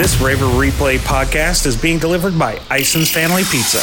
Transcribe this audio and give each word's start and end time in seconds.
This 0.00 0.18
Raver 0.18 0.46
Replay 0.46 0.96
podcast 0.96 1.66
is 1.66 1.76
being 1.76 1.98
delivered 1.98 2.38
by 2.38 2.58
Ison's 2.70 3.10
Family 3.10 3.42
Pizza. 3.42 3.80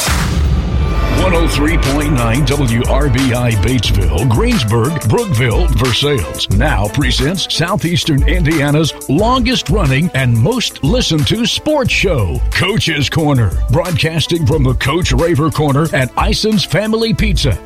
103.9 1.22 2.44
WRBI 2.44 3.52
Batesville, 3.62 4.28
Greensburg, 4.28 5.08
Brookville, 5.08 5.68
Versailles 5.76 6.48
now 6.56 6.88
presents 6.88 7.54
Southeastern 7.54 8.28
Indiana's 8.28 9.08
longest 9.08 9.70
running 9.70 10.10
and 10.14 10.36
most 10.36 10.82
listened 10.82 11.24
to 11.28 11.46
sports 11.46 11.92
show, 11.92 12.40
Coach's 12.52 13.08
Corner, 13.08 13.52
broadcasting 13.70 14.44
from 14.44 14.64
the 14.64 14.74
Coach 14.74 15.12
Raver 15.12 15.52
Corner 15.52 15.86
at 15.94 16.10
Ison's 16.18 16.64
Family 16.64 17.14
Pizza. 17.14 17.56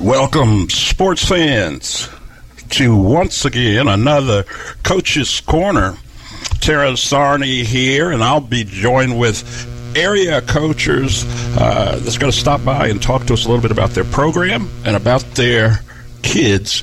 Welcome, 0.00 0.70
sports 0.70 1.28
fans, 1.28 2.08
to 2.70 2.96
once 2.96 3.44
again 3.44 3.88
another 3.88 4.44
Coach's 4.82 5.40
Corner. 5.40 5.96
Terrence 6.60 7.12
Arney 7.12 7.62
here, 7.62 8.10
and 8.10 8.24
I'll 8.24 8.40
be 8.40 8.64
joined 8.64 9.18
with 9.18 9.44
area 9.96 10.42
coaches 10.42 11.24
uh, 11.56 11.98
that's 12.02 12.18
going 12.18 12.30
to 12.30 12.36
stop 12.36 12.64
by 12.64 12.88
and 12.88 13.00
talk 13.02 13.26
to 13.26 13.34
us 13.34 13.44
a 13.44 13.48
little 13.48 13.62
bit 13.62 13.70
about 13.70 13.90
their 13.90 14.04
program 14.04 14.68
and 14.84 14.96
about 14.96 15.22
their 15.34 15.80
kids 16.22 16.82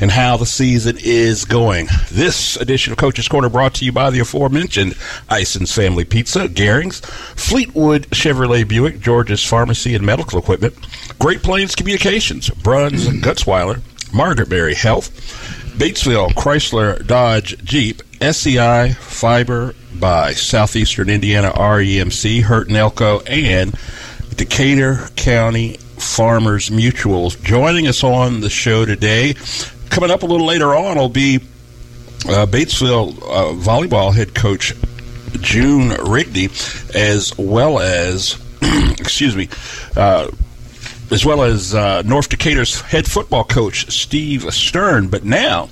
and 0.00 0.10
how 0.10 0.36
the 0.36 0.46
season 0.46 0.96
is 0.98 1.44
going. 1.44 1.86
This 2.10 2.56
edition 2.56 2.92
of 2.92 2.98
Coach's 2.98 3.28
Corner 3.28 3.48
brought 3.48 3.74
to 3.74 3.84
you 3.84 3.92
by 3.92 4.10
the 4.10 4.20
aforementioned 4.20 4.94
Ison's 5.30 5.74
Family 5.74 6.04
Pizza, 6.04 6.48
Garings, 6.48 7.04
Fleetwood 7.36 8.08
Chevrolet 8.10 8.66
Buick, 8.66 9.00
George's 9.00 9.44
Pharmacy 9.44 9.94
and 9.94 10.04
Medical 10.04 10.38
Equipment, 10.38 10.74
Great 11.18 11.42
Plains 11.42 11.74
Communications, 11.74 12.48
Bruns 12.48 13.06
Gutzwiller, 13.08 13.82
Margaret 14.12 14.48
Mary 14.48 14.74
Health, 14.74 15.10
Batesville 15.78 16.30
Chrysler 16.34 17.06
Dodge 17.06 17.62
Jeep, 17.64 18.02
SEI 18.20 18.92
Fiber 18.92 19.74
by 19.98 20.32
Southeastern 20.32 21.08
Indiana 21.08 21.50
REMC, 21.52 22.42
Hurt 22.42 22.68
and 22.68 22.76
Elko, 22.76 23.20
and 23.20 23.74
Decatur 24.36 25.08
County 25.16 25.76
Farmers 25.98 26.70
Mutuals. 26.70 27.40
Joining 27.42 27.86
us 27.86 28.02
on 28.02 28.40
the 28.40 28.50
show 28.50 28.84
today, 28.84 29.34
coming 29.90 30.10
up 30.10 30.22
a 30.22 30.26
little 30.26 30.46
later 30.46 30.74
on, 30.74 30.96
will 30.96 31.08
be 31.08 31.36
uh, 32.26 32.46
Batesville 32.46 33.16
uh, 33.22 33.54
volleyball 33.54 34.14
head 34.14 34.34
coach 34.34 34.74
June 35.40 35.90
Rigney, 35.90 36.48
as 36.94 37.36
well 37.38 37.78
as, 37.78 38.38
excuse 38.98 39.36
me, 39.36 39.48
uh, 39.96 40.30
as 41.10 41.24
well 41.24 41.42
as 41.42 41.74
uh, 41.74 42.02
North 42.02 42.28
Decatur's 42.28 42.80
head 42.80 43.06
football 43.06 43.44
coach 43.44 43.90
Steve 43.90 44.52
Stern. 44.52 45.08
But 45.08 45.24
now, 45.24 45.68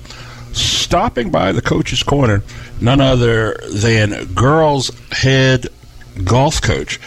stopping 0.51 1.31
by 1.31 1.51
the 1.51 1.61
coach's 1.61 2.03
corner, 2.03 2.43
none 2.81 3.01
other 3.01 3.57
than 3.71 4.33
girls' 4.33 4.91
head 5.11 5.67
golf 6.23 6.61
coach 6.61 6.99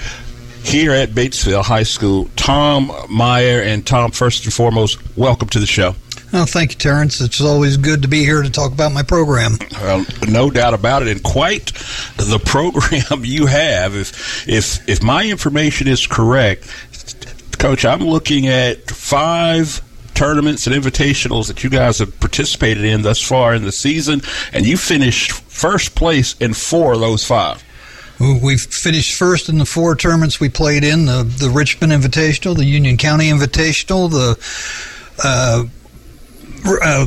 here 0.65 0.93
at 0.93 1.11
Batesville 1.11 1.65
High 1.65 1.83
School, 1.83 2.31
Tom 2.37 2.91
Meyer. 3.11 3.61
And 3.61 3.87
Tom, 3.87 4.11
first 4.13 4.45
and 4.45 4.55
foremost, 4.55 4.99
welcome 5.17 5.49
to 5.49 5.61
the 5.61 5.67
show. 5.67 5.95
Oh, 6.35 6.47
thank 6.47 6.73
you, 6.73 6.79
Terrence. 6.79 7.21
It's 7.21 7.43
always 7.43 7.77
good 7.77 8.03
to 8.03 8.09
be 8.09 8.21
here 8.21 8.41
to 8.41 8.49
talk 8.49 8.73
about 8.73 8.93
my 8.93 9.03
program. 9.03 9.59
Well, 9.83 10.07
no 10.27 10.49
doubt 10.49 10.73
about 10.73 11.03
it, 11.03 11.09
and 11.09 11.23
quite 11.23 11.67
the 12.17 12.41
program 12.45 13.25
you 13.25 13.45
have. 13.47 13.95
If 13.95 14.49
if 14.49 14.89
if 14.89 15.03
my 15.03 15.27
information 15.27 15.89
is 15.89 16.07
correct, 16.07 16.67
Coach, 17.63 17.85
I'm 17.85 18.01
looking 18.01 18.49
at 18.49 18.91
five 18.91 19.83
tournaments 20.15 20.67
and 20.67 20.75
invitationals 20.75 21.47
that 21.47 21.63
you 21.63 21.71
guys 21.71 22.01
have 22.01 22.19
participated 22.19 22.85
in 22.85 23.03
thus 23.03 23.23
far 23.23 23.55
in 23.55 23.63
the 23.63 23.71
season, 23.71 24.21
and 24.53 24.67
you 24.67 24.77
finished 24.77 25.31
first 25.31 25.95
place 25.95 26.35
in 26.41 26.55
four 26.55 26.95
of 26.95 26.99
those 26.99 27.25
five. 27.25 27.63
We 28.19 28.57
finished 28.57 29.17
first 29.17 29.49
in 29.49 29.59
the 29.59 29.65
four 29.65 29.95
tournaments 29.95 30.41
we 30.41 30.49
played 30.49 30.83
in 30.83 31.07
the, 31.07 31.23
the 31.23 31.51
Richmond 31.51 31.93
Invitational, 31.93 32.57
the 32.57 32.65
Union 32.65 32.97
County 32.97 33.31
Invitational, 33.31 34.11
the 34.11 34.37
uh, 35.23 35.65
uh, 36.83 37.07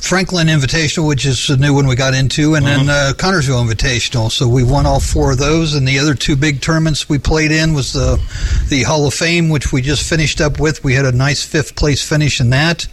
Franklin 0.00 0.46
Invitational, 0.48 1.06
which 1.06 1.26
is 1.26 1.46
the 1.46 1.56
new 1.56 1.74
one 1.74 1.86
we 1.86 1.94
got 1.96 2.14
into, 2.14 2.54
and 2.54 2.64
then 2.64 2.88
uh, 2.88 3.12
Connersville 3.16 3.68
Invitational. 3.68 4.30
So 4.30 4.48
we 4.48 4.64
won 4.64 4.86
all 4.86 5.00
four 5.00 5.32
of 5.32 5.38
those, 5.38 5.74
and 5.74 5.86
the 5.86 5.98
other 5.98 6.14
two 6.14 6.36
big 6.36 6.60
tournaments 6.60 7.08
we 7.08 7.18
played 7.18 7.50
in 7.52 7.74
was 7.74 7.92
the 7.92 8.20
the 8.68 8.82
Hall 8.84 9.06
of 9.06 9.14
Fame, 9.14 9.48
which 9.48 9.72
we 9.72 9.82
just 9.82 10.08
finished 10.08 10.40
up 10.40 10.58
with. 10.58 10.82
We 10.82 10.94
had 10.94 11.04
a 11.04 11.12
nice 11.12 11.44
fifth 11.44 11.76
place 11.76 12.06
finish 12.06 12.40
in 12.40 12.50
that, 12.50 12.86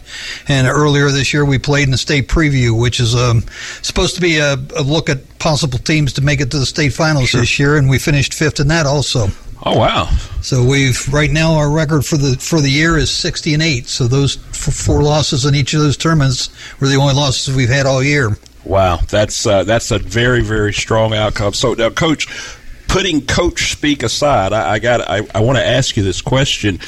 and 0.48 0.66
earlier 0.66 1.10
this 1.10 1.32
year 1.32 1.44
we 1.44 1.58
played 1.58 1.84
in 1.84 1.90
the 1.90 1.98
state 1.98 2.28
preview, 2.28 2.78
which 2.78 3.00
is 3.00 3.14
um, 3.14 3.42
supposed 3.82 4.14
to 4.16 4.20
be 4.20 4.38
a, 4.38 4.54
a 4.76 4.82
look 4.82 5.08
at 5.08 5.38
possible 5.38 5.78
teams 5.78 6.12
to 6.14 6.20
make 6.22 6.40
it 6.40 6.50
to 6.50 6.58
the 6.58 6.66
state 6.66 6.92
finals 6.92 7.30
Sure. 7.30 7.40
this 7.40 7.58
year, 7.58 7.76
and 7.76 7.88
we 7.88 7.98
finished 7.98 8.34
fifth 8.34 8.60
in 8.60 8.68
that 8.68 8.86
also. 8.86 9.28
Oh 9.62 9.78
wow! 9.78 10.06
So 10.40 10.64
we've 10.64 11.12
right 11.12 11.30
now 11.30 11.54
our 11.54 11.70
record 11.70 12.06
for 12.06 12.16
the 12.16 12.36
for 12.36 12.60
the 12.60 12.70
year 12.70 12.96
is 12.96 13.10
sixty 13.10 13.52
and 13.52 13.62
eight. 13.62 13.88
So 13.88 14.06
those 14.06 14.36
four 14.36 15.02
losses 15.02 15.44
in 15.44 15.54
each 15.54 15.74
of 15.74 15.80
those 15.80 15.98
tournaments 15.98 16.48
were 16.80 16.88
the 16.88 16.96
only 16.96 17.14
losses 17.14 17.54
we've 17.54 17.68
had 17.68 17.84
all 17.84 18.02
year. 18.02 18.38
Wow, 18.64 19.00
that's 19.08 19.46
uh, 19.46 19.64
that's 19.64 19.90
a 19.90 19.98
very 19.98 20.42
very 20.42 20.72
strong 20.72 21.12
outcome. 21.14 21.52
So 21.52 21.74
now, 21.74 21.90
Coach, 21.90 22.26
putting 22.88 23.26
coach 23.26 23.72
speak 23.72 24.02
aside, 24.02 24.54
I, 24.54 24.72
I 24.72 24.78
got 24.78 25.02
I, 25.02 25.26
I 25.34 25.40
want 25.40 25.58
to 25.58 25.64
ask 25.64 25.94
you 25.96 26.02
this 26.02 26.22
question: 26.22 26.78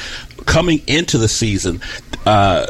coming 0.47 0.81
into 0.87 1.19
the 1.19 1.29
season, 1.29 1.81
uh, 2.25 2.67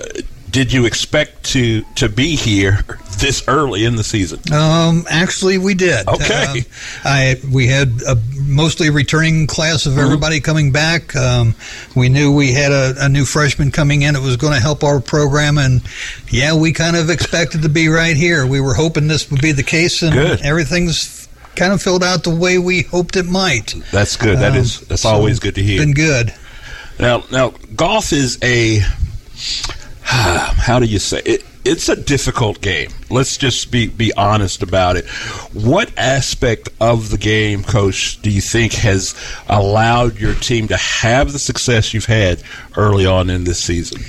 did 0.53 0.73
you 0.73 0.85
expect 0.85 1.43
to 1.45 1.83
to 1.97 2.09
be 2.09 2.37
here 2.37 2.85
this 3.19 3.43
early 3.49 3.85
in 3.85 3.97
the 3.97 4.05
season? 4.05 4.39
Um, 4.53 5.05
actually, 5.09 5.57
we 5.59 5.75
did. 5.75 6.07
Okay. 6.07 6.45
Um, 6.61 6.65
I 7.05 7.41
we 7.51 7.67
had 7.67 7.89
a 8.07 8.17
mostly 8.37 8.91
returning 8.91 9.47
class 9.47 9.87
of 9.87 9.97
everybody 9.99 10.41
coming 10.41 10.71
back. 10.71 11.17
Um, 11.17 11.55
we 11.97 12.09
knew 12.11 12.33
we 12.35 12.53
had 12.53 12.71
a, 12.71 12.95
a 12.99 13.09
new 13.09 13.25
freshman 13.25 13.71
coming 13.71 14.03
in. 14.03 14.15
It 14.15 14.21
was 14.23 14.37
going 14.37 14.53
to 14.53 14.61
help 14.61 14.85
our 14.85 15.01
program, 15.01 15.57
and 15.59 15.81
yeah, 16.29 16.55
we 16.55 16.73
kind 16.73 16.97
of 16.97 17.09
expected 17.11 17.63
to 17.63 17.69
be 17.71 17.89
right 17.89 18.17
here. 18.17 18.47
We 18.47 18.61
were 18.61 18.75
hoping 18.75 19.09
this 19.09 19.31
would 19.31 19.41
be 19.41 19.53
the 19.53 19.63
case, 19.63 20.03
and 20.03 20.13
Good. 20.13 20.43
everything's 20.43 21.27
kind 21.57 21.73
of 21.73 21.81
filled 21.83 22.05
out 22.05 22.25
the 22.25 22.35
way 22.35 22.59
we 22.59 22.83
hoped 22.83 23.17
it 23.17 23.27
might. 23.27 23.75
That's 23.91 24.17
good. 24.17 24.39
That 24.39 24.53
Um, 24.53 24.59
is 24.59 24.81
that's 24.83 25.03
so 25.03 25.09
always 25.11 25.39
good 25.39 25.55
to 25.55 25.63
hear. 25.63 25.81
Been 25.81 25.93
good. 25.95 26.35
Now, 27.01 27.25
now, 27.33 27.51
golf 27.75 28.13
is 28.13 28.39
a 28.43 28.81
how 30.67 30.79
do 30.79 30.85
you 30.85 30.99
say 30.99 31.23
it? 31.25 31.43
It's 31.65 31.89
a 31.89 31.97
difficult 31.97 32.61
game. 32.61 32.91
Let's 33.09 33.39
just 33.39 33.71
be 33.71 33.87
be 33.87 34.13
honest 34.13 34.63
about 34.63 34.97
it. 34.97 35.09
What 35.55 35.91
aspect 35.97 36.69
of 36.83 37.09
the 37.09 37.17
game, 37.17 37.63
Coach, 37.63 38.21
do 38.21 38.31
you 38.31 38.43
think 38.43 38.75
has 38.75 39.15
allowed 39.49 40.19
your 40.19 40.35
team 40.35 40.69
to 40.69 40.77
have 40.77 41.33
the 41.33 41.39
success 41.39 41.95
you've 41.95 42.05
had 42.05 42.43
early 42.77 43.07
on 43.07 43.31
in 43.31 43.45
this 43.45 43.59
season? 43.59 44.03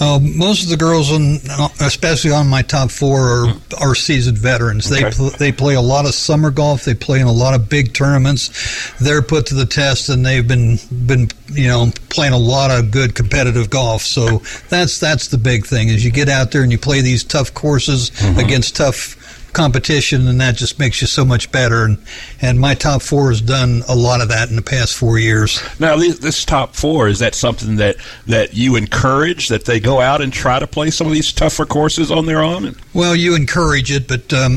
Uh, 0.00 0.18
most 0.18 0.64
of 0.64 0.70
the 0.70 0.76
girls, 0.78 1.12
on, 1.12 1.36
uh, 1.50 1.68
especially 1.80 2.30
on 2.30 2.48
my 2.48 2.62
top 2.62 2.90
four, 2.90 3.20
are, 3.20 3.48
hmm. 3.48 3.82
are 3.82 3.94
seasoned 3.94 4.38
veterans. 4.38 4.88
They 4.88 5.10
pl- 5.10 5.30
they 5.30 5.52
play 5.52 5.74
a 5.74 5.80
lot 5.80 6.06
of 6.06 6.14
summer 6.14 6.50
golf. 6.50 6.84
They 6.84 6.94
play 6.94 7.20
in 7.20 7.26
a 7.26 7.32
lot 7.32 7.54
of 7.54 7.68
big 7.68 7.92
tournaments. 7.92 8.94
They're 8.98 9.20
put 9.20 9.46
to 9.46 9.54
the 9.54 9.66
test, 9.66 10.08
and 10.08 10.24
they've 10.24 10.46
been 10.46 10.78
been 11.06 11.28
you 11.52 11.68
know 11.68 11.92
playing 12.08 12.32
a 12.32 12.38
lot 12.38 12.70
of 12.70 12.90
good 12.90 13.14
competitive 13.14 13.68
golf. 13.68 14.00
So 14.02 14.38
that's 14.70 14.98
that's 14.98 15.28
the 15.28 15.38
big 15.38 15.66
thing 15.66 15.88
is 15.88 16.02
you 16.02 16.10
get 16.10 16.30
out 16.30 16.50
there 16.50 16.62
and 16.62 16.72
you 16.72 16.78
play 16.78 17.02
these 17.02 17.22
tough 17.22 17.52
courses 17.52 18.10
mm-hmm. 18.10 18.38
against 18.38 18.76
tough 18.76 19.16
competition, 19.52 20.26
and 20.28 20.40
that 20.40 20.56
just 20.56 20.78
makes 20.78 21.00
you 21.00 21.06
so 21.06 21.24
much 21.24 21.50
better. 21.52 21.84
And 21.84 21.98
and 22.40 22.58
my 22.60 22.74
top 22.74 23.02
four 23.02 23.30
has 23.30 23.40
done 23.40 23.82
a 23.88 23.94
lot 23.94 24.20
of 24.20 24.28
that 24.28 24.48
in 24.50 24.56
the 24.56 24.62
past 24.62 24.96
four 24.96 25.18
years. 25.18 25.62
Now, 25.78 25.96
this, 25.96 26.18
this 26.18 26.44
top 26.44 26.74
four 26.74 27.08
is 27.08 27.18
that 27.20 27.34
something 27.34 27.76
that 27.76 27.96
that 28.26 28.54
you 28.54 28.76
encourage 28.76 29.48
that 29.48 29.64
they 29.64 29.80
go 29.80 30.00
out 30.00 30.20
and 30.20 30.32
try 30.32 30.58
to 30.58 30.66
play 30.66 30.90
some 30.90 31.06
of 31.06 31.12
these 31.12 31.32
tougher 31.32 31.66
courses 31.66 32.10
on 32.10 32.26
their 32.26 32.42
own? 32.42 32.74
Well, 32.94 33.14
you 33.16 33.34
encourage 33.36 33.90
it, 33.92 34.08
but 34.08 34.32
um, 34.32 34.56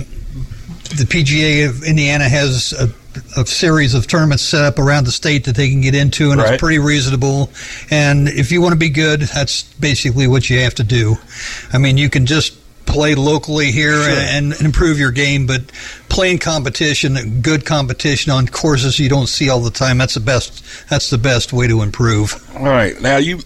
the 0.96 1.06
PGA 1.08 1.68
of 1.68 1.84
Indiana 1.84 2.28
has 2.30 2.74
a, 2.74 2.90
a 3.40 3.46
series 3.46 3.94
of 3.94 4.08
tournaments 4.08 4.44
set 4.44 4.64
up 4.64 4.78
around 4.80 5.06
the 5.06 5.12
state 5.12 5.46
that 5.46 5.56
they 5.56 5.70
can 5.70 5.82
get 5.82 5.96
into, 5.96 6.32
and 6.32 6.40
Right. 6.40 6.54
it's 6.54 6.60
pretty 6.60 6.80
reasonable. 6.80 7.50
And 7.90 8.28
if 8.28 8.52
you 8.52 8.62
want 8.62 8.74
to 8.74 8.80
be 8.80 8.90
good, 8.90 9.22
that's 9.22 9.64
basically 9.64 10.28
what 10.28 10.50
you 10.50 10.60
have 10.60 10.76
to 10.76 10.84
do. 10.84 11.16
I 11.72 11.78
mean, 11.80 11.98
you 11.98 12.10
can 12.10 12.26
just 12.26 12.54
play 12.86 13.16
locally 13.16 13.72
here 13.72 13.94
and, 13.94 14.54
and 14.54 14.62
improve 14.62 15.00
your 15.00 15.12
game, 15.12 15.48
but 15.48 15.62
playing 16.14 16.38
competition, 16.40 17.42
good 17.42 17.66
competition 17.66 18.32
on 18.32 18.48
courses 18.48 19.00
you 19.00 19.10
don't 19.10 19.28
see 19.28 19.50
all 19.50 19.60
the 19.60 19.72
time, 19.72 19.98
that's 19.98 20.14
the 20.14 20.20
best. 20.20 20.64
That's 20.90 21.10
the 21.10 21.18
best 21.18 21.52
way 21.54 21.68
to 21.68 21.82
improve. 21.82 22.36
All 22.58 22.66
right. 22.66 23.00
Now 23.02 23.18
you 23.18 23.40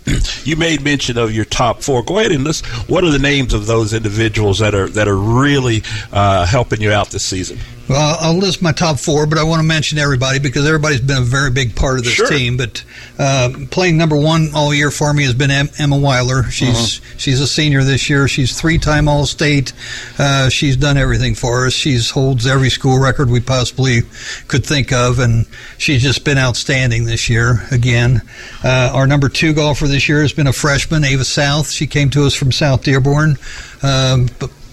you 0.44 0.56
made 0.56 0.84
mention 0.84 1.18
of 1.18 1.32
your 1.34 1.46
top 1.46 1.82
four. 1.82 2.04
Go 2.04 2.20
ahead 2.20 2.32
and 2.32 2.44
list. 2.44 2.66
What 2.90 3.04
are 3.04 3.10
the 3.12 3.20
names 3.20 3.54
of 3.54 3.66
those 3.68 3.94
individuals 3.94 4.60
that 4.60 4.76
are 4.76 4.88
that 4.90 5.08
are 5.08 5.16
really 5.18 5.82
uh, 6.12 6.46
helping 6.46 6.82
you 6.82 6.92
out 6.92 7.10
this 7.10 7.24
season? 7.24 7.58
Well, 7.90 8.18
I'll 8.20 8.34
list 8.36 8.62
my 8.62 8.74
top 8.74 9.00
four, 9.00 9.26
but 9.28 9.38
I 9.38 9.44
want 9.44 9.62
to 9.62 9.66
mention 9.68 9.98
everybody 9.98 10.40
because 10.40 10.66
everybody's 10.68 11.00
been 11.00 11.20
a 11.20 11.26
very 11.26 11.52
big 11.52 11.74
part 11.74 11.98
of 12.00 12.04
this 12.04 12.14
Sure. 12.16 12.28
team. 12.28 12.58
But 12.58 12.84
uh, 13.18 13.50
playing 13.72 13.96
number 13.98 14.18
one 14.18 14.50
all 14.54 14.74
year 14.74 14.92
for 14.92 15.14
me 15.14 15.24
has 15.24 15.34
been 15.34 15.52
Emma 15.52 15.98
Weiler. 15.98 16.44
She's 16.52 17.00
Uh-huh. 17.00 17.14
she's 17.18 17.40
a 17.40 17.48
senior 17.48 17.84
this 17.84 18.10
year. 18.10 18.28
She's 18.28 18.60
three-time 18.60 19.08
All-State. 19.08 19.72
Uh, 20.20 20.50
she's 20.50 20.76
done 20.76 20.98
everything 20.98 21.34
for 21.34 21.66
us. 21.68 21.72
She's 21.74 22.10
holds 22.10 22.46
every 22.46 22.57
school 22.70 23.00
record 23.00 23.30
we 23.30 23.40
possibly 23.40 24.02
could 24.48 24.66
think 24.66 24.92
of, 24.92 25.20
and 25.20 25.46
she's 25.78 26.02
just 26.02 26.26
been 26.26 26.38
outstanding 26.38 27.06
this 27.06 27.30
year 27.30 27.66
again. 27.72 28.22
Uh, 28.64 28.92
our 28.94 29.08
number 29.08 29.30
two 29.30 29.54
golfer 29.54 29.88
this 29.88 30.10
year 30.10 30.22
has 30.22 30.34
been 30.34 30.48
a 30.48 30.54
freshman, 30.54 31.04
Ava 31.04 31.24
South. 31.24 31.70
She 31.70 31.88
came 31.88 32.10
to 32.10 32.26
us 32.26 32.34
from 32.34 32.52
South 32.52 32.84
Dearborn. 32.84 33.38
Um, 33.84 34.28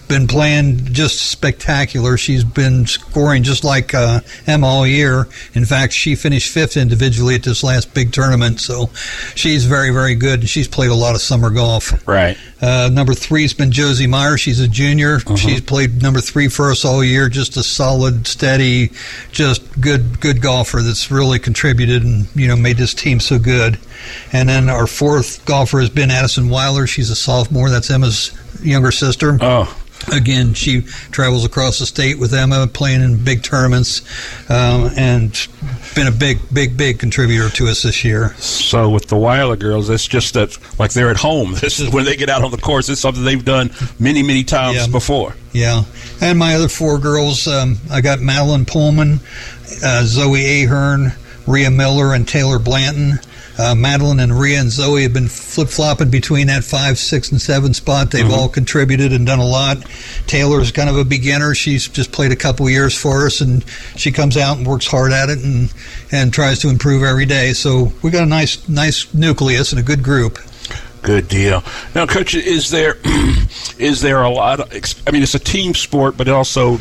been 0.09 0.27
playing 0.27 0.85
just 0.87 1.31
spectacular. 1.31 2.17
She's 2.17 2.45
been 2.45 2.87
scoring 2.87 3.43
just 3.43 3.65
like 3.65 3.95
uh, 3.95 4.21
Emma 4.47 4.67
all 4.67 4.87
year. 4.87 5.29
In 5.55 5.65
fact, 5.65 5.93
she 5.93 6.15
finished 6.15 6.53
fifth 6.53 6.77
individually 6.77 7.35
at 7.35 7.43
this 7.43 7.63
last 7.63 7.95
big 7.95 8.13
tournament, 8.13 8.61
so 8.61 8.91
she's 9.35 9.67
very, 9.67 9.91
very 9.91 10.15
good. 10.15 10.41
And 10.41 10.49
she's 10.49 10.69
played 10.69 10.91
a 10.91 10.95
lot 10.95 11.15
of 11.15 11.21
summer 11.21 11.51
golf. 11.51 12.07
Right. 12.07 12.37
Uh, 12.61 12.89
number 12.93 13.15
three's 13.15 13.53
been 13.53 13.73
Josie 13.73 14.07
Meyer. 14.07 14.37
She's 14.37 14.61
a 14.61 14.69
junior. 14.69 15.21
She's 15.37 15.61
played 15.61 16.03
number 16.03 16.21
three 16.21 16.49
for 16.49 16.71
us 16.71 16.85
all 16.85 17.05
year. 17.05 17.29
Just 17.29 17.57
a 17.57 17.63
solid, 17.63 18.27
steady, 18.27 18.91
just 19.33 19.81
good, 19.81 20.21
good 20.21 20.41
golfer 20.41 20.81
that's 20.81 21.11
really 21.11 21.39
contributed 21.39 22.05
and 22.05 22.27
you 22.35 22.49
know 22.49 22.57
made 22.57 22.77
this 22.77 22.95
team 22.95 23.21
so 23.21 23.39
good. 23.39 23.79
And 24.33 24.49
then 24.49 24.69
our 24.69 24.87
fourth 24.87 25.45
golfer 25.45 25.81
has 25.81 25.91
been 25.91 26.11
Addison 26.11 26.49
Weiler. 26.49 26.87
She's 26.87 27.11
a 27.11 27.17
sophomore. 27.17 27.71
That's 27.71 27.91
Emma's 27.91 28.33
younger 28.63 28.93
sister. 28.93 29.39
Oh, 29.41 29.77
Again, 30.13 30.55
she 30.55 30.83
travels 31.11 31.45
across 31.45 31.79
the 31.79 31.87
state 31.87 32.19
with 32.19 32.33
Emma, 32.35 32.67
playing 32.67 33.03
in 33.03 33.23
big 33.25 33.43
tournaments, 33.43 34.03
um, 34.51 34.91
and 34.97 35.33
been 35.95 36.07
a 36.07 36.13
big, 36.13 36.39
big, 36.53 36.77
big 36.77 36.99
contributor 36.99 37.49
to 37.51 37.67
us 37.69 37.83
this 37.83 38.05
year. 38.05 38.35
so 38.39 38.91
with 38.91 39.07
the 39.09 39.17
Weiler 39.17 39.57
girls, 39.57 39.89
it's 39.91 40.07
just 40.07 40.35
that 40.35 40.57
like 40.79 40.93
they're 40.93 41.11
at 41.11 41.17
home. 41.17 41.55
This 41.65 41.81
is 41.81 41.91
when 41.91 42.05
they 42.05 42.17
get 42.17 42.29
out 42.29 42.43
on 42.45 42.51
the 42.51 42.59
course. 42.59 42.89
It's 42.89 43.01
something 43.01 43.25
they've 43.25 43.45
done 43.45 43.71
many, 43.99 44.23
many 44.23 44.45
times 44.45 44.77
Yeah. 44.77 44.87
before. 44.89 45.35
Yeah, 45.53 45.85
and 46.21 46.39
my 46.39 46.55
other 46.57 46.69
four 46.69 46.99
girls, 46.99 47.47
um, 47.47 47.79
I 47.91 48.01
got 48.01 48.21
Madeline 48.21 48.65
Pullman, 48.65 49.21
uh, 49.85 50.03
Zoe 50.05 50.65
Ahern, 50.65 51.13
Rhea 51.47 51.71
Miller, 51.71 52.13
and 52.13 52.27
Taylor 52.27 52.59
Blanton. 52.59 53.19
Uh, 53.57 53.75
Madeline 53.75 54.21
and 54.21 54.39
Rhea 54.39 54.61
and 54.61 54.71
Zoe 54.71 55.03
have 55.03 55.13
been 55.13 55.29
flip 55.29 55.69
flopping 55.69 56.11
between 56.11 56.49
that 56.49 56.65
five, 56.65 56.99
six, 56.99 57.31
and 57.31 57.41
seven 57.41 57.73
spot. 57.73 58.11
They've 58.11 58.31
all 58.31 58.49
contributed 58.49 59.13
and 59.13 59.27
done 59.27 59.39
a 59.39 59.47
lot. 59.47 59.79
Taylor's 60.27 60.73
kind 60.73 60.91
of 60.91 60.97
a 60.97 61.05
beginner. 61.05 61.55
She's 61.55 61.87
just 61.87 62.11
played 62.11 62.33
a 62.33 62.37
couple 62.37 62.69
years 62.69 62.97
for 62.97 63.27
us, 63.27 63.41
and 63.41 63.65
she 63.97 64.11
comes 64.11 64.37
out 64.37 64.57
and 64.57 64.67
works 64.67 64.87
hard 64.87 65.13
at 65.13 65.29
it 65.31 65.39
and 65.45 65.73
and 66.11 66.33
tries 66.33 66.59
to 66.61 66.69
improve 66.69 67.03
every 67.03 67.27
day. 67.27 67.53
So 67.53 67.93
we 68.03 68.11
got 68.11 68.25
a 68.25 68.27
nice, 68.27 68.69
nice 68.69 69.13
nucleus 69.15 69.73
and 69.73 69.81
a 69.81 69.85
good 69.85 70.03
group. 70.03 70.39
Good 71.03 71.29
deal. 71.29 71.63
Now, 71.95 72.07
coach, 72.07 72.35
is 72.35 72.71
there 72.71 72.97
is 73.79 74.01
there 74.01 74.23
a 74.23 74.31
lot? 74.31 74.61
Of, 74.61 75.03
I 75.07 75.11
mean, 75.11 75.23
it's 75.23 75.35
a 75.35 75.39
team 75.39 75.75
sport, 75.75 76.17
but 76.17 76.29
it 76.29 76.33
also 76.33 76.79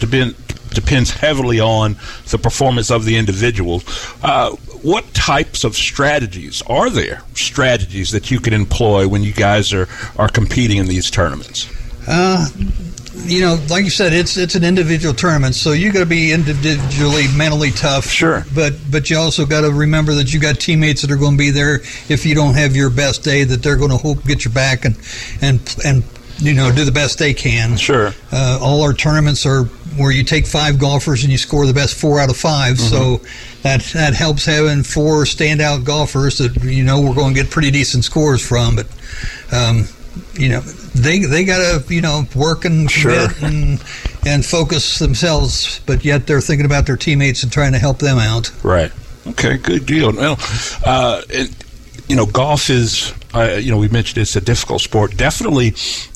depend, 0.00 0.34
depends 0.70 1.12
heavily 1.12 1.60
on 1.60 1.96
the 2.30 2.38
performance 2.38 2.90
of 2.90 3.04
the 3.04 3.16
individual. 3.16 3.82
Uh, 4.22 4.56
what 4.82 5.12
types 5.14 5.64
of 5.64 5.76
strategies 5.76 6.62
are 6.62 6.90
there? 6.90 7.22
Strategies 7.34 8.10
that 8.12 8.30
you 8.30 8.40
can 8.40 8.52
employ 8.52 9.08
when 9.08 9.22
you 9.22 9.32
guys 9.32 9.72
are 9.72 9.88
are 10.16 10.28
competing 10.28 10.78
in 10.78 10.86
these 10.86 11.10
tournaments. 11.10 11.68
Uh, 12.08 12.48
you 13.24 13.40
know, 13.40 13.58
like 13.68 13.84
you 13.84 13.90
said, 13.90 14.12
it's 14.12 14.36
it's 14.36 14.54
an 14.54 14.64
individual 14.64 15.14
tournament, 15.14 15.54
so 15.54 15.72
you 15.72 15.92
got 15.92 16.00
to 16.00 16.06
be 16.06 16.32
individually 16.32 17.26
mentally 17.36 17.70
tough. 17.70 18.06
Sure. 18.06 18.44
but 18.54 18.74
but 18.90 19.10
you 19.10 19.18
also 19.18 19.44
got 19.44 19.62
to 19.62 19.70
remember 19.70 20.14
that 20.14 20.32
you 20.32 20.40
got 20.40 20.58
teammates 20.58 21.02
that 21.02 21.10
are 21.10 21.16
going 21.16 21.32
to 21.32 21.38
be 21.38 21.50
there 21.50 21.76
if 22.08 22.24
you 22.24 22.34
don't 22.34 22.54
have 22.54 22.74
your 22.74 22.90
best 22.90 23.22
day, 23.22 23.44
that 23.44 23.62
they're 23.62 23.76
going 23.76 23.90
to 23.90 23.96
hope 23.96 24.24
get 24.24 24.44
your 24.44 24.54
back 24.54 24.84
and 24.84 24.96
and 25.42 25.76
and 25.84 26.04
you 26.38 26.54
know 26.54 26.72
do 26.72 26.84
the 26.84 26.92
best 26.92 27.18
they 27.18 27.34
can. 27.34 27.76
Sure. 27.76 28.12
Uh, 28.32 28.58
all 28.62 28.82
our 28.82 28.94
tournaments 28.94 29.44
are 29.44 29.64
where 29.96 30.10
you 30.12 30.22
take 30.24 30.46
five 30.46 30.78
golfers 30.78 31.22
and 31.22 31.32
you 31.32 31.38
score 31.38 31.66
the 31.66 31.74
best 31.74 31.94
four 31.94 32.20
out 32.20 32.30
of 32.30 32.36
5 32.36 32.78
So 32.78 33.20
that 33.62 33.82
that 33.94 34.14
helps 34.14 34.44
having 34.44 34.82
four 34.82 35.24
standout 35.24 35.84
golfers 35.84 36.38
that 36.38 36.62
you 36.62 36.84
know 36.84 37.00
we're 37.00 37.14
going 37.14 37.34
to 37.34 37.42
get 37.42 37.50
pretty 37.50 37.70
decent 37.70 38.04
scores 38.04 38.46
from. 38.46 38.76
But 38.76 38.86
um, 39.52 39.84
you 40.34 40.48
know 40.48 40.60
they 40.60 41.20
they 41.20 41.44
got 41.44 41.58
to 41.86 41.94
you 41.94 42.00
know 42.00 42.24
work 42.34 42.64
and 42.64 42.90
Sure. 42.90 43.28
commit 43.28 43.42
and 43.42 43.84
and 44.26 44.44
focus 44.44 44.98
themselves, 44.98 45.80
but 45.86 46.04
yet 46.04 46.26
they're 46.26 46.40
thinking 46.40 46.66
about 46.66 46.86
their 46.86 46.96
teammates 46.96 47.42
and 47.42 47.50
trying 47.52 47.72
to 47.72 47.78
help 47.78 47.98
them 47.98 48.18
out. 48.18 48.50
Right. 48.64 48.92
Okay. 49.26 49.56
Good 49.58 49.86
deal. 49.86 50.12
Well, 50.12 50.36
uh, 50.84 51.22
it, 51.28 51.50
you 52.08 52.16
know, 52.16 52.26
golf 52.26 52.70
is. 52.70 53.12
Uh, 53.32 53.58
you 53.60 53.70
know, 53.70 53.78
we 53.78 53.88
mentioned 53.88 54.18
it's 54.20 54.34
a 54.34 54.40
difficult 54.40 54.80
sport. 54.80 55.16
Definitely, 55.16 55.74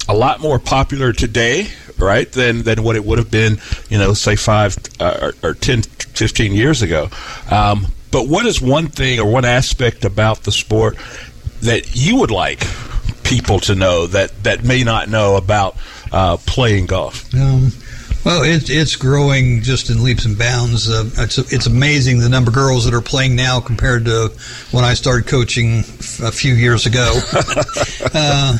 a 0.08 0.14
lot 0.14 0.40
more 0.40 0.58
popular 0.58 1.12
today, 1.12 1.68
right, 1.98 2.30
than 2.30 2.62
than 2.62 2.82
what 2.82 2.96
it 2.96 3.04
would 3.04 3.18
have 3.18 3.30
been. 3.30 3.58
You 3.88 3.98
know, 3.98 4.14
say 4.14 4.36
five 4.36 4.76
uh, 5.00 5.32
or, 5.42 5.50
or 5.50 5.54
10, 5.54 5.82
15 5.82 6.52
years 6.52 6.82
ago. 6.82 7.08
Um, 7.50 7.86
but 8.10 8.28
what 8.28 8.46
is 8.46 8.60
one 8.60 8.88
thing 8.88 9.18
or 9.18 9.30
one 9.30 9.44
aspect 9.44 10.04
about 10.04 10.44
the 10.44 10.52
sport 10.52 10.96
that 11.62 11.96
you 11.96 12.16
would 12.16 12.30
like 12.30 12.64
people 13.24 13.58
to 13.58 13.74
know 13.74 14.06
that 14.06 14.44
that 14.44 14.62
may 14.62 14.84
not 14.84 15.08
know 15.08 15.36
about 15.36 15.76
uh, 16.12 16.36
playing 16.46 16.86
golf? 16.86 17.32
Um, 17.34 17.72
well, 18.24 18.42
it's 18.42 18.70
it's 18.70 18.96
growing 18.96 19.60
just 19.60 19.90
in 19.90 20.02
leaps 20.02 20.24
and 20.24 20.38
bounds. 20.38 20.88
Uh, 20.88 21.10
it's 21.18 21.36
it's 21.38 21.66
amazing 21.66 22.20
the 22.20 22.28
number 22.28 22.50
of 22.50 22.54
girls 22.54 22.84
that 22.86 22.94
are 22.94 23.02
playing 23.02 23.36
now 23.36 23.60
compared 23.60 24.06
to 24.06 24.32
when 24.70 24.84
I 24.84 24.94
started 24.94 25.26
coaching 25.26 25.80
f- 25.80 26.20
a 26.20 26.32
few 26.32 26.54
years 26.54 26.86
ago. 26.86 27.20
uh, 28.14 28.58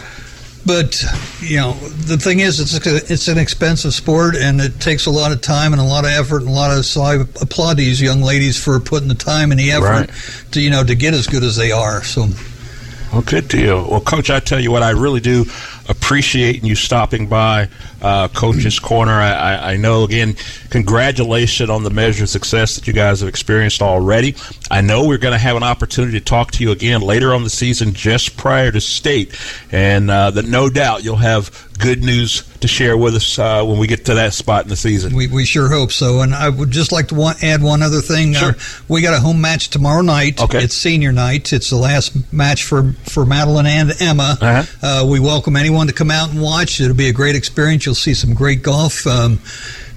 but 0.67 1.05
you 1.41 1.57
know, 1.57 1.73
the 1.73 2.17
thing 2.17 2.41
is, 2.41 2.61
it's 2.61 2.75
it's 3.11 3.29
an 3.29 3.39
expensive 3.39 3.93
sport, 3.95 4.35
and 4.37 4.61
it 4.61 4.81
takes 4.81 5.07
a 5.07 5.11
lot 5.11 5.33
of 5.33 5.41
time 5.41 5.73
and 5.73 5.81
a 5.81 5.85
lot 5.85 6.05
of 6.05 6.11
effort 6.11 6.39
and 6.41 6.49
a 6.49 6.53
lot 6.53 6.77
of. 6.77 6.85
So 6.87 7.03
I 7.03 7.15
applaud 7.17 7.77
these 7.77 8.01
young 8.01 8.23
ladies 8.23 8.63
for 8.63 8.79
putting 8.81 9.09
the 9.09 9.15
time 9.15 9.51
and 9.51 9.61
the 9.61 9.73
effort 9.73 9.85
Right. 9.85 10.11
to 10.53 10.61
you 10.61 10.71
know 10.71 10.83
to 10.85 10.95
get 10.95 11.15
as 11.15 11.27
good 11.27 11.43
as 11.43 11.57
they 11.57 11.71
are. 11.73 12.03
So 12.05 12.29
Well, 13.13 13.23
good 13.23 13.49
deal. 13.49 13.89
Well, 13.89 14.01
Coach, 14.01 14.31
I 14.31 14.41
tell 14.41 14.59
you 14.61 14.71
what, 14.71 14.83
I 14.83 14.91
really 14.91 15.21
do 15.21 15.47
appreciate 15.89 16.65
you 16.65 16.75
stopping 16.75 17.27
by 17.29 17.69
uh, 18.05 18.29
Coach's 18.29 18.79
Corner. 18.79 19.13
I, 19.13 19.73
I, 19.73 19.77
know, 19.79 20.05
again, 20.05 20.37
congratulations 20.69 21.71
on 21.71 21.85
the 21.85 21.91
measure 21.91 22.25
of 22.25 22.29
success 22.29 22.75
that 22.75 22.87
you 22.87 22.93
guys 22.93 23.21
have 23.21 23.29
experienced 23.31 23.81
already. 23.81 24.37
I 24.71 24.83
know 24.83 25.07
we're 25.07 25.19
going 25.19 25.33
to 25.33 25.39
have 25.39 25.57
an 25.57 25.63
opportunity 25.63 26.19
to 26.19 26.25
talk 26.25 26.51
to 26.53 26.63
you 26.63 26.71
again 26.71 27.01
later 27.01 27.33
on 27.33 27.45
the 27.45 27.51
season, 27.51 27.95
just 27.95 28.37
prior 28.37 28.71
to 28.71 28.81
state, 28.81 29.35
and 29.73 30.11
uh, 30.11 30.31
that 30.33 30.45
no 30.45 30.69
doubt 30.69 31.03
you'll 31.03 31.17
have 31.17 31.51
good 31.79 32.03
news 32.03 32.43
to 32.61 32.69
share 32.69 32.97
with 32.97 33.15
us 33.15 33.39
uh, 33.39 33.65
when 33.65 33.79
we 33.79 33.87
get 33.87 34.05
to 34.07 34.15
that 34.15 34.33
spot 34.33 34.65
in 34.65 34.69
the 34.69 34.77
season. 34.77 35.15
We, 35.15 35.27
we 35.27 35.45
sure 35.45 35.69
hope 35.69 35.93
so. 35.93 36.21
And 36.21 36.35
I 36.35 36.49
would 36.49 36.71
just 36.71 36.93
like 36.93 37.09
to 37.09 37.15
want, 37.15 37.43
add 37.43 37.63
one 37.63 37.83
other 37.83 38.01
thing. 38.01 38.35
Sure. 38.35 38.51
Uh, 38.51 38.55
we 38.89 39.03
got 39.03 39.15
a 39.15 39.21
home 39.21 39.41
match 39.41 39.71
tomorrow 39.71 40.03
night. 40.03 40.41
Okay. 40.41 40.63
It's 40.63 40.75
senior 40.75 41.13
night. 41.13 41.53
It's 41.53 41.71
the 41.71 41.77
last 41.77 42.33
match 42.33 42.65
for, 42.65 42.93
for 43.05 43.27
Madeline 43.27 43.67
and 43.67 43.93
Emma. 44.01 44.39
Uh-huh. 44.41 44.65
Uh, 44.83 45.07
we 45.07 45.21
welcome 45.21 45.57
anyone 45.57 45.89
to 45.89 45.93
come 45.93 46.11
out 46.11 46.31
and 46.31 46.41
watch. 46.41 46.81
It'll 46.81 46.97
be 46.97 47.09
a 47.09 47.13
great 47.13 47.37
experience. 47.37 47.87
You'll 47.87 47.94
see 47.95 48.15
some 48.15 48.35
great 48.35 48.63
golf. 48.63 49.07
Um, 49.07 49.41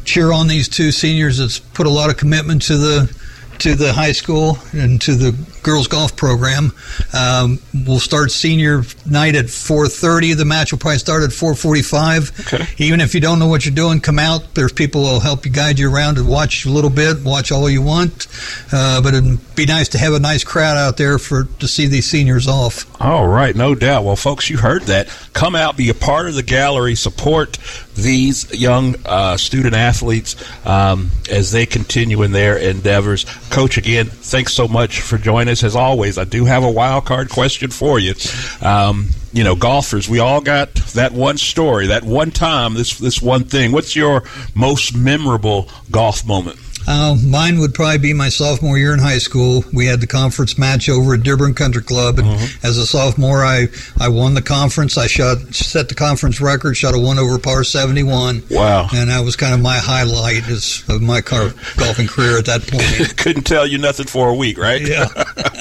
cheer 0.03 0.31
on 0.31 0.47
these 0.47 0.69
two 0.69 0.91
seniors 0.91 1.37
that's 1.37 1.59
put 1.59 1.85
a 1.85 1.89
lot 1.89 2.09
of 2.09 2.17
commitment 2.17 2.61
to 2.63 2.77
the 2.77 3.17
to 3.59 3.75
the 3.75 3.93
high 3.93 4.11
school 4.11 4.57
and 4.71 5.01
to 5.01 5.15
the 5.15 5.35
girls 5.63 5.87
golf 5.87 6.15
program. 6.15 6.71
Um, 7.13 7.59
we'll 7.85 7.99
start 7.99 8.31
senior 8.31 8.83
night 9.05 9.35
at 9.35 9.45
4:30. 9.45 10.33
The 10.33 10.45
match 10.45 10.71
will 10.71 10.79
probably 10.79 10.99
start 10.99 11.23
at 11.23 11.31
4:45. 11.31 12.53
Okay. 12.53 12.65
Even 12.77 13.01
if 13.01 13.15
you 13.15 13.21
don't 13.21 13.39
know 13.39 13.47
what 13.47 13.65
you're 13.65 13.75
doing, 13.75 13.99
come 13.99 14.19
out. 14.19 14.53
There's 14.53 14.71
people 14.71 15.05
who'll 15.07 15.19
help 15.19 15.45
you 15.45 15.51
guide 15.51 15.79
you 15.79 15.93
around 15.93 16.17
and 16.17 16.27
watch 16.27 16.65
a 16.65 16.69
little 16.69 16.89
bit, 16.89 17.23
watch 17.23 17.51
all 17.51 17.69
you 17.69 17.81
want. 17.81 18.27
Uh, 18.71 19.01
but 19.01 19.13
it'd 19.13 19.55
be 19.55 19.65
nice 19.65 19.89
to 19.89 19.97
have 19.97 20.13
a 20.13 20.19
nice 20.19 20.43
crowd 20.43 20.77
out 20.77 20.97
there 20.97 21.17
for 21.17 21.45
to 21.45 21.67
see 21.67 21.87
these 21.87 22.09
seniors 22.09 22.47
off. 22.47 22.85
All 23.01 23.27
right, 23.27 23.55
no 23.55 23.75
doubt. 23.75 24.03
Well, 24.03 24.15
folks, 24.15 24.49
you 24.49 24.57
heard 24.57 24.83
that. 24.83 25.07
Come 25.33 25.55
out, 25.55 25.77
be 25.77 25.89
a 25.89 25.93
part 25.93 26.27
of 26.27 26.35
the 26.35 26.43
gallery, 26.43 26.95
support 26.95 27.57
these 27.97 28.53
young 28.53 28.95
uh, 29.05 29.35
student 29.37 29.75
athletes 29.75 30.35
um, 30.65 31.11
as 31.29 31.51
they 31.51 31.65
continue 31.65 32.21
in 32.21 32.31
their 32.31 32.57
endeavors. 32.57 33.25
Coach, 33.49 33.77
again, 33.77 34.05
thanks 34.05 34.53
so 34.53 34.67
much 34.67 35.01
for 35.01 35.17
joining 35.17 35.51
us. 35.51 35.63
As 35.63 35.75
always, 35.75 36.17
I 36.17 36.23
do 36.23 36.45
have 36.45 36.63
a 36.63 36.71
wild 36.71 37.05
card 37.05 37.29
question 37.29 37.71
for 37.71 37.99
you. 37.99 38.13
Um, 38.61 39.09
you 39.33 39.43
know, 39.43 39.55
golfers, 39.55 40.07
we 40.07 40.19
all 40.19 40.41
got 40.41 40.73
that 40.93 41.11
one 41.11 41.37
story, 41.37 41.87
that 41.87 42.03
one 42.03 42.31
time, 42.31 42.75
this 42.75 42.97
this 42.97 43.21
one 43.21 43.43
thing. 43.43 43.71
What's 43.71 43.95
your 43.95 44.23
most 44.55 44.95
memorable 44.95 45.69
golf 45.91 46.25
moment? 46.25 46.59
Uh, 46.87 47.15
mine 47.25 47.59
would 47.59 47.73
probably 47.73 47.97
be 47.97 48.13
my 48.13 48.29
sophomore 48.29 48.77
year 48.77 48.93
in 48.93 48.99
high 48.99 49.17
school. 49.17 49.63
We 49.73 49.85
had 49.87 49.99
the 49.99 50.07
conference 50.07 50.57
match 50.57 50.87
over 50.87 51.13
at 51.15 51.23
Dearborn 51.23 51.53
Country 51.53 51.83
Club, 51.83 52.19
and 52.19 52.27
Mm-hmm. 52.27 52.65
as 52.65 52.77
a 52.77 52.85
sophomore, 52.85 53.43
I, 53.43 53.67
I 53.99 54.09
won 54.09 54.33
the 54.33 54.41
conference. 54.41 54.97
I 54.97 55.07
shot 55.07 55.37
set 55.53 55.89
the 55.89 55.95
conference 55.95 56.39
record, 56.41 56.75
shot 56.75 56.93
a 56.95 56.99
one 56.99 57.17
over 57.19 57.39
par 57.39 57.63
seventy 57.63 58.03
one. 58.03 58.43
Wow. 58.51 58.87
And 58.93 59.09
that 59.09 59.23
was 59.23 59.35
kind 59.35 59.53
of 59.53 59.59
my 59.61 59.77
highlight 59.77 60.47
is 60.49 60.83
of 60.89 61.01
my 61.01 61.21
car, 61.21 61.49
golfing 61.77 62.07
career 62.07 62.37
at 62.37 62.45
that 62.45 62.67
point. 62.67 63.17
Couldn't 63.17 63.43
tell 63.43 63.65
you 63.65 63.77
nothing 63.77 64.07
for 64.07 64.29
a 64.29 64.33
week, 64.33 64.57
right? 64.57 64.81
Yeah. 64.81 65.07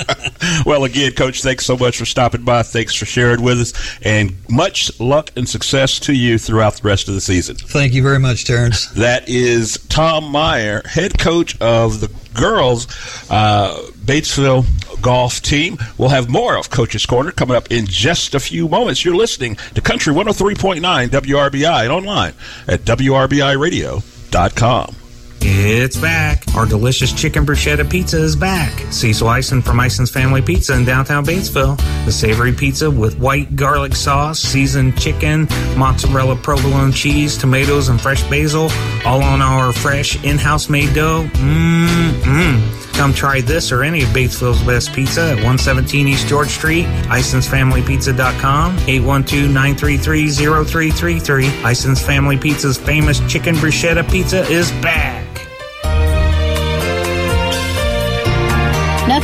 well, 0.67 0.85
again, 0.85 1.13
Coach, 1.13 1.43
thanks 1.43 1.65
so 1.67 1.77
much 1.77 1.97
for 1.97 2.05
stopping 2.05 2.43
by. 2.45 2.63
Thanks 2.63 2.95
for 2.95 3.07
sharing 3.07 3.43
with 3.43 3.61
us, 3.61 3.99
and 4.03 4.35
much 4.49 4.99
luck 5.01 5.31
and 5.37 5.49
success 5.49 5.99
to 6.01 6.13
you 6.13 6.39
throughout 6.39 6.75
the 6.75 6.87
rest 6.89 7.09
of 7.09 7.15
the 7.15 7.21
season. 7.21 7.57
Thank 7.57 7.95
you 7.95 8.03
very 8.03 8.19
much, 8.19 8.45
Terrence. 8.45 8.87
That 8.91 9.29
is 9.29 9.79
Tom 9.89 10.25
Meyer, 10.31 10.83
head 10.87 11.16
coach 11.19 11.61
of 11.61 12.01
the 12.01 12.11
girls 12.35 12.87
uh, 13.31 13.77
Batesville 14.05 14.65
golf 15.01 15.41
team. 15.43 15.79
We'll 15.99 16.11
have 16.11 16.29
more 16.29 16.57
of 16.57 16.71
Coach's 16.71 17.07
Corner 17.07 17.33
coming 17.33 17.57
up 17.57 17.71
in 17.71 17.87
just 17.87 18.35
a 18.35 18.41
few 18.41 18.69
moments. 18.69 19.05
You're 19.05 19.17
listening 19.17 19.57
to 19.75 19.81
Country 19.81 20.15
103.9 20.15 21.09
WRBI 21.09 21.83
and 21.83 21.93
online 21.93 22.35
at 22.67 22.81
WRBIRadio.com. 22.81 24.97
It's 25.41 25.97
back. 25.97 26.45
Our 26.55 26.67
delicious 26.67 27.13
chicken 27.13 27.45
bruschetta 27.47 27.89
pizza 27.91 28.23
is 28.23 28.37
back. 28.37 28.73
Cecil 28.93 29.29
Ison 29.29 29.63
from 29.63 29.81
Ison's 29.81 30.11
Family 30.11 30.43
Pizza 30.43 30.75
in 30.75 30.85
downtown 30.85 31.25
Batesville. 31.25 31.77
The 32.05 32.13
savory 32.13 32.53
pizza 32.53 32.91
with 32.91 33.19
white 33.19 33.57
garlic 33.57 33.95
sauce, 33.95 34.41
seasoned 34.41 34.99
chicken, 34.99 35.47
mozzarella 35.77 36.37
provolone 36.37 36.93
cheese, 36.93 37.37
tomatoes, 37.37 37.89
and 37.89 38.01
fresh 38.01 38.23
basil, 38.31 38.71
all 39.05 39.23
on 39.23 39.43
our 39.43 39.73
fresh 39.73 40.23
in-house 40.25 40.69
made 40.69 40.95
dough. 40.95 41.29
Mmm, 41.35 42.11
mmm. 42.23 42.61
Come 42.95 43.13
try 43.13 43.43
this 43.43 43.71
or 43.73 43.83
any 43.83 44.03
of 44.03 44.09
Batesville's 44.09 44.63
best 44.63 44.91
pizza 44.95 45.21
at 45.33 45.37
117 45.37 46.09
East 46.09 46.27
George 46.29 46.49
Street, 46.49 46.87
IsonsFamilyPizza.com, 47.09 48.77
812-933-0333. 48.79 51.71
Ison's 51.71 52.01
Family 52.01 52.39
Pizza's 52.39 52.79
famous 52.79 53.21
chicken 53.31 53.55
bruschetta 53.57 54.03
pizza 54.11 54.41
is 54.51 54.71
back. 54.81 55.26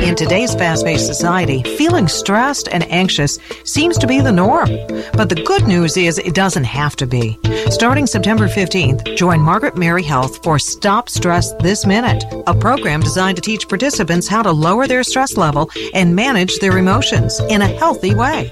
In 0.00 0.16
today's 0.16 0.54
fast 0.54 0.86
paced 0.86 1.06
society, 1.06 1.62
feeling 1.76 2.08
stressed 2.08 2.68
and 2.72 2.90
anxious 2.90 3.38
seems 3.64 3.98
to 3.98 4.06
be 4.06 4.20
the 4.20 4.32
norm. 4.32 4.70
But 5.12 5.28
the 5.28 5.42
good 5.46 5.68
news 5.68 5.98
is 5.98 6.18
it 6.18 6.34
doesn't 6.34 6.64
have 6.64 6.96
to 6.96 7.06
be. 7.06 7.38
Starting 7.68 8.06
September 8.06 8.48
15th, 8.48 9.14
join 9.14 9.40
Margaret 9.40 9.76
Mary 9.76 10.02
Health 10.02 10.42
for 10.42 10.58
Stop 10.58 11.10
Stress 11.10 11.52
This 11.60 11.84
Minute, 11.84 12.24
a 12.46 12.54
program 12.54 13.00
designed 13.00 13.36
to 13.36 13.42
teach 13.42 13.68
participants 13.68 14.26
how 14.26 14.42
to 14.42 14.50
lower 14.50 14.86
their 14.86 15.02
stress 15.02 15.36
level 15.36 15.70
and 15.92 16.16
manage 16.16 16.58
their 16.60 16.78
emotions 16.78 17.38
in 17.50 17.60
a 17.60 17.68
healthy 17.68 18.14
way. 18.14 18.50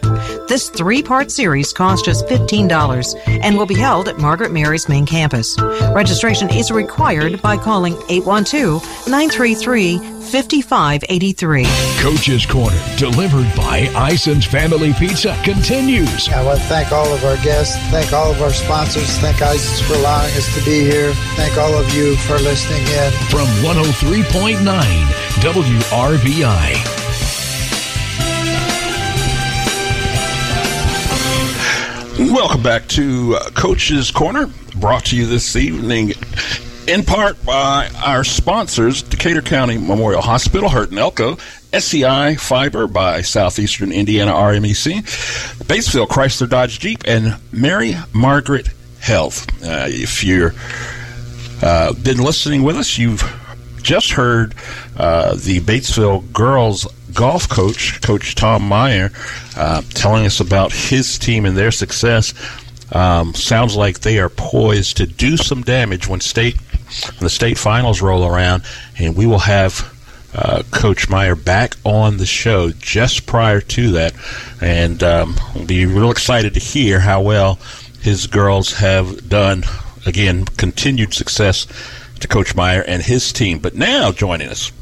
This 0.48 0.68
three 0.68 1.02
part 1.02 1.30
series 1.30 1.72
costs 1.72 2.04
just 2.04 2.26
$15 2.26 3.40
and 3.42 3.56
will 3.56 3.66
be 3.66 3.74
held 3.74 4.08
at 4.08 4.18
Margaret 4.18 4.52
Mary's 4.52 4.88
main 4.88 5.06
campus. 5.06 5.58
Registration 5.94 6.50
is 6.50 6.70
required 6.70 7.40
by 7.40 7.56
calling 7.56 7.94
812 8.10 8.82
933 9.08 10.18
5583. 10.28 11.37
Coach's 11.38 12.44
Corner, 12.44 12.82
delivered 12.96 13.46
by 13.54 13.88
Ison's 13.94 14.44
Family 14.44 14.92
Pizza, 14.94 15.40
continues. 15.44 16.28
I 16.30 16.42
want 16.44 16.58
to 16.58 16.64
thank 16.64 16.90
all 16.90 17.06
of 17.14 17.24
our 17.24 17.36
guests, 17.44 17.76
thank 17.92 18.12
all 18.12 18.32
of 18.32 18.42
our 18.42 18.52
sponsors, 18.52 19.18
thank 19.18 19.40
Ison's 19.40 19.80
for 19.82 19.94
allowing 19.94 20.32
us 20.32 20.52
to 20.58 20.64
be 20.64 20.80
here, 20.80 21.12
thank 21.36 21.56
all 21.56 21.74
of 21.74 21.94
you 21.94 22.16
for 22.16 22.38
listening 22.40 22.82
in. 22.82 23.12
From 23.30 23.46
103.9 23.62 24.64
WRBI. 25.38 26.98
Welcome 32.34 32.62
back 32.64 32.88
to 32.88 33.36
uh, 33.36 33.50
Coach's 33.50 34.10
Corner, 34.10 34.50
brought 34.80 35.04
to 35.06 35.16
you 35.16 35.26
this 35.26 35.54
evening 35.54 36.14
in 36.88 37.04
part 37.04 37.44
by 37.44 37.90
our 38.02 38.24
sponsors 38.24 39.02
Decatur 39.02 39.42
County 39.42 39.76
Memorial 39.76 40.22
Hospital, 40.22 40.70
Hurt 40.70 40.88
and 40.88 40.98
Elko, 40.98 41.36
SEI 41.78 42.36
Fiber 42.36 42.86
by 42.86 43.20
Southeastern 43.20 43.92
Indiana 43.92 44.32
REMC, 44.32 45.02
Batesville 45.64 46.08
Chrysler 46.08 46.48
Dodge 46.48 46.78
Jeep, 46.80 47.02
and 47.06 47.36
Mary 47.52 47.94
Margaret 48.14 48.70
Health. 49.00 49.46
Uh, 49.62 49.84
if 49.88 50.24
you've 50.24 50.54
uh, 51.62 51.92
been 51.92 52.18
listening 52.18 52.62
with 52.62 52.76
us, 52.76 52.96
you've 52.96 53.22
just 53.82 54.12
heard 54.12 54.54
uh, 54.96 55.34
the 55.34 55.60
Batesville 55.60 56.32
girls 56.32 56.86
golf 57.12 57.50
coach, 57.50 58.00
Coach 58.00 58.34
Tom 58.34 58.66
Meyer, 58.66 59.10
uh, 59.56 59.82
telling 59.90 60.24
us 60.24 60.40
about 60.40 60.72
his 60.72 61.18
team 61.18 61.44
and 61.44 61.56
their 61.56 61.70
success. 61.70 62.32
Um, 62.92 63.34
sounds 63.34 63.76
like 63.76 64.00
they 64.00 64.18
are 64.18 64.30
poised 64.30 64.96
to 64.96 65.06
do 65.06 65.36
some 65.36 65.60
damage 65.60 66.08
when 66.08 66.20
state 66.20 66.56
the 67.20 67.28
state 67.28 67.58
finals 67.58 68.00
roll 68.02 68.26
around, 68.26 68.64
and 68.98 69.16
we 69.16 69.26
will 69.26 69.40
have 69.40 69.94
uh, 70.34 70.62
Coach 70.70 71.08
Meyer 71.08 71.34
back 71.34 71.74
on 71.84 72.18
the 72.18 72.26
show 72.26 72.70
just 72.70 73.26
prior 73.26 73.60
to 73.60 73.92
that, 73.92 74.14
and 74.60 75.02
um, 75.02 75.36
we'll 75.54 75.66
be 75.66 75.86
real 75.86 76.10
excited 76.10 76.54
to 76.54 76.60
hear 76.60 77.00
how 77.00 77.22
well 77.22 77.58
his 78.00 78.26
girls 78.26 78.74
have 78.74 79.28
done. 79.28 79.64
Again, 80.06 80.44
continued 80.44 81.12
success 81.12 81.66
to 82.20 82.28
Coach 82.28 82.54
Meyer 82.54 82.82
and 82.82 83.02
his 83.02 83.32
team. 83.32 83.58
But 83.58 83.74
now 83.74 84.12
joining 84.12 84.48
us, 84.48 84.72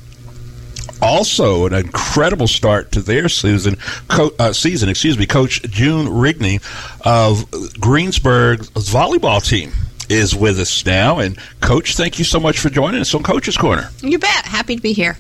also 1.02 1.66
an 1.66 1.74
incredible 1.74 2.46
start 2.46 2.92
to 2.92 3.00
their 3.00 3.28
season, 3.28 3.76
co- 4.08 4.34
uh, 4.38 4.52
season, 4.52 4.88
excuse 4.88 5.18
me, 5.18 5.26
Coach 5.26 5.62
June 5.62 6.06
Rigney 6.06 6.62
of 7.04 7.50
Greensburg's 7.80 8.70
volleyball 8.70 9.44
team 9.44 9.72
is 10.08 10.34
with 10.34 10.58
us 10.58 10.84
now. 10.84 11.18
And 11.18 11.38
Coach, 11.60 11.96
thank 11.96 12.18
you 12.18 12.24
so 12.24 12.40
much 12.40 12.58
for 12.58 12.70
joining 12.70 13.00
us 13.00 13.14
on 13.14 13.22
Coach's 13.22 13.56
Corner. 13.56 13.90
You 14.02 14.18
bet. 14.18 14.44
Happy 14.44 14.76
to 14.76 14.82
be 14.82 14.92
here. 14.92 15.16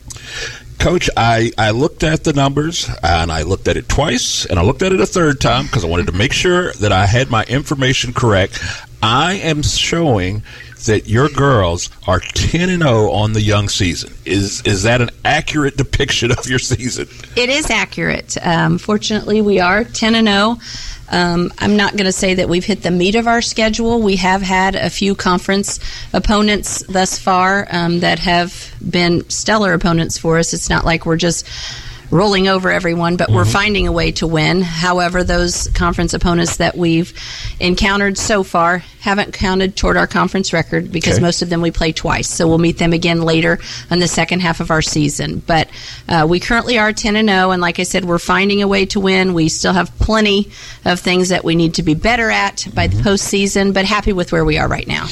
Coach, 0.78 1.08
I, 1.16 1.52
I 1.56 1.70
looked 1.70 2.04
at 2.04 2.24
the 2.24 2.32
numbers 2.32 2.88
and 3.02 3.32
I 3.32 3.42
looked 3.42 3.66
at 3.66 3.76
it 3.76 3.88
twice 3.88 4.44
and 4.44 4.58
I 4.58 4.62
looked 4.62 4.82
at 4.82 4.92
it 4.92 5.00
a 5.00 5.06
third 5.06 5.40
time 5.40 5.64
because 5.64 5.84
I 5.84 5.88
wanted 5.88 6.06
to 6.06 6.12
make 6.12 6.32
sure 6.32 6.72
that 6.74 6.92
I 6.92 7.06
had 7.06 7.30
my 7.30 7.44
information 7.44 8.12
correct. 8.12 8.62
I 9.02 9.34
am 9.34 9.62
showing 9.62 10.42
that 10.84 11.08
your 11.08 11.28
girls 11.28 11.90
are 12.06 12.20
10 12.20 12.68
and 12.70 12.82
0 12.82 13.10
on 13.10 13.32
the 13.32 13.42
young 13.42 13.68
season. 13.68 14.12
Is 14.24 14.62
is 14.62 14.84
that 14.84 15.00
an 15.00 15.10
accurate 15.24 15.76
depiction 15.76 16.30
of 16.32 16.46
your 16.46 16.58
season? 16.58 17.08
It 17.36 17.48
is 17.48 17.70
accurate. 17.70 18.36
Um, 18.44 18.78
fortunately, 18.78 19.40
we 19.40 19.58
are 19.60 19.84
10 19.84 20.14
and 20.14 20.28
0. 20.28 20.58
Um, 21.08 21.52
I'm 21.58 21.76
not 21.76 21.92
going 21.92 22.06
to 22.06 22.12
say 22.12 22.34
that 22.34 22.48
we've 22.48 22.64
hit 22.64 22.82
the 22.82 22.90
meat 22.90 23.14
of 23.14 23.26
our 23.26 23.42
schedule. 23.42 24.00
We 24.00 24.16
have 24.16 24.42
had 24.42 24.74
a 24.74 24.90
few 24.90 25.14
conference 25.14 25.78
opponents 26.12 26.82
thus 26.86 27.18
far 27.18 27.66
um, 27.70 28.00
that 28.00 28.18
have 28.20 28.72
been 28.88 29.28
stellar 29.30 29.72
opponents 29.72 30.18
for 30.18 30.38
us. 30.38 30.52
It's 30.52 30.70
not 30.70 30.84
like 30.84 31.06
we're 31.06 31.16
just 31.16 31.46
rolling 32.10 32.48
over 32.48 32.70
everyone, 32.70 33.16
but 33.16 33.30
we're 33.30 33.44
finding 33.44 33.86
a 33.86 33.92
way 33.92 34.12
to 34.12 34.26
win. 34.26 34.62
However, 34.62 35.24
those 35.24 35.68
conference 35.68 36.14
opponents 36.14 36.58
that 36.58 36.76
we've 36.76 37.12
encountered 37.60 38.16
so 38.18 38.42
far 38.42 38.78
haven't 39.00 39.32
counted 39.32 39.76
toward 39.76 39.96
our 39.96 40.06
conference 40.06 40.52
record 40.52 40.90
because 40.90 41.14
Okay. 41.14 41.22
most 41.22 41.42
of 41.42 41.48
them 41.48 41.60
we 41.62 41.70
play 41.70 41.92
twice. 41.92 42.28
So 42.28 42.48
we'll 42.48 42.58
meet 42.58 42.78
them 42.78 42.92
again 42.92 43.22
later 43.22 43.58
in 43.90 43.98
the 44.00 44.08
second 44.08 44.40
half 44.40 44.60
of 44.60 44.70
our 44.70 44.82
season. 44.82 45.42
But 45.46 45.68
uh, 46.08 46.26
we 46.28 46.40
currently 46.40 46.78
are 46.78 46.92
10 46.92 47.16
and 47.16 47.28
0, 47.28 47.50
and 47.52 47.62
like 47.62 47.78
I 47.78 47.84
said, 47.84 48.04
we're 48.04 48.18
finding 48.18 48.62
a 48.62 48.68
way 48.68 48.86
to 48.86 49.00
win. 49.00 49.32
We 49.34 49.48
still 49.48 49.72
have 49.72 49.96
plenty 49.98 50.50
of 50.84 50.98
things 51.00 51.28
that 51.28 51.44
we 51.44 51.54
need 51.54 51.74
to 51.74 51.82
be 51.82 51.94
better 51.94 52.30
at 52.30 52.66
by 52.74 52.86
the 52.88 52.96
postseason, 53.02 53.72
but 53.74 53.84
happy 53.84 54.12
with 54.12 54.32
where 54.32 54.44
we 54.44 54.58
are 54.58 54.68
right 54.68 54.86
now. 54.86 55.06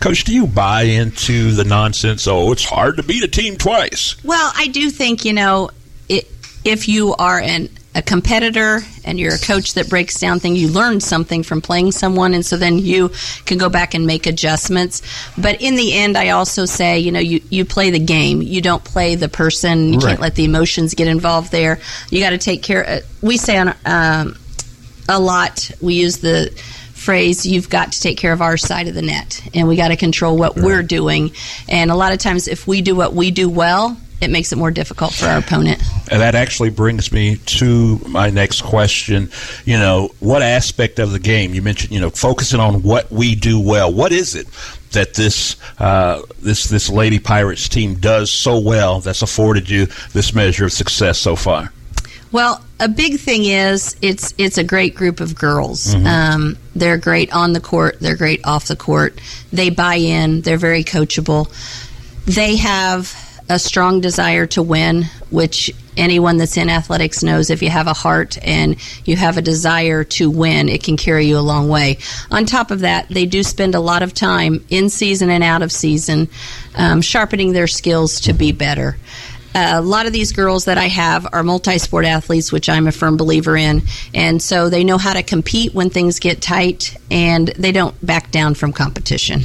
Coach, 0.00 0.24
do 0.24 0.34
you 0.34 0.46
buy 0.46 0.82
into 0.82 1.52
the 1.52 1.64
nonsense? 1.64 2.26
Oh, 2.26 2.52
it's 2.52 2.64
hard 2.64 2.96
to 2.96 3.02
beat 3.02 3.22
a 3.24 3.28
team 3.28 3.56
twice. 3.56 4.22
Well, 4.24 4.52
I 4.56 4.68
do 4.68 4.90
think, 4.90 5.24
you 5.24 5.32
know, 5.34 5.70
it, 6.08 6.33
if 6.64 6.88
you 6.88 7.14
are 7.14 7.38
an, 7.38 7.68
a 7.94 8.02
competitor 8.02 8.80
and 9.04 9.20
you're 9.20 9.34
a 9.34 9.38
coach 9.38 9.74
that 9.74 9.88
breaks 9.88 10.18
down 10.18 10.40
things, 10.40 10.60
you 10.60 10.68
learn 10.68 11.00
something 11.00 11.42
from 11.42 11.60
playing 11.60 11.92
someone, 11.92 12.34
and 12.34 12.44
so 12.44 12.56
then 12.56 12.78
you 12.78 13.10
can 13.44 13.58
go 13.58 13.68
back 13.68 13.94
and 13.94 14.06
make 14.06 14.26
adjustments. 14.26 15.02
But 15.38 15.60
in 15.60 15.76
the 15.76 15.92
end, 15.94 16.16
I 16.16 16.30
also 16.30 16.64
say, 16.64 16.98
you 16.98 17.12
know, 17.12 17.20
you, 17.20 17.40
you 17.50 17.64
play 17.64 17.90
the 17.90 17.98
game. 17.98 18.42
You 18.42 18.60
don't 18.60 18.82
play 18.82 19.14
the 19.14 19.28
person. 19.28 19.92
You 19.92 19.98
Right. 19.98 20.08
can't 20.08 20.20
let 20.20 20.34
the 20.34 20.44
emotions 20.44 20.94
get 20.94 21.06
involved 21.06 21.52
there. 21.52 21.78
You 22.10 22.20
got 22.20 22.30
to 22.30 22.38
take 22.38 22.62
care. 22.62 22.88
Uh, 22.88 23.00
we 23.22 23.36
say 23.36 23.58
on 23.58 23.74
um, 23.84 24.36
a 25.08 25.20
lot, 25.20 25.70
we 25.80 25.94
use 25.94 26.18
the 26.18 26.50
phrase 26.94 27.44
you've 27.44 27.68
got 27.68 27.92
to 27.92 28.00
take 28.00 28.16
care 28.16 28.32
of 28.32 28.40
our 28.40 28.56
side 28.56 28.88
of 28.88 28.94
the 28.94 29.02
net 29.02 29.46
and 29.52 29.68
we 29.68 29.76
got 29.76 29.88
to 29.88 29.96
control 29.96 30.38
what 30.38 30.56
we're 30.56 30.82
doing 30.82 31.30
and 31.68 31.90
a 31.90 31.94
lot 31.94 32.14
of 32.14 32.18
times 32.18 32.48
if 32.48 32.66
we 32.66 32.80
do 32.80 32.94
what 32.96 33.12
we 33.12 33.30
do 33.30 33.46
well 33.46 33.94
it 34.24 34.30
makes 34.30 34.52
it 34.52 34.56
more 34.56 34.70
difficult 34.70 35.12
for 35.12 35.26
our 35.26 35.38
opponent 35.38 35.80
And 36.10 36.20
that 36.20 36.34
actually 36.34 36.70
brings 36.70 37.12
me 37.12 37.36
to 37.36 37.98
my 38.08 38.30
next 38.30 38.62
question. 38.62 39.30
You 39.64 39.78
know, 39.78 40.10
what 40.20 40.42
aspect 40.42 40.98
of 40.98 41.12
the 41.12 41.18
game 41.18 41.54
you 41.54 41.62
mentioned? 41.62 41.92
You 41.92 42.00
know, 42.00 42.10
focusing 42.10 42.60
on 42.60 42.82
what 42.82 43.10
we 43.12 43.34
do 43.34 43.60
well. 43.60 43.92
What 43.92 44.12
is 44.12 44.34
it 44.34 44.46
that 44.92 45.14
this 45.14 45.56
uh, 45.78 46.22
this 46.40 46.64
this 46.68 46.88
Lady 46.88 47.18
Pirates 47.18 47.68
team 47.68 47.94
does 47.96 48.30
so 48.30 48.58
well 48.58 49.00
that's 49.00 49.22
afforded 49.22 49.68
you 49.68 49.86
this 50.12 50.34
measure 50.34 50.64
of 50.64 50.72
success 50.72 51.18
so 51.18 51.36
far? 51.36 51.72
Well, 52.32 52.64
a 52.80 52.88
big 52.88 53.20
thing 53.20 53.44
is 53.44 53.96
it's 54.02 54.34
it's 54.38 54.58
a 54.58 54.64
great 54.64 54.94
group 54.94 55.20
of 55.20 55.34
girls. 55.36 55.94
Mhm. 55.94 56.06
Um, 56.06 56.56
they're 56.74 56.98
great 56.98 57.32
on 57.32 57.52
the 57.52 57.60
court. 57.60 57.98
They're 58.00 58.16
great 58.16 58.40
off 58.44 58.66
the 58.66 58.76
court. 58.76 59.20
They 59.52 59.70
buy 59.70 59.96
in. 59.96 60.40
They're 60.40 60.58
very 60.58 60.82
coachable. 60.84 61.48
They 62.26 62.56
have 62.56 63.14
a 63.48 63.58
strong 63.58 64.00
desire 64.00 64.46
to 64.46 64.62
win, 64.62 65.04
which 65.30 65.70
anyone 65.96 66.38
that's 66.38 66.56
in 66.56 66.70
athletics 66.70 67.22
knows. 67.22 67.50
If 67.50 67.62
you 67.62 67.70
have 67.70 67.86
a 67.86 67.92
heart 67.92 68.38
and 68.42 68.76
you 69.04 69.16
have 69.16 69.36
a 69.36 69.42
desire 69.42 70.04
to 70.04 70.30
win, 70.30 70.68
it 70.68 70.82
can 70.82 70.96
carry 70.96 71.26
you 71.26 71.38
a 71.38 71.40
long 71.40 71.68
way. 71.68 71.98
On 72.30 72.46
top 72.46 72.70
of 72.70 72.80
that, 72.80 73.08
they 73.08 73.26
do 73.26 73.42
spend 73.42 73.74
a 73.74 73.80
lot 73.80 74.02
of 74.02 74.14
time 74.14 74.64
in 74.70 74.88
season 74.88 75.30
and 75.30 75.44
out 75.44 75.62
of 75.62 75.70
season 75.70 76.28
um, 76.74 77.02
sharpening 77.02 77.52
their 77.52 77.66
skills 77.66 78.20
to 78.20 78.32
be 78.32 78.52
better. 78.52 78.96
Uh, 79.54 79.74
a 79.74 79.80
lot 79.80 80.06
of 80.06 80.12
these 80.12 80.32
girls 80.32 80.64
that 80.64 80.78
I 80.78 80.88
have 80.88 81.26
are 81.32 81.42
multi 81.42 81.78
sport 81.78 82.04
athletes, 82.04 82.50
which 82.50 82.68
I'm 82.68 82.86
a 82.86 82.92
firm 82.92 83.16
believer 83.16 83.56
in. 83.56 83.82
And 84.12 84.42
so 84.42 84.68
they 84.68 84.82
know 84.82 84.98
how 84.98 85.14
to 85.14 85.22
compete 85.22 85.74
when 85.74 85.90
things 85.90 86.18
get 86.18 86.42
tight 86.42 86.96
and 87.10 87.48
they 87.48 87.72
don't 87.72 87.94
back 88.04 88.30
down 88.30 88.54
from 88.54 88.72
competition. 88.72 89.42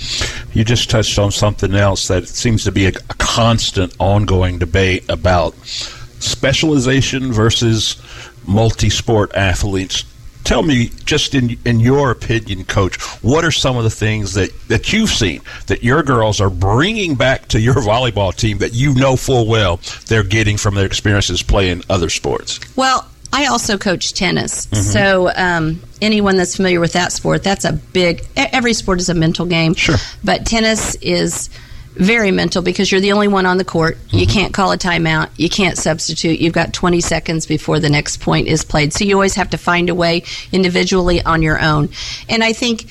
You 0.54 0.64
just 0.64 0.90
touched 0.90 1.20
on 1.20 1.32
something 1.32 1.76
else 1.76 2.08
that 2.08 2.28
seems 2.28 2.64
to 2.64 2.72
be 2.72 2.86
a, 2.88 2.90
a 2.90 3.16
constant, 3.18 3.96
ongoing 4.00 4.58
debate 4.58 5.06
about 5.10 5.56
specialization 5.66 7.32
versus 7.32 8.02
multi-sport 8.48 9.34
athletes. 9.36 10.04
Tell 10.44 10.64
me, 10.64 10.90
just 11.06 11.36
in 11.36 11.58
in 11.66 11.80
your 11.80 12.12
opinion, 12.12 12.64
Coach, 12.66 13.00
what 13.22 13.46
are 13.46 13.52
some 13.52 13.78
of 13.78 13.84
the 13.84 13.90
things 13.90 14.34
that, 14.34 14.52
that 14.68 14.92
you've 14.92 15.10
seen 15.12 15.42
that 15.68 15.84
your 15.84 16.02
girls 16.02 16.42
are 16.42 16.50
bringing 16.50 17.16
back 17.16 17.48
to 17.50 17.60
your 17.60 17.76
volleyball 17.76 18.36
team 18.36 18.58
that 18.60 18.74
you 18.74 18.96
know 18.96 19.16
full 19.16 19.48
well 19.48 19.80
they're 20.08 20.24
getting 20.24 20.58
from 20.58 20.76
their 20.76 20.86
experiences 20.86 21.44
playing 21.44 21.84
other 21.90 22.10
sports? 22.10 22.60
Well, 22.76 23.08
I 23.32 23.46
also 23.46 23.78
coach 23.78 24.14
tennis. 24.14 24.66
Mhm. 24.68 24.78
So, 24.78 25.32
um, 25.36 25.82
anyone 26.02 26.36
that's 26.38 26.56
familiar 26.56 26.80
with 26.80 26.94
that 26.94 27.12
sport, 27.12 27.44
that's 27.44 27.64
a 27.66 27.74
big, 27.74 28.26
every 28.36 28.74
sport 28.74 29.00
is 29.00 29.10
a 29.10 29.14
mental 29.14 29.46
game. 29.46 29.76
Sure. 29.76 29.98
But 30.24 30.46
tennis 30.48 30.96
is 30.96 31.50
very 32.00 32.32
mental 32.32 32.62
because 32.62 32.92
you're 32.92 33.02
the 33.02 33.12
only 33.12 33.28
one 33.28 33.46
on 33.46 33.58
the 33.58 33.66
court. 33.66 33.98
You 34.10 34.26
can't 34.26 34.54
call 34.54 34.72
a 34.72 34.78
timeout. 34.78 35.30
You 35.36 35.50
can't 35.50 35.78
substitute. 35.78 36.40
You've 36.40 36.54
got 36.54 36.74
20 36.74 37.02
seconds 37.02 37.46
before 37.46 37.80
the 37.80 37.90
next 37.90 38.22
point 38.22 38.48
is 38.48 38.64
played. 38.64 38.94
So, 38.94 39.04
you 39.04 39.16
always 39.16 39.36
have 39.36 39.50
to 39.52 39.58
find 39.58 39.90
a 39.90 39.96
way 39.96 40.24
individually 40.52 41.22
on 41.22 41.42
your 41.42 41.62
own. 41.62 41.90
And 42.30 42.44
I 42.44 42.54
think 42.54 42.86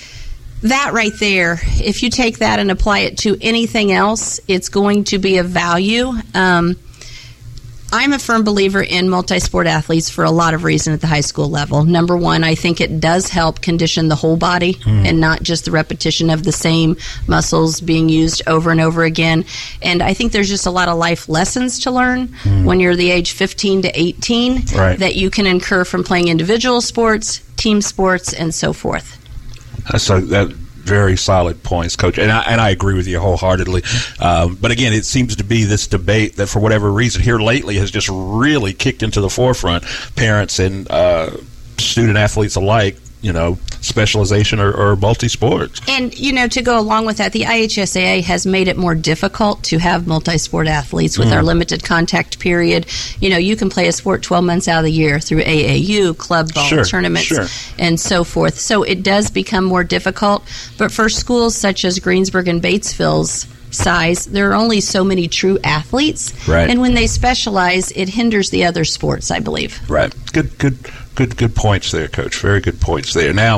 that 0.62 0.92
right 0.92 1.12
there, 1.18 1.58
if 1.62 2.02
you 2.02 2.10
take 2.10 2.38
that 2.38 2.58
and 2.58 2.70
apply 2.70 3.00
it 3.00 3.18
to 3.18 3.38
anything 3.40 3.92
else, 3.92 4.40
it's 4.46 4.68
going 4.68 5.04
to 5.04 5.18
be 5.18 5.38
of 5.38 5.46
value. 5.46 6.12
Um, 6.34 6.76
I'm 7.90 8.12
a 8.12 8.18
firm 8.18 8.44
believer 8.44 8.82
in 8.82 9.08
multi 9.08 9.38
sport 9.40 9.66
athletes 9.66 10.10
for 10.10 10.22
a 10.24 10.30
lot 10.30 10.52
of 10.52 10.62
reasons 10.62 10.94
at 10.94 11.00
the 11.00 11.06
high 11.06 11.22
school 11.22 11.48
level. 11.48 11.84
Number 11.84 12.16
one, 12.16 12.44
I 12.44 12.54
think 12.54 12.80
it 12.82 13.00
does 13.00 13.28
help 13.30 13.62
condition 13.62 14.08
the 14.08 14.14
whole 14.14 14.36
body 14.36 14.74
Mm. 14.74 15.06
and 15.08 15.20
not 15.20 15.42
just 15.42 15.64
the 15.64 15.70
repetition 15.70 16.28
of 16.28 16.44
the 16.44 16.52
same 16.52 16.96
muscles 17.26 17.80
being 17.80 18.08
used 18.10 18.42
over 18.46 18.70
and 18.70 18.80
over 18.80 19.04
again. 19.04 19.44
And 19.80 20.02
I 20.02 20.12
think 20.12 20.32
there's 20.32 20.48
just 20.50 20.66
a 20.66 20.70
lot 20.70 20.88
of 20.88 20.98
life 20.98 21.28
lessons 21.30 21.78
to 21.80 21.90
learn 21.90 22.28
Mm. 22.44 22.64
when 22.64 22.78
you're 22.80 22.96
the 22.96 23.10
age 23.10 23.32
15 23.32 23.80
to 23.82 23.98
18 24.00 24.64
Right. 24.74 24.98
that 24.98 25.16
you 25.16 25.30
can 25.30 25.46
incur 25.46 25.84
from 25.84 26.04
playing 26.04 26.28
individual 26.28 26.82
sports, 26.82 27.40
team 27.56 27.80
sports, 27.80 28.32
and 28.34 28.54
so 28.54 28.72
forth. 28.74 29.16
That's 29.90 30.10
a 30.10 30.20
that 30.20 30.52
very 30.88 31.16
solid 31.16 31.62
points, 31.62 31.96
Coach, 31.96 32.18
and 32.18 32.32
I, 32.32 32.42
and 32.42 32.60
I 32.60 32.70
agree 32.70 32.94
with 32.94 33.06
you 33.06 33.20
wholeheartedly. 33.20 33.82
Um, 34.20 34.56
but 34.56 34.70
again, 34.70 34.92
it 34.92 35.04
seems 35.04 35.36
to 35.36 35.44
be 35.44 35.64
this 35.64 35.86
debate 35.86 36.36
that, 36.36 36.48
for 36.48 36.60
whatever 36.60 36.90
reason, 36.90 37.22
here 37.22 37.38
lately 37.38 37.76
has 37.76 37.90
just 37.90 38.08
really 38.10 38.72
kicked 38.72 39.02
into 39.02 39.20
the 39.20 39.30
forefront. 39.30 39.84
Parents 40.16 40.58
and 40.58 40.90
uh, 40.90 41.30
student 41.78 42.16
athletes 42.16 42.56
alike, 42.56 42.96
you 43.20 43.32
know, 43.32 43.58
specialization 43.80 44.60
or, 44.60 44.72
or 44.72 44.96
multi 44.96 45.28
sports. 45.28 45.80
And, 45.88 46.16
you 46.18 46.32
know, 46.32 46.46
to 46.48 46.62
go 46.62 46.78
along 46.78 47.06
with 47.06 47.16
that, 47.18 47.32
the 47.32 47.42
IHSAA 47.42 48.22
has 48.22 48.46
made 48.46 48.68
it 48.68 48.76
more 48.76 48.94
difficult 48.94 49.62
to 49.64 49.78
have 49.78 50.06
multi 50.06 50.38
sport 50.38 50.66
athletes 50.68 51.18
with 51.18 51.28
Mm. 51.28 51.32
our 51.36 51.42
limited 51.42 51.82
contact 51.84 52.38
period. 52.38 52.86
You 53.20 53.30
know, 53.30 53.36
you 53.38 53.56
can 53.56 53.70
play 53.70 53.88
a 53.88 53.92
sport 53.92 54.22
12 54.22 54.44
months 54.44 54.68
out 54.68 54.78
of 54.78 54.84
the 54.84 54.92
year 54.92 55.18
through 55.20 55.42
AAU, 55.42 56.14
club 56.16 56.52
ball, 56.54 56.66
Sure, 56.66 56.84
tournaments, 56.84 57.26
sure. 57.26 57.46
and 57.78 57.98
so 57.98 58.24
forth. 58.24 58.58
So 58.58 58.82
it 58.82 59.02
does 59.02 59.30
become 59.30 59.64
more 59.64 59.84
difficult. 59.84 60.44
But 60.76 60.92
for 60.92 61.08
schools 61.08 61.56
such 61.56 61.84
as 61.84 61.98
Greensburg 61.98 62.48
and 62.48 62.62
Batesville's, 62.62 63.46
size 63.70 64.24
there 64.24 64.50
are 64.50 64.54
only 64.54 64.80
so 64.80 65.04
many 65.04 65.28
true 65.28 65.58
athletes 65.62 66.32
Right. 66.48 66.70
and 66.70 66.80
when 66.80 66.94
they 66.94 67.06
specialize 67.06 67.90
it 67.92 68.08
hinders 68.08 68.48
the 68.48 68.64
other 68.64 68.82
sports 68.86 69.30
i 69.30 69.40
believe 69.40 69.78
Right. 69.90 70.10
Good. 70.32 70.56
Good. 70.56 70.78
Good. 71.18 71.36
Good 71.36 71.56
points 71.56 71.90
there, 71.90 72.06
Coach. 72.06 72.38
Very 72.38 72.60
good 72.60 72.80
points 72.80 73.12
there. 73.12 73.32
Now, 73.32 73.56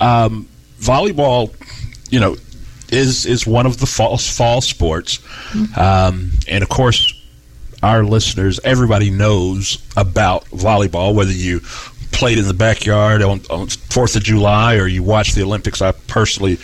um, 0.00 0.48
volleyball, 0.80 1.54
you 2.10 2.18
know, 2.18 2.36
is 2.88 3.26
is 3.26 3.46
one 3.46 3.66
of 3.66 3.76
the 3.76 3.84
fall 3.84 4.16
fall 4.16 4.62
sports, 4.62 5.18
um, 5.76 6.30
and 6.48 6.62
of 6.62 6.70
course, 6.70 7.12
our 7.82 8.02
listeners, 8.02 8.60
everybody 8.64 9.10
knows 9.10 9.76
about 9.94 10.46
volleyball. 10.46 11.14
Whether 11.14 11.32
you 11.32 11.60
played 12.12 12.38
in 12.38 12.46
the 12.48 12.54
backyard 12.54 13.20
on 13.20 13.42
on 13.50 13.66
Fourth 13.66 14.16
of 14.16 14.22
July 14.22 14.76
or 14.76 14.86
you 14.86 15.02
watch 15.02 15.34
the 15.34 15.42
Olympics, 15.42 15.82
I 15.82 15.92
personally. 15.92 16.56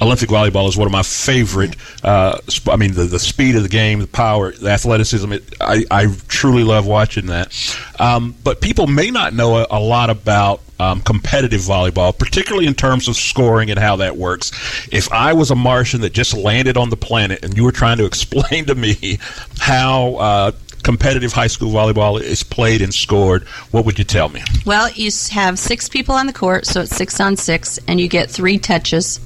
Olympic 0.00 0.28
volleyball 0.28 0.68
is 0.68 0.76
one 0.76 0.86
of 0.86 0.92
my 0.92 1.02
favorite. 1.02 1.76
Uh, 2.02 2.38
I 2.68 2.76
mean, 2.76 2.94
the, 2.94 3.04
the 3.04 3.18
speed 3.18 3.56
of 3.56 3.62
the 3.62 3.68
game, 3.68 4.00
the 4.00 4.06
power, 4.06 4.52
the 4.52 4.70
athleticism. 4.70 5.32
It, 5.32 5.54
I, 5.60 5.84
I 5.90 6.14
truly 6.28 6.64
love 6.64 6.86
watching 6.86 7.26
that. 7.26 7.78
Um, 7.98 8.34
but 8.42 8.60
people 8.60 8.86
may 8.86 9.10
not 9.10 9.34
know 9.34 9.58
a, 9.58 9.66
a 9.70 9.80
lot 9.80 10.10
about 10.10 10.60
um, 10.80 11.00
competitive 11.00 11.60
volleyball, 11.60 12.16
particularly 12.16 12.66
in 12.66 12.74
terms 12.74 13.06
of 13.06 13.16
scoring 13.16 13.70
and 13.70 13.78
how 13.78 13.96
that 13.96 14.16
works. 14.16 14.50
If 14.92 15.10
I 15.12 15.32
was 15.32 15.50
a 15.50 15.54
Martian 15.54 16.00
that 16.00 16.12
just 16.12 16.34
landed 16.34 16.76
on 16.76 16.90
the 16.90 16.96
planet 16.96 17.44
and 17.44 17.56
you 17.56 17.64
were 17.64 17.72
trying 17.72 17.98
to 17.98 18.04
explain 18.14 18.66
to 18.66 18.74
me 18.74 19.18
how 19.58 20.16
uh, 20.16 20.52
competitive 20.82 21.32
high 21.32 21.46
school 21.46 21.72
volleyball 21.72 22.20
is 22.20 22.42
played 22.42 22.82
and 22.82 22.92
scored, 22.92 23.44
what 23.70 23.84
would 23.84 23.98
you 23.98 24.04
tell 24.04 24.28
me? 24.28 24.42
Well, 24.66 24.90
you 24.90 25.10
have 25.30 25.58
six 25.58 25.88
people 25.88 26.16
on 26.16 26.26
the 26.26 26.32
court, 26.32 26.66
so 26.66 26.80
it's 26.80 26.96
six 26.96 27.20
on 27.20 27.36
six, 27.36 27.78
and 27.86 28.00
you 28.00 28.08
get 28.08 28.28
three 28.28 28.58
touches 28.58 29.20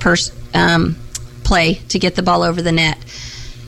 per 0.00 0.12
s- 0.14 0.32
um, 0.54 0.96
play 1.44 1.74
to 1.88 1.98
get 1.98 2.14
the 2.16 2.22
ball 2.22 2.42
over 2.42 2.60
the 2.62 2.72
net. 2.72 2.98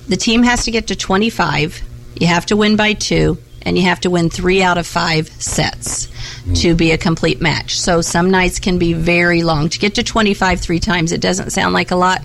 The 0.08 0.16
team 0.16 0.42
has 0.42 0.64
to 0.64 0.70
get 0.70 0.88
to 0.88 0.96
25. 0.96 1.80
You 2.18 2.26
have 2.26 2.46
to 2.46 2.56
win 2.56 2.76
by 2.76 2.92
two, 2.94 3.38
and 3.62 3.76
you 3.78 3.84
have 3.84 4.00
to 4.00 4.10
win 4.10 4.30
three 4.30 4.62
out 4.62 4.76
of 4.78 4.86
five 4.86 5.28
sets 5.40 6.08
to 6.54 6.74
be 6.74 6.90
a 6.90 6.98
complete 6.98 7.40
match. 7.40 7.78
So 7.80 8.00
some 8.00 8.30
nights 8.30 8.58
can 8.58 8.78
be 8.78 8.92
very 8.94 9.42
long. 9.44 9.68
To 9.68 9.78
get 9.78 9.94
to 9.94 10.02
25 10.02 10.60
three 10.60 10.80
times, 10.80 11.12
it 11.12 11.20
doesn't 11.20 11.50
sound 11.50 11.72
like 11.72 11.92
a 11.92 11.96
lot, 11.96 12.20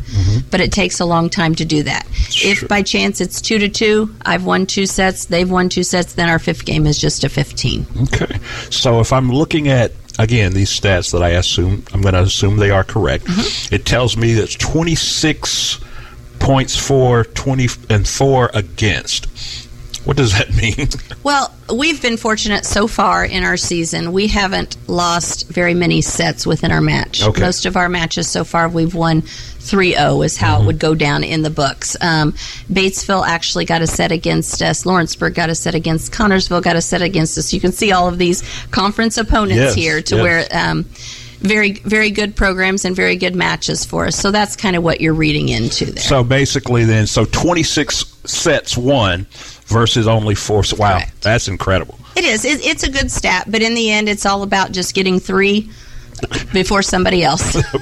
but 0.50 0.60
it 0.60 0.72
takes 0.72 1.00
a 1.00 1.06
long 1.06 1.30
time 1.30 1.54
to 1.56 1.66
do 1.66 1.84
that. 1.84 2.08
If 2.44 2.68
by 2.68 2.82
chance 2.82 3.22
it's 3.22 3.40
two 3.42 3.60
to 3.60 3.70
two, 3.70 4.14
I've 4.26 4.44
won 4.44 4.66
two 4.66 4.88
sets, 4.88 5.26
they've 5.26 5.50
won 5.50 5.70
two 5.70 5.84
sets, 5.84 6.14
then 6.14 6.30
our 6.30 6.40
fifth 6.40 6.66
game 6.66 6.88
is 6.88 7.00
just 7.00 7.24
a 7.24 7.30
15. 7.30 7.86
Okay. 8.14 8.40
So 8.72 9.00
if 9.00 9.14
I'm 9.14 9.32
looking 9.32 9.68
at 9.68 9.92
again 10.18 10.54
these 10.54 10.70
stats 10.70 11.12
that 11.12 11.24
I 11.24 11.30
assume 11.30 11.84
I'm 11.94 12.02
going 12.02 12.14
to 12.14 12.22
assume 12.22 12.58
they 12.58 12.72
are 12.72 12.84
correct, 12.84 13.26
mm-hmm. 13.26 13.74
it 13.74 13.86
tells 13.86 14.18
me 14.18 14.34
that's 14.34 14.56
26 14.56 15.80
points 16.40 16.76
for 16.76 17.24
20 17.24 17.68
and 17.90 18.08
4 18.08 18.52
against. 18.54 19.67
What 20.08 20.16
does 20.16 20.32
that 20.32 20.56
mean? 20.56 20.88
Well, 21.24 21.54
we've 21.74 22.02
been 22.02 22.16
fortunate 22.16 22.64
so 22.66 22.88
far 22.88 23.26
in 23.26 23.44
our 23.44 23.58
season. 23.58 24.14
We 24.14 24.28
haven't 24.28 24.78
lost 24.88 25.50
very 25.50 25.74
many 25.74 26.02
sets 26.02 26.48
within 26.48 26.72
our 26.72 26.80
match. 26.80 27.22
Okay. 27.22 27.42
Most 27.42 27.66
of 27.66 27.76
our 27.76 27.90
matches 27.90 28.30
so 28.30 28.46
far, 28.46 28.70
we've 28.70 28.96
won 28.96 29.24
3 29.24 29.96
0 29.96 30.22
is 30.22 30.38
how 30.38 30.62
it 30.62 30.66
would 30.66 30.80
go 30.80 30.96
down 30.96 31.26
in 31.26 31.42
the 31.42 31.50
books. 31.50 31.98
Um, 32.00 32.32
Batesville 32.72 33.28
actually 33.28 33.66
got 33.66 33.82
a 33.82 33.88
set 33.88 34.14
against 34.14 34.62
us. 34.62 34.86
Lawrenceburg 34.86 35.34
got 35.36 35.50
a 35.50 35.56
set 35.56 35.76
against 35.76 36.14
Connersville, 36.14 36.64
got 36.64 36.78
a 36.78 36.82
set 36.82 37.02
against 37.02 37.38
us. 37.38 37.52
You 37.52 37.60
can 37.60 37.74
see 37.74 37.92
all 37.92 38.08
of 38.08 38.18
these 38.18 38.42
conference 38.72 39.18
opponents 39.18 39.58
Yes, 39.58 39.74
here 39.76 40.02
to 40.02 40.16
yes. 40.16 40.24
where. 40.24 40.48
Um, 40.54 40.86
very, 41.40 41.74
very 41.74 42.10
good 42.10 42.36
programs 42.36 42.84
and 42.84 42.96
very 42.96 43.16
good 43.16 43.36
matches 43.36 43.86
for 43.86 44.08
us. 44.08 44.16
So 44.16 44.32
that's 44.32 44.56
kind 44.56 44.76
of 44.76 44.82
what 44.82 45.02
you're 45.02 45.14
reading 45.14 45.50
into 45.50 45.86
there. 45.86 46.02
So 46.02 46.24
basically, 46.24 46.84
then, 46.84 47.06
so 47.06 47.26
26 47.26 48.06
sets 48.26 48.76
won 48.76 49.28
versus 49.68 50.08
only 50.08 50.36
four. 50.36 50.64
Wow, 50.78 51.02
that's 51.22 51.48
incredible. 51.48 52.00
It 52.16 52.26
is. 52.26 52.46
It, 52.46 52.66
it's 52.66 52.84
a 52.84 52.90
good 52.90 53.12
stat, 53.12 53.46
but 53.48 53.62
in 53.62 53.76
the 53.76 53.92
end, 53.92 54.10
it's 54.10 54.26
all 54.26 54.44
about 54.44 54.72
just 54.72 54.96
getting 54.96 55.20
three 55.20 55.70
before 56.54 56.82
somebody 56.82 57.24
else. 57.24 57.56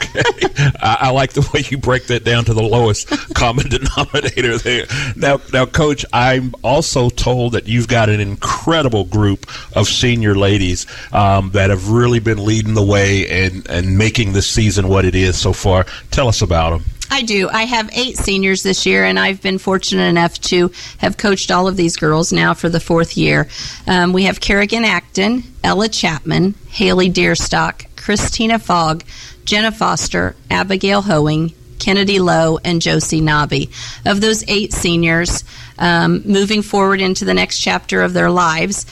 I, 0.81 0.97
I 1.01 1.09
like 1.11 1.33
the 1.33 1.47
way 1.53 1.63
you 1.69 1.77
break 1.77 2.07
that 2.07 2.23
down 2.23 2.45
to 2.45 2.53
the 2.53 2.63
lowest 2.63 3.07
common 3.33 3.69
denominator 3.69 4.57
there. 4.57 4.85
Now, 5.15 5.39
now, 5.53 5.65
Coach, 5.65 6.05
I'm 6.13 6.53
also 6.63 7.09
told 7.09 7.53
that 7.53 7.67
you've 7.67 7.87
got 7.87 8.09
an 8.09 8.19
incredible 8.19 9.05
group 9.05 9.45
of 9.75 9.87
senior 9.87 10.35
ladies 10.35 10.85
um, 11.13 11.51
that 11.51 11.69
have 11.69 11.89
really 11.89 12.19
been 12.19 12.43
leading 12.43 12.73
the 12.73 12.83
way 12.83 13.45
and 13.45 13.67
and 13.69 13.97
making 13.97 14.33
this 14.33 14.49
season 14.49 14.87
what 14.87 15.05
it 15.05 15.15
is 15.15 15.39
so 15.39 15.53
far. 15.53 15.85
Tell 16.11 16.27
us 16.27 16.41
about 16.41 16.71
them. 16.71 16.83
I 17.11 17.21
do. 17.21 17.49
I 17.49 17.63
have 17.63 17.89
eight 17.93 18.17
seniors 18.17 18.63
this 18.63 18.85
year, 18.85 19.05
and 19.05 19.19
I've 19.19 19.41
been 19.41 19.57
fortunate 19.57 20.03
enough 20.05 20.39
to 20.41 20.71
have 20.97 21.17
coached 21.17 21.51
all 21.51 21.67
of 21.67 21.77
these 21.77 21.97
girls 21.97 22.33
now 22.33 22.53
for 22.53 22.67
the 22.67 22.79
fourth 22.79 23.15
year. 23.15 23.47
Um, 23.87 24.11
we 24.11 24.23
have 24.23 24.41
Kerrigan 24.41 24.83
Acton, 24.83 25.43
Ella 25.63 25.87
Chapman, 25.87 26.55
Haley 26.69 27.11
Deerstock, 27.11 27.85
Christina 28.05 28.59
Fogg, 28.59 29.03
Jenna 29.45 29.71
Foster, 29.71 30.35
Abigail 30.51 31.01
Hoeing, 31.01 31.53
Kennedy 31.79 32.19
Lowe, 32.19 32.59
and 32.63 32.79
Josie 32.79 33.19
Nobby. 33.19 33.71
Of 34.05 34.21
those 34.21 34.47
eight 34.47 34.73
seniors, 34.73 35.43
um, 35.79 36.21
moving 36.23 36.61
forward 36.61 37.01
into 37.01 37.25
the 37.25 37.33
next 37.33 37.59
chapter 37.61 38.03
of 38.03 38.13
their 38.13 38.29
lives, 38.29 38.85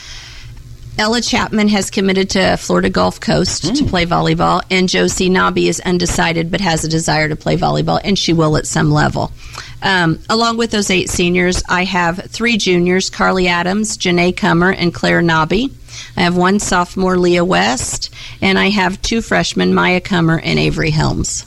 Ella 0.97 1.21
Chapman 1.21 1.67
has 1.67 1.91
committed 1.91 2.32
to 2.32 2.58
Florida 2.58 2.89
Gulf 2.89 3.19
Coast 3.19 3.76
to 3.76 3.86
play 3.86 4.08
volleyball, 4.08 4.63
and 4.71 4.89
Josie 4.89 5.30
Nobby 5.30 5.67
is 5.67 5.80
undecided 5.80 6.49
but 6.49 6.62
has 6.62 6.84
a 6.84 6.89
desire 6.89 7.30
to 7.30 7.36
play 7.36 7.56
volleyball, 7.56 8.02
and 8.04 8.17
she 8.17 8.34
will 8.34 8.58
at 8.58 8.65
some 8.65 8.89
level. 8.89 9.32
Um, 9.84 10.17
along 10.28 10.58
with 10.58 10.71
those 10.71 10.89
eight 10.89 11.12
seniors, 11.12 11.62
I 11.69 11.84
have 11.84 12.17
three 12.30 12.58
juniors 12.58 13.12
Carly 13.12 13.47
Adams, 13.47 13.95
Janae 13.95 14.36
Cummer, 14.36 14.71
and 14.71 14.91
Claire 14.91 15.21
Nobby. 15.21 15.71
I 16.17 16.21
have 16.21 16.36
one 16.36 16.60
sophomore, 16.60 17.17
Leah 17.17 17.45
West, 17.45 18.13
and 18.41 18.58
I 18.60 18.69
have 18.69 19.01
two 19.01 19.21
freshmen, 19.21 19.73
Maya 19.73 20.01
Cummer 20.01 20.39
and 20.39 20.60
Avery 20.60 20.91
Helms. 20.91 21.45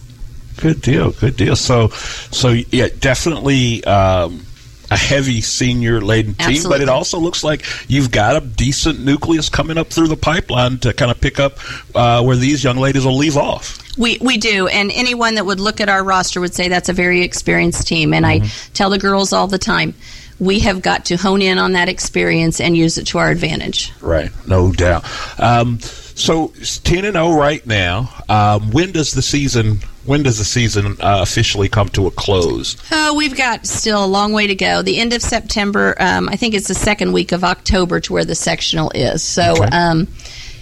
Good 0.56 0.80
deal. 0.80 1.12
Good 1.12 1.36
deal. 1.36 1.56
So, 1.56 1.88
so 1.88 2.50
yeah, 2.70 2.88
definitely 2.98 3.84
um, 3.84 4.46
a 4.90 4.96
heavy 4.96 5.40
senior 5.40 6.00
laden 6.00 6.34
team, 6.34 6.62
but 6.64 6.80
it 6.80 6.88
also 6.88 7.18
looks 7.18 7.42
like 7.42 7.64
you've 7.88 8.10
got 8.10 8.36
a 8.36 8.40
decent 8.40 9.00
nucleus 9.00 9.48
coming 9.48 9.78
up 9.78 9.88
through 9.88 10.08
the 10.08 10.16
pipeline 10.16 10.78
to 10.78 10.92
kind 10.92 11.10
of 11.10 11.20
pick 11.20 11.40
up 11.40 11.58
uh, 11.94 12.22
where 12.22 12.36
these 12.36 12.62
young 12.62 12.76
ladies 12.76 13.04
will 13.04 13.16
leave 13.16 13.36
off. 13.36 13.82
We 13.98 14.18
we 14.20 14.36
do, 14.36 14.66
and 14.68 14.90
anyone 14.92 15.36
that 15.36 15.46
would 15.46 15.58
look 15.60 15.80
at 15.80 15.88
our 15.88 16.04
roster 16.04 16.40
would 16.40 16.54
say 16.54 16.68
that's 16.68 16.88
a 16.88 16.92
very 16.92 17.22
experienced 17.22 17.86
team. 17.86 18.12
And 18.12 18.26
I 18.26 18.40
tell 18.74 18.90
the 18.90 18.98
girls 18.98 19.32
all 19.32 19.46
the 19.46 19.58
time, 19.58 19.94
we 20.38 20.60
have 20.60 20.82
got 20.82 21.04
to 21.06 21.16
hone 21.16 21.42
in 21.42 21.58
on 21.58 21.72
that 21.72 21.88
experience 21.88 22.60
and 22.60 22.76
use 22.76 22.98
it 22.98 23.06
to 23.08 23.18
our 23.18 23.30
advantage. 23.30 23.92
Right, 24.00 24.30
no 24.46 24.72
doubt. 24.72 25.04
Um, 25.40 25.80
so 25.80 26.52
it's 26.56 26.78
ten 26.78 27.04
and 27.04 27.14
zero 27.14 27.32
right 27.32 27.64
now. 27.66 28.10
Um, 28.28 28.70
when 28.70 28.92
does 28.92 29.12
the 29.12 29.22
season? 29.22 29.80
When 30.04 30.22
does 30.22 30.38
the 30.38 30.44
season 30.44 30.96
uh, 31.00 31.18
officially 31.22 31.68
come 31.68 31.88
to 31.90 32.06
a 32.06 32.10
close? 32.12 32.76
Oh, 32.92 33.14
we've 33.14 33.36
got 33.36 33.66
still 33.66 34.04
a 34.04 34.06
long 34.06 34.32
way 34.32 34.46
to 34.46 34.54
go. 34.54 34.80
The 34.82 34.98
end 34.98 35.12
of 35.12 35.20
September, 35.20 35.96
um, 35.98 36.28
I 36.28 36.36
think 36.36 36.54
it's 36.54 36.68
the 36.68 36.74
second 36.76 37.12
week 37.12 37.32
of 37.32 37.42
October 37.42 37.98
to 38.00 38.12
where 38.12 38.24
the 38.24 38.36
sectional 38.36 38.92
is. 38.94 39.24
So, 39.24 39.54
Okay. 39.54 39.64
um, 39.76 40.06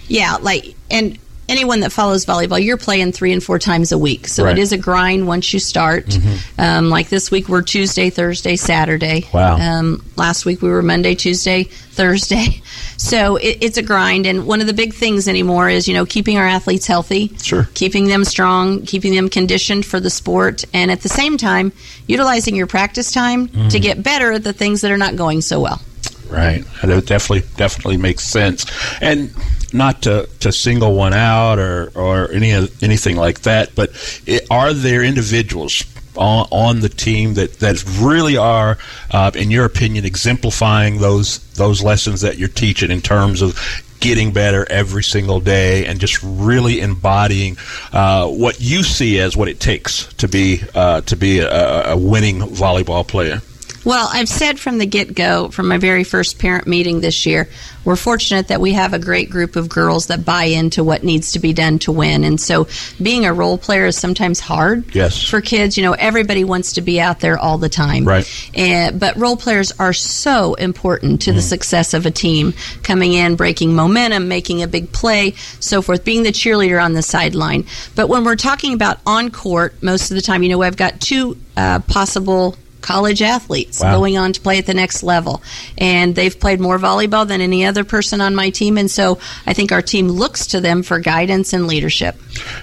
yeah, 0.07 0.37
like, 0.41 0.73
and 0.89 1.19
anyone 1.47 1.81
that 1.81 1.91
follows 1.91 2.25
volleyball, 2.25 2.63
you're 2.63 2.77
playing 2.77 3.11
three 3.11 3.31
and 3.31 3.43
four 3.43 3.59
times 3.59 3.91
a 3.91 3.97
week. 3.97 4.27
So 4.27 4.43
Right. 4.45 4.57
it 4.57 4.61
is 4.61 4.71
a 4.71 4.77
grind 4.77 5.27
once 5.27 5.53
you 5.53 5.59
start. 5.59 6.17
Um, 6.57 6.89
like 6.89 7.09
this 7.09 7.29
week, 7.31 7.47
we're 7.49 7.61
Tuesday, 7.61 8.09
Thursday, 8.09 8.55
Saturday. 8.55 9.27
Wow. 9.33 9.57
Um, 9.57 10.03
last 10.15 10.45
week, 10.45 10.61
we 10.61 10.69
were 10.69 10.81
Monday, 10.81 11.15
Tuesday, 11.15 11.63
Thursday. 11.63 12.61
So 12.97 13.35
it, 13.35 13.57
it's 13.59 13.77
a 13.77 13.81
grind. 13.83 14.25
And 14.25 14.47
one 14.47 14.61
of 14.61 14.67
the 14.67 14.73
big 14.73 14.93
things 14.93 15.27
anymore 15.27 15.69
is, 15.69 15.85
you 15.85 15.93
know, 15.93 16.05
keeping 16.05 16.37
our 16.37 16.47
athletes 16.47 16.87
healthy 16.87 17.35
Sure. 17.41 17.67
keeping 17.73 18.07
them 18.07 18.23
strong, 18.23 18.83
keeping 18.83 19.13
them 19.13 19.27
conditioned 19.29 19.85
for 19.85 19.99
the 19.99 20.09
sport, 20.09 20.63
and 20.73 20.89
at 20.89 21.01
the 21.01 21.09
same 21.09 21.37
time, 21.37 21.73
utilizing 22.07 22.55
your 22.55 22.67
practice 22.67 23.11
time 23.11 23.49
to 23.69 23.79
get 23.81 24.01
better 24.01 24.31
at 24.31 24.45
the 24.45 24.53
things 24.53 24.79
that 24.81 24.91
are 24.91 24.97
not 24.97 25.17
going 25.17 25.41
so 25.41 25.59
well. 25.59 25.81
Right. 26.29 26.63
That 26.83 27.05
definitely 27.05 27.43
definitely 27.57 27.97
makes 27.97 28.23
sense. 28.25 28.65
And 29.01 29.31
not 29.75 30.03
to, 30.03 30.27
to 30.39 30.51
single 30.51 30.95
one 30.95 31.13
out 31.13 31.59
or, 31.59 31.91
or 31.95 32.31
any 32.31 32.51
anything 32.81 33.15
like 33.15 33.41
that, 33.41 33.75
but 33.75 33.89
it, 34.25 34.47
are 34.49 34.73
there 34.73 35.03
individuals 35.03 35.83
on, 36.17 36.47
on 36.51 36.79
the 36.79 36.89
team 36.89 37.33
that, 37.35 37.59
that 37.59 37.83
really 37.99 38.37
are, 38.37 38.77
uh, 39.11 39.31
in 39.35 39.51
your 39.51 39.65
opinion, 39.65 40.05
exemplifying 40.05 40.99
those 40.99 41.39
those 41.53 41.83
lessons 41.83 42.21
that 42.21 42.37
you're 42.37 42.49
teaching 42.49 42.91
in 42.91 43.01
terms 43.01 43.41
of 43.41 43.57
getting 43.99 44.31
better 44.31 44.67
every 44.69 45.03
single 45.03 45.39
day 45.39 45.85
and 45.85 45.99
just 45.99 46.21
really 46.21 46.79
embodying 46.79 47.57
uh, 47.91 48.27
what 48.27 48.59
you 48.59 48.83
see 48.83 49.19
as 49.19 49.35
what 49.35 49.47
it 49.47 49.59
takes 49.59 50.13
to 50.15 50.27
be 50.27 50.61
uh, 50.75 51.01
to 51.01 51.15
be 51.15 51.39
a, 51.39 51.91
a 51.91 51.97
winning 51.97 52.39
volleyball 52.39 53.07
player. 53.07 53.41
Well, 53.85 54.09
I've 54.11 54.27
said 54.27 54.59
from 54.59 54.79
the 54.79 54.87
get 54.87 55.13
go, 55.13 55.49
from 55.49 55.67
my 55.67 55.77
very 55.77 56.03
first 56.03 56.39
parent 56.39 56.65
meeting 56.65 57.01
this 57.01 57.25
year, 57.27 57.47
we're 57.85 57.95
fortunate 57.95 58.47
that 58.47 58.59
we 58.59 58.73
have 58.73 58.95
a 58.95 58.99
great 58.99 59.29
group 59.29 59.55
of 59.55 59.69
girls 59.69 60.07
that 60.07 60.25
buy 60.25 60.45
into 60.45 60.83
what 60.83 61.03
needs 61.03 61.33
to 61.33 61.39
be 61.39 61.53
done 61.53 61.77
to 61.79 61.91
win. 61.91 62.23
And 62.23 62.41
so 62.41 62.67
being 62.99 63.25
a 63.27 63.33
role 63.33 63.59
player 63.59 63.85
is 63.85 63.95
sometimes 63.95 64.39
hard 64.39 64.95
Yes. 64.95 65.21
for 65.23 65.39
kids. 65.39 65.77
You 65.77 65.83
know, 65.83 65.91
everybody 65.93 66.43
wants 66.43 66.73
to 66.73 66.81
be 66.81 66.99
out 66.99 67.19
there 67.19 67.37
all 67.37 67.59
the 67.59 67.69
time. 67.69 68.05
Right. 68.05 68.49
And, 68.55 68.99
but 68.99 69.15
role 69.17 69.37
players 69.37 69.71
are 69.77 69.93
so 69.93 70.55
important 70.55 71.21
to 71.21 71.31
the 71.31 71.43
success 71.43 71.93
of 71.93 72.07
a 72.07 72.11
team. 72.11 72.55
Coming 72.81 73.13
in, 73.13 73.35
breaking 73.35 73.75
momentum, 73.75 74.27
making 74.27 74.63
a 74.63 74.67
big 74.67 74.91
play, 74.91 75.33
so 75.59 75.83
forth, 75.83 76.03
being 76.03 76.23
the 76.23 76.31
cheerleader 76.31 76.83
on 76.83 76.93
the 76.93 77.03
sideline. 77.03 77.65
But 77.93 78.07
when 78.09 78.23
we're 78.23 78.35
talking 78.35 78.73
about 78.73 78.97
on 79.05 79.29
court, 79.29 79.75
most 79.83 80.09
of 80.09 80.15
the 80.15 80.21
time, 80.23 80.41
you 80.41 80.49
know, 80.49 80.63
I've 80.63 80.75
got 80.75 80.99
two 80.99 81.37
uh, 81.55 81.79
possible 81.81 82.55
college 82.85 83.21
athletes 83.21 83.79
Wow. 83.81 83.97
going 83.97 84.17
on 84.17 84.31
to 84.33 84.39
play 84.41 84.57
at 84.59 84.65
the 84.67 84.73
next 84.73 85.01
level. 85.03 85.41
And 85.77 86.13
they've 86.15 86.37
played 86.39 86.59
more 86.59 86.77
volleyball 86.77 87.27
than 87.27 87.41
any 87.41 87.65
other 87.65 87.83
person 87.83 88.21
on 88.21 88.35
my 88.35 88.49
team. 88.51 88.77
And 88.77 88.89
so 88.89 89.17
I 89.47 89.53
think 89.53 89.71
our 89.71 89.81
team 89.81 90.07
looks 90.07 90.47
to 90.47 90.61
them 90.61 90.83
for 90.83 90.99
guidance 90.99 91.51
and 91.53 91.67
leadership. 91.67 92.15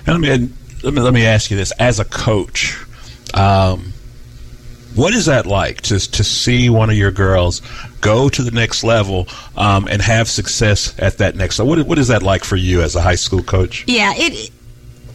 And 0.06 0.14
let 0.14 0.20
me 0.20 0.48
let 0.82 0.94
me 0.94 1.00
let 1.00 1.12
me 1.14 1.26
ask 1.26 1.50
you 1.50 1.56
this: 1.56 1.72
as 1.78 1.98
a 2.00 2.04
coach, 2.04 2.76
um, 3.34 3.92
what 4.94 5.14
is 5.14 5.26
that 5.26 5.46
like 5.46 5.80
to 5.82 5.98
to 5.98 6.24
see 6.24 6.68
one 6.70 6.90
of 6.90 6.96
your 6.96 7.10
girls 7.10 7.62
go 8.00 8.28
to 8.28 8.42
the 8.42 8.50
next 8.50 8.84
level 8.84 9.26
um, 9.56 9.86
and 9.88 10.02
have 10.02 10.28
success 10.28 10.94
at 10.98 11.18
that 11.18 11.34
next 11.36 11.58
level? 11.58 11.76
What 11.76 11.86
what 11.86 11.98
is 11.98 12.08
that 12.08 12.22
like 12.22 12.44
for 12.44 12.56
you 12.56 12.82
as 12.82 12.94
a 12.94 13.00
high 13.00 13.14
school 13.16 13.42
coach? 13.42 13.84
Yeah, 13.86 14.12
it 14.14 14.50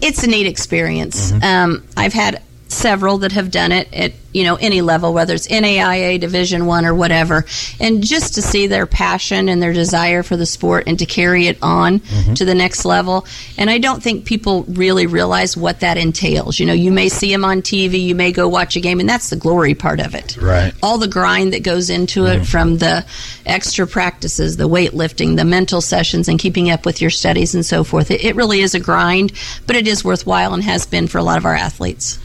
it's 0.02 0.24
a 0.24 0.28
neat 0.28 0.48
experience. 0.48 1.32
Um, 1.42 1.84
I've 1.96 2.14
had 2.14 2.42
several 2.70 3.18
that 3.20 3.32
have 3.32 3.50
done 3.52 3.72
it 3.72 3.88
at 3.94 4.12
you 4.38 4.44
know 4.44 4.56
any 4.56 4.82
level, 4.82 5.14
whether 5.14 5.34
it's 5.34 5.48
NAIA, 5.48 6.20
Division 6.20 6.66
One, 6.66 6.86
or 6.86 6.94
whatever, 6.94 7.46
and 7.80 8.04
just 8.04 8.36
to 8.36 8.42
see 8.42 8.68
their 8.68 8.86
passion 8.86 9.50
and 9.50 9.62
their 9.62 9.74
desire 9.74 10.24
for 10.24 10.38
the 10.38 10.46
sport 10.46 10.84
and 10.88 11.00
to 11.00 11.06
carry 11.06 11.48
it 11.48 11.58
on 11.62 12.00
Mhm. 12.00 12.36
to 12.36 12.46
the 12.46 12.56
next 12.56 12.86
level. 12.86 13.26
And 13.58 13.70
I 13.70 13.78
don't 13.80 14.02
think 14.04 14.26
people 14.26 14.64
really 14.68 15.08
realize 15.08 15.58
what 15.58 15.80
that 15.80 15.98
entails. 15.98 16.60
You 16.60 16.66
know, 16.68 16.74
you 16.74 16.92
may 16.92 17.10
see 17.10 17.32
them 17.32 17.44
on 17.44 17.62
TV, 17.62 18.00
you 18.00 18.16
may 18.16 18.32
go 18.32 18.48
watch 18.48 18.76
a 18.76 18.80
game, 18.80 19.00
and 19.00 19.10
that's 19.10 19.30
the 19.30 19.36
glory 19.36 19.74
part 19.74 20.00
of 20.00 20.14
it 20.16 20.38
Right. 20.40 20.74
all 20.84 20.98
the 20.98 21.08
grind 21.08 21.54
that 21.54 21.64
goes 21.64 21.90
into 21.90 22.26
it 22.26 22.46
from 22.46 22.78
the 22.78 23.04
extra 23.46 23.88
practices, 23.88 24.58
the 24.58 24.70
weightlifting, 24.70 25.36
the 25.38 25.46
mental 25.46 25.82
sessions, 25.82 26.28
and 26.28 26.38
keeping 26.40 26.70
up 26.70 26.86
with 26.86 27.02
your 27.02 27.10
studies 27.10 27.56
and 27.56 27.66
so 27.66 27.84
forth. 27.84 28.12
It, 28.12 28.24
it 28.24 28.36
really 28.36 28.62
is 28.62 28.76
a 28.76 28.80
grind, 28.80 29.32
but 29.66 29.76
it 29.76 29.88
is 29.88 30.04
worthwhile 30.04 30.54
and 30.54 30.64
has 30.64 30.86
been 30.86 31.08
for 31.08 31.18
a 31.18 31.24
lot 31.24 31.38
of 31.38 31.46
our 31.46 31.56
athletes. 31.56 32.20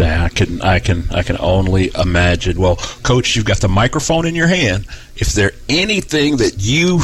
I 0.00 0.28
can, 0.28 0.60
I 0.62 0.78
can, 0.78 1.04
I 1.10 1.22
can 1.22 1.36
only 1.38 1.90
imagine. 1.98 2.58
Well, 2.60 2.76
Coach, 3.02 3.36
you've 3.36 3.44
got 3.44 3.60
the 3.60 3.68
microphone 3.68 4.26
in 4.26 4.34
your 4.34 4.46
hand. 4.46 4.86
If 5.16 5.32
there 5.32 5.52
anything 5.68 6.38
that 6.38 6.54
you 6.58 7.00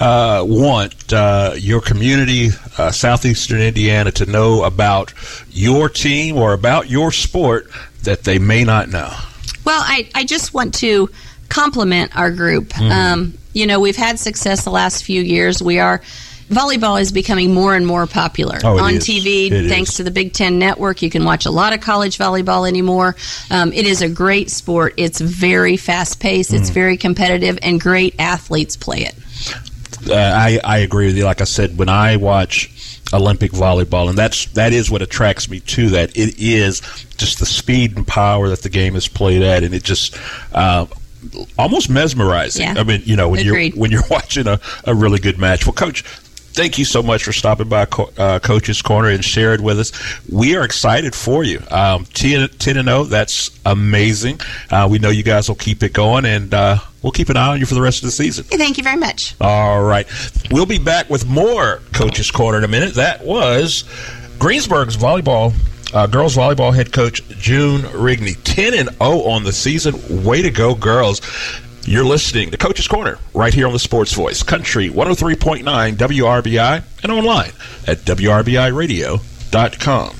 uh, 0.00 0.44
want 0.46 1.12
uh, 1.12 1.54
your 1.56 1.80
community, 1.80 2.50
uh, 2.78 2.90
southeastern 2.90 3.60
Indiana, 3.60 4.12
to 4.12 4.26
know 4.26 4.62
about 4.64 5.12
your 5.50 5.88
team 5.88 6.36
or 6.36 6.52
about 6.52 6.88
your 6.88 7.10
sport 7.12 7.68
that 8.04 8.24
they 8.24 8.38
may 8.38 8.64
not 8.64 8.88
know, 8.88 9.12
Well, 9.64 9.82
I, 9.84 10.08
I 10.14 10.24
just 10.24 10.54
want 10.54 10.74
to 10.76 11.10
compliment 11.48 12.16
our 12.16 12.30
group. 12.30 12.68
Mhm. 12.68 12.90
Um, 12.90 13.34
you 13.52 13.66
know, 13.66 13.80
we've 13.80 13.96
had 13.96 14.18
success 14.18 14.64
the 14.64 14.70
last 14.70 15.04
few 15.04 15.20
years. 15.22 15.62
We 15.62 15.78
are. 15.78 16.00
Volleyball 16.48 17.00
is 17.00 17.12
becoming 17.12 17.52
more 17.52 17.74
and 17.76 17.86
more 17.86 18.06
popular 18.06 18.58
Oh, 18.64 18.78
on 18.78 18.94
is. 18.94 19.04
TV. 19.06 19.50
It 19.50 19.68
thanks 19.68 19.90
is. 19.90 19.96
to 19.96 20.02
the 20.04 20.10
Big 20.10 20.32
Ten 20.32 20.58
Network, 20.58 21.02
you 21.02 21.10
can 21.10 21.24
watch 21.24 21.44
a 21.46 21.50
lot 21.50 21.72
of 21.72 21.80
college 21.80 22.16
volleyball 22.18 22.66
anymore. 22.66 23.16
Um, 23.50 23.72
it 23.72 23.86
is 23.86 24.00
a 24.02 24.08
great 24.08 24.50
sport. 24.50 24.94
It's 24.96 25.20
very 25.20 25.76
fast 25.76 26.20
paced. 26.20 26.52
It's 26.54 26.70
Mhm. 26.70 26.74
very 26.74 26.96
competitive, 26.96 27.58
and 27.62 27.80
great 27.80 28.14
athletes 28.18 28.76
play 28.76 29.02
it. 29.04 29.14
uh, 30.08 30.14
I, 30.14 30.58
I 30.64 30.78
agree 30.78 31.06
with 31.06 31.16
you. 31.16 31.24
Like 31.24 31.40
I 31.40 31.44
said, 31.44 31.76
when 31.76 31.88
I 31.90 32.16
watch 32.16 32.70
Olympic 33.12 33.52
volleyball, 33.52 34.08
and 34.08 34.16
that's 34.16 34.46
that 34.52 34.72
is 34.72 34.90
what 34.90 35.02
attracts 35.02 35.50
me 35.50 35.60
to 35.60 35.90
that. 35.90 36.16
It 36.16 36.38
is 36.38 36.80
just 37.18 37.40
the 37.40 37.46
speed 37.46 37.96
and 37.96 38.06
power 38.06 38.48
that 38.48 38.62
the 38.62 38.68
game 38.68 38.96
is 38.96 39.06
played 39.08 39.42
at, 39.42 39.64
and 39.64 39.74
it 39.74 39.82
just 39.82 40.14
uh, 40.52 40.86
almost 41.58 41.90
mesmerizing. 41.90 42.62
Yeah. 42.62 42.74
I 42.78 42.84
mean, 42.84 43.02
you 43.04 43.16
know, 43.16 43.28
when 43.30 43.40
Agreed. 43.46 43.74
you're 43.74 43.80
when 43.80 43.90
you're 43.90 44.04
watching 44.10 44.46
a, 44.46 44.60
a 44.84 44.94
really 44.94 45.18
good 45.18 45.38
match. 45.38 45.66
Well, 45.66 45.72
Coach. 45.74 46.04
Thank 46.52 46.76
you 46.78 46.84
so 46.84 47.02
much 47.02 47.22
for 47.22 47.32
stopping 47.32 47.68
by 47.68 47.84
Co- 47.84 48.10
uh, 48.18 48.38
Coach's 48.40 48.82
Corner 48.82 49.10
and 49.10 49.24
sharing 49.24 49.62
with 49.62 49.78
us. 49.78 49.92
We 50.28 50.56
are 50.56 50.64
excited 50.64 51.14
for 51.14 51.44
you. 51.44 51.62
Um, 51.70 52.04
10, 52.14 52.48
10 52.48 52.76
and 52.76 52.88
0, 52.88 53.04
that's 53.04 53.50
amazing. 53.64 54.40
Uh, 54.70 54.88
we 54.90 54.98
know 54.98 55.10
you 55.10 55.22
guys 55.22 55.48
will 55.48 55.54
keep 55.56 55.82
it 55.84 55.92
going, 55.92 56.24
and 56.24 56.52
uh, 56.52 56.78
we'll 57.02 57.12
keep 57.12 57.28
an 57.28 57.36
eye 57.36 57.48
on 57.48 57.60
you 57.60 57.66
for 57.66 57.74
the 57.74 57.80
rest 57.82 58.02
of 58.02 58.06
the 58.08 58.10
season. 58.12 58.44
Thank 58.44 58.76
you 58.76 58.82
very 58.82 58.96
much. 58.96 59.36
All 59.40 59.82
right. 59.82 60.06
We'll 60.50 60.66
be 60.66 60.78
back 60.78 61.08
with 61.08 61.26
more 61.26 61.80
Coach's 61.92 62.30
Corner 62.30 62.58
in 62.58 62.64
a 62.64 62.68
minute. 62.68 62.94
That 62.94 63.24
was 63.24 63.84
Greensburg's 64.40 64.96
volleyball, 64.96 65.54
uh, 65.94 66.06
girls 66.08 66.36
volleyball 66.36 66.74
head 66.74 66.92
coach 66.92 67.22
June 67.38 67.82
Rigney. 67.82 68.36
10 68.42 68.74
and 68.74 68.88
0 68.88 68.98
on 69.22 69.44
the 69.44 69.52
season. 69.52 70.24
Way 70.24 70.42
to 70.42 70.50
go, 70.50 70.74
girls. 70.74 71.20
You're 71.88 72.04
listening 72.04 72.50
to 72.50 72.58
Coach's 72.58 72.86
Corner 72.86 73.18
right 73.32 73.54
here 73.54 73.66
on 73.66 73.72
the 73.72 73.78
Sports 73.78 74.12
Voice, 74.12 74.42
Country 74.42 74.90
103.9 74.90 75.94
WRBI, 75.94 76.82
and 77.02 77.10
online 77.10 77.52
at 77.86 78.00
WRBIRadio.com. 78.00 80.16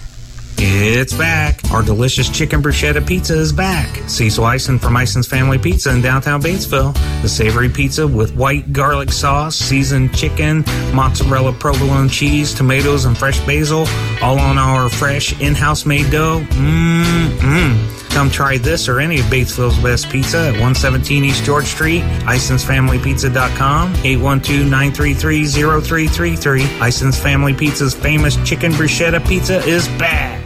It's 0.56 1.12
back. 1.12 1.60
Our 1.70 1.82
delicious 1.82 2.30
chicken 2.30 2.62
bruschetta 2.62 3.06
pizza 3.06 3.36
is 3.36 3.52
back. 3.52 4.08
Cecil 4.08 4.46
Ison 4.46 4.78
from 4.78 4.96
Ison's 4.96 5.26
Family 5.26 5.58
Pizza 5.58 5.90
in 5.90 6.00
downtown 6.00 6.40
Batesville. 6.40 6.94
The 7.20 7.28
savory 7.28 7.68
pizza 7.68 8.08
with 8.08 8.34
white 8.34 8.72
garlic 8.72 9.12
sauce, 9.12 9.54
seasoned 9.54 10.16
chicken, 10.16 10.64
mozzarella 10.94 11.52
provolone 11.52 12.08
cheese, 12.08 12.54
tomatoes, 12.54 13.04
and 13.04 13.14
fresh 13.16 13.40
basil, 13.40 13.86
all 14.22 14.38
on 14.38 14.56
our 14.56 14.88
fresh 14.88 15.38
in-house 15.38 15.84
made 15.84 16.10
dough. 16.10 16.40
Mmm, 16.48 17.97
Come 18.18 18.30
try 18.30 18.58
this 18.58 18.88
or 18.88 18.98
any 18.98 19.20
of 19.20 19.26
Batesville's 19.26 19.78
best 19.78 20.10
pizza 20.10 20.48
at 20.48 20.54
117 20.54 21.24
East 21.24 21.44
George 21.44 21.66
Street, 21.66 22.02
IsonsFamilyPizza.com, 22.02 23.94
812-933-0333. 23.94 26.80
Ison's 26.80 27.16
Family 27.16 27.54
Pizza's 27.54 27.94
famous 27.94 28.34
chicken 28.44 28.72
bruschetta 28.72 29.24
pizza 29.24 29.60
is 29.60 29.86
back. 30.00 30.42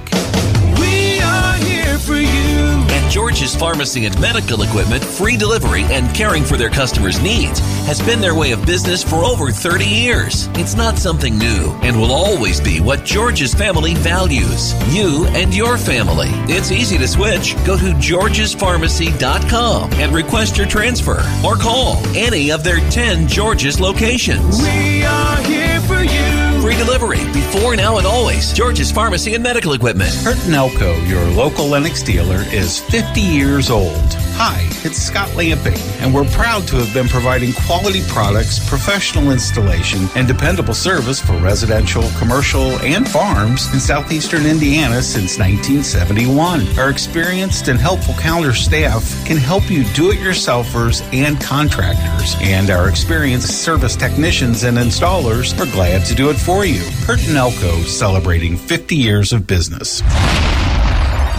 We 0.78 1.22
are 1.22 1.54
here 1.64 1.96
for 1.96 2.16
you. 2.16 2.84
At 2.92 3.10
George's 3.10 3.56
Pharmacy 3.56 4.04
and 4.04 4.20
Medical 4.20 4.64
Equipment, 4.64 5.02
free 5.02 5.38
delivery 5.38 5.84
and 5.84 6.14
caring 6.14 6.44
for 6.44 6.58
their 6.58 6.68
customers' 6.68 7.22
needs 7.22 7.62
has 7.84 8.00
been 8.00 8.20
their 8.20 8.34
way 8.34 8.52
of 8.52 8.64
business 8.64 9.02
for 9.02 9.24
over 9.24 9.50
30 9.50 9.84
years. 9.84 10.48
It's 10.54 10.74
not 10.74 10.98
something 10.98 11.36
new 11.36 11.70
and 11.82 11.98
will 11.98 12.12
always 12.12 12.60
be 12.60 12.80
what 12.80 13.04
George's 13.04 13.54
family 13.54 13.94
values 13.94 14.74
you 14.94 15.26
and 15.28 15.54
your 15.54 15.76
family. 15.76 16.28
It's 16.52 16.70
easy 16.70 16.98
to 16.98 17.08
switch. 17.08 17.54
Go 17.66 17.76
to 17.76 17.92
georgespharmacy.com 17.94 19.92
and 19.94 20.14
request 20.14 20.56
your 20.56 20.66
transfer 20.66 21.20
or 21.44 21.56
call 21.56 21.96
any 22.16 22.50
of 22.50 22.64
their 22.64 22.78
10 22.90 23.26
George's 23.28 23.80
locations. 23.80 24.62
We 24.62 25.04
are 25.04 25.36
here 25.42 25.80
for 25.82 26.02
you. 26.02 26.60
Free 26.62 26.76
delivery 26.76 27.24
before, 27.32 27.74
now, 27.74 27.98
and 27.98 28.06
always. 28.06 28.52
George's 28.52 28.92
Pharmacy 28.92 29.34
and 29.34 29.42
Medical 29.42 29.72
Equipment. 29.72 30.12
Burton 30.22 30.54
Elko, 30.54 30.94
your 31.06 31.24
local 31.30 31.66
Lennox 31.66 32.04
dealer, 32.04 32.44
is 32.52 32.78
50 32.78 33.20
years 33.20 33.68
old. 33.68 34.16
Hi, 34.34 34.66
it's 34.84 34.96
Scott 34.96 35.34
Lamping, 35.36 35.78
and 36.00 36.12
we're 36.12 36.28
proud 36.30 36.66
to 36.68 36.76
have 36.76 36.92
been 36.92 37.06
providing 37.06 37.52
quality 37.52 38.02
products, 38.08 38.58
professional 38.68 39.30
installation, 39.30 40.08
and 40.16 40.26
dependable 40.26 40.74
service 40.74 41.20
for 41.20 41.36
residential, 41.38 42.02
commercial, 42.18 42.70
and 42.80 43.08
farms 43.08 43.72
in 43.72 43.78
southeastern 43.78 44.46
Indiana 44.46 45.02
since 45.02 45.38
1971. 45.38 46.66
Our 46.78 46.90
experienced 46.90 47.68
and 47.68 47.78
helpful 47.78 48.14
counter 48.14 48.52
staff 48.52 49.04
can 49.26 49.36
help 49.36 49.70
you 49.70 49.84
do-it-yourselfers 49.92 51.02
and 51.14 51.40
contractors, 51.40 52.34
and 52.40 52.70
our 52.70 52.88
experienced 52.88 53.62
service 53.62 53.94
technicians 53.94 54.64
and 54.64 54.76
installers 54.76 55.56
are 55.60 55.70
glad 55.72 56.04
to 56.06 56.14
do 56.14 56.30
it 56.30 56.36
for 56.36 56.64
you. 56.64 56.82
Burton 57.06 57.36
Elko 57.36 57.82
celebrating 57.82 58.56
50 58.56 58.96
years 58.96 59.32
of 59.32 59.46
business. 59.46 60.02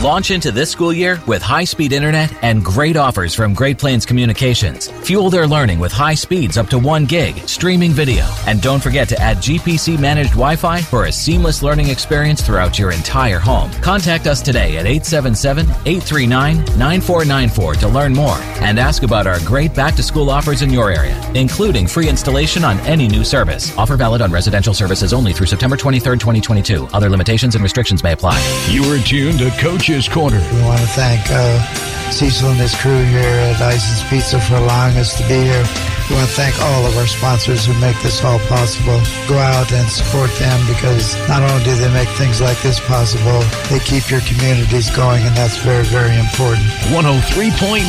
Launch 0.01 0.32
into 0.32 0.51
this 0.51 0.71
school 0.71 0.91
year 0.91 1.21
with 1.27 1.43
high 1.43 1.65
speed 1.65 1.93
internet 1.93 2.34
and 2.43 2.65
great 2.65 2.97
offers 2.97 3.36
from 3.36 3.53
Great 3.53 3.77
Plains 3.77 4.06
Communications. 4.08 4.88
Fuel 5.03 5.29
their 5.29 5.45
learning 5.45 5.79
with 5.79 5.91
high 5.91 6.13
speeds 6.13 6.57
up 6.57 6.69
to 6.69 6.79
1 6.79 7.05
gig, 7.07 7.35
streaming 7.39 7.91
video, 7.91 8.23
and 8.47 8.61
don't 8.61 8.81
forget 8.81 9.09
to 9.09 9.19
add 9.19 9.35
GPC 9.35 9.99
managed 9.99 10.29
Wi 10.29 10.55
Fi 10.55 10.81
for 10.81 11.07
a 11.07 11.11
seamless 11.11 11.61
learning 11.61 11.89
experience 11.89 12.41
throughout 12.41 12.79
your 12.79 12.93
entire 12.93 13.37
home. 13.37 13.69
Contact 13.81 14.27
us 14.27 14.41
today 14.41 14.77
at 14.77 14.85
877 14.85 15.65
839 15.85 16.55
9494 16.79 17.73
to 17.75 17.87
learn 17.89 18.13
more 18.13 18.37
and 18.63 18.79
ask 18.79 19.03
about 19.03 19.27
our 19.27 19.41
great 19.41 19.73
back 19.73 19.93
to 19.95 20.03
school 20.03 20.29
offers 20.29 20.61
in 20.61 20.71
your 20.71 20.89
area, 20.89 21.21
including 21.35 21.85
free 21.85 22.07
installation 22.07 22.63
on 22.63 22.79
any 22.87 23.09
new 23.09 23.25
service. 23.25 23.77
Offer 23.77 23.97
valid 23.97 24.21
on 24.21 24.31
residential 24.31 24.73
services 24.73 25.11
only 25.11 25.33
through 25.33 25.47
September 25.47 25.75
23rd, 25.75 26.21
2022. 26.21 26.87
Other 26.93 27.09
limitations 27.09 27.55
and 27.55 27.61
restrictions 27.61 28.05
may 28.05 28.13
apply. 28.13 28.39
You 28.69 28.85
are 28.85 28.99
tuned 28.99 29.39
to 29.39 29.51
Coach's 29.59 30.07
Corner. 30.07 30.39
We 30.53 30.61
want 30.61 30.79
to 30.79 30.87
thank 30.87 31.21
uh, 31.29 31.93
Cecil 32.13 32.49
and 32.49 32.59
his 32.59 32.75
crew 32.75 33.03
here 33.05 33.23
at 33.23 33.59
Ison's 33.59 34.07
Pizza 34.07 34.39
for 34.39 34.55
allowing 34.55 34.92
us 34.97 35.17
to 35.17 35.23
be 35.27 35.39
here. 35.41 35.63
We 36.10 36.15
want 36.15 36.27
to 36.27 36.36
thank 36.36 36.60
all 36.62 36.86
of 36.86 36.97
our 36.97 37.08
sponsors 37.08 37.65
who 37.65 37.73
make 37.79 37.99
this 38.01 38.23
all 38.23 38.39
possible. 38.51 38.99
Go 39.27 39.38
out 39.38 39.71
and 39.71 39.88
support 39.89 40.32
them 40.36 40.60
because 40.67 41.15
not 41.27 41.41
only 41.41 41.63
do 41.63 41.75
they 41.75 41.91
make 41.91 42.10
things 42.10 42.41
like 42.41 42.62
this 42.62 42.79
possible, 42.79 43.39
they 43.69 43.79
keep 43.79 44.10
your 44.12 44.21
communities 44.21 44.89
going, 44.89 45.23
and 45.23 45.36
that's 45.36 45.58
very, 45.58 45.86
very 45.86 46.17
important. 46.17 46.67
103.9 46.91 47.88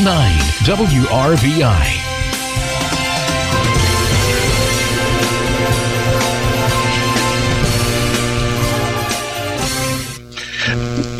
WRBI. 0.65 2.14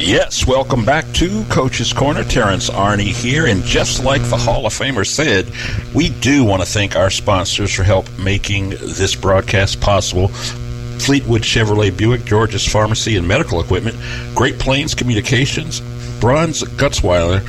Yes, 0.07 0.47
welcome 0.47 0.85
back 0.85 1.11
to 1.15 1.45
Coach's 1.45 1.95
Corner. 1.95 2.25
Terrence 2.25 2.69
Arney 2.69 3.11
here, 3.11 3.47
and 3.47 3.63
just 3.63 4.05
like 4.05 4.21
the 4.25 4.37
Hall 4.37 4.67
of 4.67 4.75
Famer 4.75 5.07
said, 5.07 5.51
we 5.95 6.11
do 6.11 6.45
want 6.45 6.61
to 6.61 6.69
thank 6.69 6.95
our 6.95 7.09
sponsors 7.09 7.73
for 7.73 7.85
help 7.85 8.07
making 8.19 8.69
this 8.69 9.15
broadcast 9.15 9.81
possible. 9.81 10.29
Fleetwood 10.29 11.41
Chevrolet 11.41 11.97
Buick, 11.97 12.27
George's 12.27 12.71
Pharmacy 12.71 13.17
and 13.17 13.27
Medical 13.27 13.63
Equipment, 13.63 13.97
Great 14.35 14.59
Plains 14.59 14.95
Communications, 14.95 15.81
Bruns 16.21 16.63
Gutzwiller, 16.63 17.41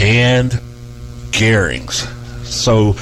and 0.00 0.52
Gehrings. 1.30 2.06
So, 2.46 2.94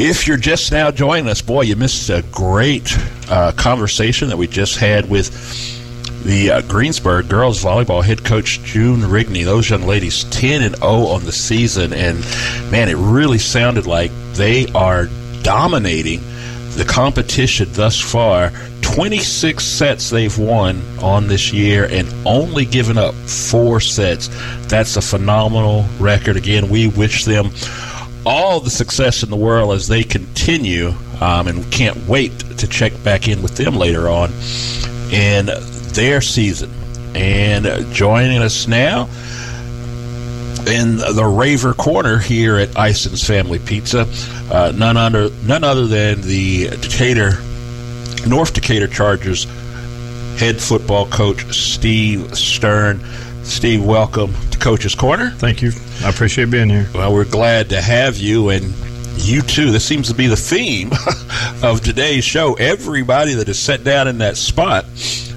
if 0.00 0.28
you're 0.28 0.36
just 0.36 0.70
now 0.70 0.92
joining 0.92 1.28
us, 1.28 1.42
boy, 1.42 1.62
you 1.62 1.74
missed 1.74 2.08
a 2.10 2.22
great 2.30 2.96
uh, 3.28 3.50
conversation 3.56 4.28
that 4.28 4.36
we 4.36 4.46
just 4.46 4.76
had 4.76 5.10
with 5.10 5.81
the 6.24 6.50
uh, 6.50 6.62
Greensburg 6.62 7.28
girls 7.28 7.62
volleyball 7.62 8.02
head 8.02 8.24
coach 8.24 8.60
June 8.62 9.00
Rigney. 9.00 9.44
Those 9.44 9.68
young 9.68 9.82
ladies, 9.82 10.24
ten 10.24 10.62
and 10.62 10.76
zero 10.76 11.06
on 11.06 11.24
the 11.24 11.32
season, 11.32 11.92
and 11.92 12.18
man, 12.70 12.88
it 12.88 12.96
really 12.96 13.38
sounded 13.38 13.86
like 13.86 14.10
they 14.34 14.66
are 14.68 15.08
dominating 15.42 16.20
the 16.76 16.84
competition 16.84 17.68
thus 17.72 18.00
far. 18.00 18.52
26 18.82 19.64
sets 19.64 20.10
they've 20.10 20.36
won 20.36 20.82
on 21.00 21.28
this 21.28 21.52
year 21.52 21.86
and 21.86 22.12
only 22.26 22.64
given 22.64 22.98
up 22.98 23.14
four 23.14 23.80
sets. 23.80 24.28
That's 24.66 24.96
a 24.96 25.02
phenomenal 25.02 25.86
record. 25.98 26.36
Again, 26.36 26.68
we 26.68 26.88
wish 26.88 27.24
them 27.24 27.50
all 28.26 28.60
the 28.60 28.70
success 28.70 29.22
in 29.22 29.30
the 29.30 29.36
world 29.36 29.72
as 29.72 29.88
they 29.88 30.02
continue, 30.02 30.92
um, 31.20 31.48
and 31.48 31.70
can't 31.72 31.96
wait 32.06 32.38
to 32.58 32.66
check 32.66 32.92
back 33.02 33.28
in 33.28 33.42
with 33.42 33.56
them 33.56 33.76
later 33.76 34.08
on 34.08 34.30
in 35.12 35.48
their 35.94 36.20
season. 36.20 36.70
And 37.14 37.66
uh, 37.66 37.82
joining 37.92 38.42
us 38.42 38.66
now 38.66 39.08
in 40.66 40.96
the 40.96 41.24
Raver 41.24 41.74
Corner 41.74 42.18
here 42.18 42.56
at 42.56 42.76
Ison's 42.76 43.26
Family 43.26 43.58
Pizza, 43.58 44.06
uh, 44.50 44.72
none 44.74 44.96
under 44.96 45.30
none 45.44 45.64
other 45.64 45.86
than 45.86 46.22
the 46.22 46.68
Decatur 46.68 47.32
North 48.26 48.54
Decatur 48.54 48.86
Chargers 48.86 49.44
head 50.38 50.60
football 50.60 51.06
coach 51.06 51.44
Steve 51.54 52.36
Stern. 52.36 53.00
Steve, 53.44 53.84
welcome 53.84 54.32
to 54.50 54.58
Coach's 54.58 54.94
Corner. 54.94 55.30
Thank 55.30 55.62
you. 55.62 55.72
I 56.04 56.10
appreciate 56.10 56.50
being 56.50 56.70
here. 56.70 56.88
Well, 56.94 57.12
we're 57.12 57.24
glad 57.24 57.70
to 57.70 57.80
have 57.80 58.16
you, 58.18 58.50
and 58.50 58.72
you 59.16 59.42
too. 59.42 59.72
This 59.72 59.84
seems 59.84 60.08
to 60.08 60.14
be 60.14 60.28
the 60.28 60.36
theme 60.36 60.92
of 61.62 61.80
today's 61.80 62.24
show. 62.24 62.54
Everybody 62.54 63.34
that 63.34 63.48
has 63.48 63.58
sat 63.58 63.82
down 63.82 64.06
in 64.06 64.18
that 64.18 64.36
spot 64.36 64.84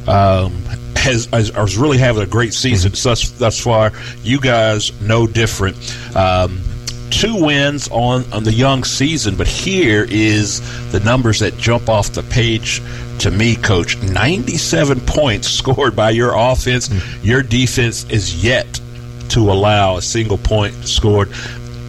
um, 0.08 0.52
has, 0.96 1.26
has, 1.28 1.50
is 1.50 1.78
really 1.78 1.98
having 1.98 2.24
a 2.24 2.28
great 2.28 2.54
season 2.54 2.92
Mm-hmm. 2.92 3.10
thus, 3.10 3.30
thus 3.32 3.60
far. 3.60 3.92
You 4.24 4.40
guys, 4.40 5.00
no 5.02 5.28
different. 5.28 5.78
Um, 6.16 6.62
two 7.10 7.36
wins 7.46 7.88
on, 7.90 8.32
on 8.34 8.44
the 8.44 8.54
young 8.54 8.84
season, 8.84 9.36
but 9.36 9.48
here 9.48 10.06
is 10.10 10.62
the 10.92 11.00
numbers 11.00 11.40
that 11.40 11.58
jump 11.58 11.90
off 11.90 12.12
the 12.14 12.24
page 12.24 12.82
to 13.20 13.32
me, 13.32 13.56
Coach. 13.56 13.98
97 14.02 15.00
points 15.02 15.48
scored 15.48 15.96
by 15.96 16.10
your 16.10 16.34
offense. 16.36 16.90
Mm-hmm. 16.90 17.26
Your 17.26 17.42
defense 17.42 18.04
is 18.10 18.44
yet 18.44 18.80
to 19.30 19.52
allow 19.52 19.98
a 19.98 20.02
single 20.02 20.38
point 20.38 20.74
scored. 20.86 21.30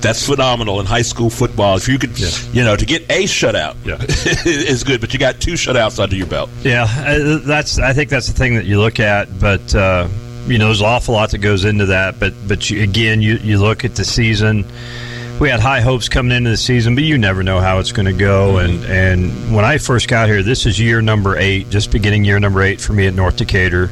That's 0.06 0.24
phenomenal 0.24 0.78
in 0.78 0.86
high 0.86 1.02
school 1.02 1.30
football. 1.30 1.76
If 1.76 1.88
you 1.88 1.98
could, 1.98 2.16
you 2.54 2.62
know, 2.62 2.76
to 2.76 2.86
get 2.86 3.02
a 3.10 3.24
shutout 3.24 3.74
is 4.46 4.84
good, 4.84 5.00
but 5.00 5.12
you 5.12 5.18
got 5.18 5.40
two 5.40 5.54
shutouts 5.54 6.00
under 6.00 6.14
your 6.14 6.28
belt. 6.28 6.48
Yeah, 6.62 6.86
uh, 6.88 7.38
that's. 7.38 7.80
I 7.80 7.92
think 7.92 8.08
that's 8.08 8.28
the 8.28 8.32
thing 8.32 8.54
that 8.54 8.66
you 8.66 8.78
look 8.78 9.00
at, 9.00 9.40
but 9.40 9.74
uh, 9.74 10.06
you 10.46 10.58
know, 10.58 10.66
there's 10.66 10.80
an 10.80 10.86
awful 10.86 11.14
lot 11.14 11.32
that 11.32 11.38
goes 11.38 11.64
into 11.64 11.86
that. 11.86 12.20
But 12.20 12.34
but 12.46 12.70
you, 12.70 12.84
again, 12.84 13.20
you 13.20 13.34
you 13.38 13.58
look 13.58 13.84
at 13.84 13.96
the 13.96 14.04
season. 14.04 14.64
We 15.38 15.50
had 15.50 15.60
high 15.60 15.82
hopes 15.82 16.08
coming 16.08 16.34
into 16.34 16.48
the 16.48 16.56
season, 16.56 16.94
but 16.94 17.04
you 17.04 17.18
never 17.18 17.42
know 17.42 17.60
how 17.60 17.78
it's 17.78 17.92
going 17.92 18.06
to 18.06 18.12
go. 18.14 18.56
And 18.56 18.82
and 18.86 19.54
when 19.54 19.66
I 19.66 19.76
first 19.76 20.08
got 20.08 20.28
here, 20.28 20.42
this 20.42 20.64
is 20.64 20.80
year 20.80 21.02
number 21.02 21.36
eight, 21.36 21.68
just 21.68 21.92
beginning 21.92 22.24
year 22.24 22.40
number 22.40 22.62
eight 22.62 22.80
for 22.80 22.94
me 22.94 23.06
at 23.06 23.12
North 23.12 23.36
Decatur. 23.36 23.90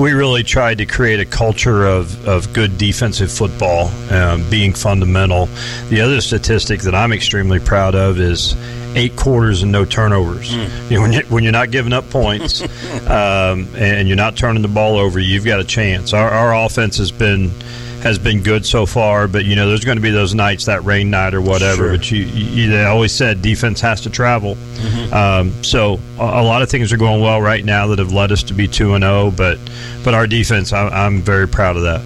We 0.00 0.12
really 0.12 0.42
tried 0.42 0.78
to 0.78 0.86
create 0.86 1.20
a 1.20 1.24
culture 1.24 1.86
of, 1.86 2.26
of 2.26 2.52
good 2.52 2.76
defensive 2.76 3.30
football, 3.30 3.86
um, 4.12 4.48
being 4.50 4.72
fundamental. 4.72 5.46
The 5.90 6.00
other 6.00 6.20
statistic 6.20 6.80
that 6.80 6.94
I'm 6.94 7.12
extremely 7.12 7.60
proud 7.60 7.94
of 7.94 8.18
is 8.18 8.56
eight 8.96 9.14
quarters 9.14 9.62
and 9.62 9.70
no 9.70 9.84
turnovers. 9.84 10.52
You 10.52 10.96
know, 10.96 11.02
when, 11.02 11.12
you, 11.12 11.20
when 11.28 11.44
you're 11.44 11.52
not 11.52 11.70
giving 11.70 11.92
up 11.92 12.10
points 12.10 12.62
um, 13.06 13.68
and 13.76 14.08
you're 14.08 14.16
not 14.16 14.36
turning 14.36 14.62
the 14.62 14.68
ball 14.68 14.98
over, 14.98 15.20
you've 15.20 15.44
got 15.44 15.60
a 15.60 15.64
chance. 15.64 16.12
Our, 16.12 16.28
our 16.28 16.64
offense 16.64 16.96
has 16.98 17.12
been 17.12 17.52
has 18.02 18.18
been 18.18 18.42
good 18.42 18.64
so 18.64 18.86
far, 18.86 19.28
but 19.28 19.44
you 19.44 19.56
know 19.56 19.68
there's 19.68 19.84
going 19.84 19.96
to 19.98 20.02
be 20.02 20.10
those 20.10 20.34
nights, 20.34 20.64
that 20.66 20.84
rain 20.84 21.10
night 21.10 21.34
or 21.34 21.40
whatever. 21.40 21.88
Sure. 21.88 21.96
But 21.96 22.10
you, 22.10 22.22
you, 22.24 22.70
they 22.70 22.84
always 22.84 23.12
said 23.12 23.42
defense 23.42 23.80
has 23.82 24.00
to 24.02 24.10
travel. 24.10 24.54
Mhm. 24.54 25.12
Um, 25.12 25.64
so 25.64 26.00
a, 26.18 26.22
a 26.22 26.42
lot 26.42 26.62
of 26.62 26.70
things 26.70 26.92
are 26.92 26.96
going 26.96 27.20
well 27.20 27.40
right 27.42 27.64
now 27.64 27.88
that 27.88 27.98
have 27.98 28.12
led 28.12 28.32
us 28.32 28.42
to 28.44 28.54
be 28.54 28.66
two 28.68 28.94
and 28.94 29.02
zero. 29.04 29.30
But 29.30 29.58
but 30.04 30.14
our 30.14 30.26
defense, 30.26 30.72
I, 30.72 30.88
I'm 30.88 31.20
very 31.20 31.46
proud 31.48 31.76
of 31.76 31.82
that. 31.82 32.00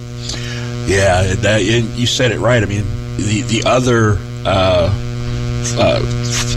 Yeah, 0.87 1.33
that, 1.35 1.61
and 1.61 1.85
you 1.97 2.05
said 2.07 2.31
it 2.31 2.39
right. 2.39 2.61
I 2.61 2.65
mean, 2.65 2.83
the 3.17 3.41
the 3.41 3.63
other 3.65 4.17
uh, 4.45 4.89
uh, 5.75 6.01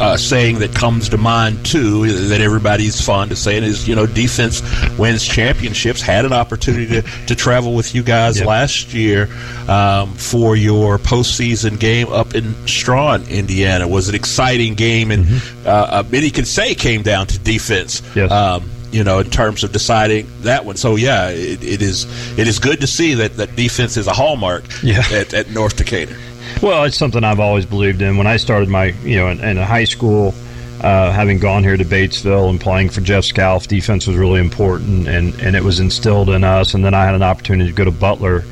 uh, 0.01 0.17
saying 0.17 0.59
that 0.59 0.75
comes 0.75 1.09
to 1.11 1.17
mind 1.17 1.65
too 1.65 2.07
that 2.29 2.41
everybody's 2.41 3.01
fond 3.05 3.31
of 3.33 3.39
saying 3.39 3.63
is, 3.65 3.89
you 3.89 3.95
know, 3.95 4.07
defense 4.07 4.63
wins 4.99 5.25
championships. 5.27 6.01
Had 6.03 6.25
an 6.25 6.33
opportunity 6.33 6.87
to, 6.87 7.03
to 7.27 7.35
travel 7.35 7.75
with 7.75 7.95
you 7.95 8.03
guys 8.03 8.43
last 8.43 8.93
year 8.93 9.29
um, 9.69 10.13
for 10.15 10.57
your 10.57 10.99
postseason 10.99 11.79
game 11.79 12.09
up 12.09 12.35
in 12.35 12.55
Strawn, 12.67 13.23
Indiana. 13.29 13.87
It 13.87 13.91
was 13.91 14.09
an 14.09 14.15
exciting 14.15 14.75
game, 14.75 15.11
and 15.11 15.27
uh, 15.65 15.69
uh, 15.71 16.03
many 16.11 16.31
could 16.31 16.47
say 16.47 16.75
came 16.75 17.03
down 17.03 17.27
to 17.29 17.39
defense. 17.39 18.03
Yes. 18.15 18.31
Um, 18.31 18.69
you 18.91 19.05
know, 19.05 19.19
in 19.19 19.29
terms 19.29 19.65
of 19.65 19.73
deciding 19.73 20.27
that 20.45 20.65
one. 20.65 20.77
So 20.79 20.97
yeah, 20.97 21.29
it, 21.29 21.63
it 21.63 21.83
is 21.83 22.07
it 22.39 22.49
is 22.49 22.59
good 22.59 22.81
to 22.81 22.87
see 22.87 23.13
that, 23.15 23.37
that 23.37 23.55
defense 23.55 23.99
is 23.99 24.07
a 24.07 24.15
hallmark 24.15 24.65
Yeah. 24.83 25.03
at, 25.13 25.35
at 25.35 25.51
North 25.51 25.77
Decatur. 25.77 26.17
Well, 26.61 26.85
it's 26.85 26.97
something 26.97 27.23
I've 27.23 27.39
always 27.39 27.67
believed 27.67 28.03
in. 28.03 28.17
When 28.17 28.27
I 28.27 28.37
started 28.37 28.69
my, 28.69 28.87
you 29.05 29.17
know, 29.17 29.29
in, 29.29 29.39
in 29.41 29.57
high 29.59 29.85
school, 29.85 30.35
uh, 30.81 31.13
having 31.13 31.39
gone 31.39 31.63
here 31.63 31.77
to 31.77 31.85
Batesville 31.85 32.51
and 32.51 32.61
playing 32.61 32.89
for 32.89 33.01
Jeff 33.01 33.25
Scalf, 33.25 33.69
defense 33.69 34.09
was 34.09 34.17
really 34.17 34.41
important, 34.41 35.07
and, 35.07 35.35
and 35.41 35.55
it 35.55 35.63
was 35.63 35.79
instilled 35.79 36.29
in 36.31 36.43
us. 36.43 36.75
And 36.75 36.85
then 36.85 36.95
I 36.95 37.05
had 37.05 37.15
an 37.15 37.23
opportunity 37.23 37.71
to 37.71 37.77
go 37.77 37.85
to 37.85 37.93
Butler, 37.93 38.43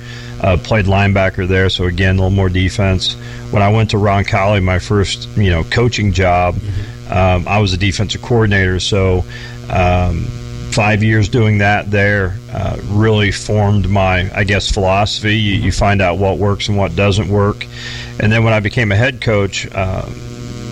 uh, 0.41 0.57
played 0.63 0.85
linebacker 0.85 1.49
there, 1.49 1.69
so 1.69 1.87
again, 1.87 2.15
a 2.15 2.19
little 2.19 2.31
more 2.31 2.49
defense. 2.49 3.15
When 3.51 3.63
I 3.63 3.71
went 3.71 3.91
to 3.91 3.97
Roncalli, 3.97 4.63
my 4.63 4.79
first, 4.79 5.29
you 5.37 5.51
know, 5.51 5.65
coaching 5.65 6.13
job, 6.13 6.57
um, 7.11 7.49
I 7.49 7.59
was 7.59 7.73
a 7.73 7.77
defensive 7.77 8.23
coordinator, 8.23 8.79
so 8.79 9.25
um, 9.69 10.23
five 10.71 11.03
years 11.03 11.29
doing 11.29 11.59
that 11.59 11.91
there 11.91 12.37
uh, 12.57 12.79
really 12.87 13.31
formed 13.31 13.87
my, 13.91 14.31
I 14.35 14.45
guess, 14.45 14.71
philosophy. 14.71 15.37
You, 15.37 15.57
you 15.57 15.73
find 15.73 16.01
out 16.01 16.17
what 16.17 16.39
works 16.39 16.69
and 16.69 16.79
what 16.79 16.97
doesn't 16.97 17.29
work. 17.29 17.67
And 18.19 18.33
then 18.33 18.45
when 18.45 18.55
I 18.55 18.61
became 18.61 18.91
a 18.93 18.97
head 18.97 19.21
coach, 19.21 19.71
uh, 19.75 20.09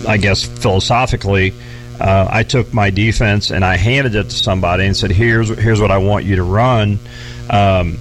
I 0.07 0.17
guess 0.17 0.43
philosophically, 0.43 1.53
uh, 1.99 2.27
I 2.27 2.41
took 2.41 2.73
my 2.73 2.89
defense 2.89 3.51
and 3.51 3.63
I 3.63 3.77
handed 3.77 4.15
it 4.15 4.23
to 4.23 4.35
somebody 4.35 4.85
and 4.85 4.97
said, 4.97 5.11
"Here's 5.11 5.49
here's 5.49 5.79
what 5.79 5.91
I 5.91 5.99
want 5.99 6.25
you 6.25 6.37
to 6.37 6.43
run." 6.43 6.97
Um, 7.51 7.99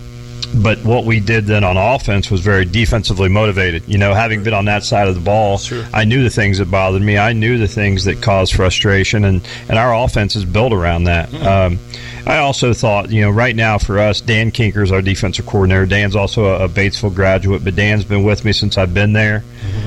but 0.54 0.82
what 0.84 1.04
we 1.04 1.20
did 1.20 1.44
then 1.44 1.62
on 1.62 1.76
offense 1.76 2.30
was 2.30 2.40
very 2.40 2.64
defensively 2.64 3.28
motivated. 3.28 3.82
You 3.86 3.98
know, 3.98 4.14
having 4.14 4.42
been 4.44 4.54
on 4.54 4.64
that 4.64 4.84
side 4.84 5.08
of 5.08 5.14
the 5.14 5.20
ball, 5.20 5.60
I 5.92 6.04
knew 6.04 6.22
the 6.22 6.30
things 6.30 6.58
that 6.58 6.70
bothered 6.70 7.02
me. 7.02 7.18
I 7.18 7.34
knew 7.34 7.58
the 7.58 7.68
things 7.68 8.04
that 8.04 8.22
caused 8.22 8.54
frustration, 8.54 9.24
and 9.24 9.46
and 9.68 9.78
our 9.78 9.94
offense 9.94 10.36
is 10.36 10.46
built 10.46 10.72
around 10.72 11.04
that. 11.04 11.34
Um, 11.34 11.78
I 12.26 12.38
also 12.38 12.72
thought, 12.72 13.10
you 13.10 13.20
know, 13.20 13.30
right 13.30 13.54
now 13.54 13.76
for 13.76 13.98
us, 13.98 14.20
Dan 14.20 14.50
Kinker 14.50 14.82
is 14.82 14.90
our 14.90 15.02
defensive 15.02 15.44
coordinator. 15.46 15.84
Dan's 15.84 16.16
also 16.16 16.46
a, 16.46 16.64
a 16.64 16.68
Batesville 16.68 17.14
graduate, 17.14 17.62
but 17.62 17.76
Dan's 17.76 18.04
been 18.04 18.24
with 18.24 18.44
me 18.44 18.52
since 18.52 18.78
I've 18.78 18.94
been 18.94 19.12
there. 19.12 19.44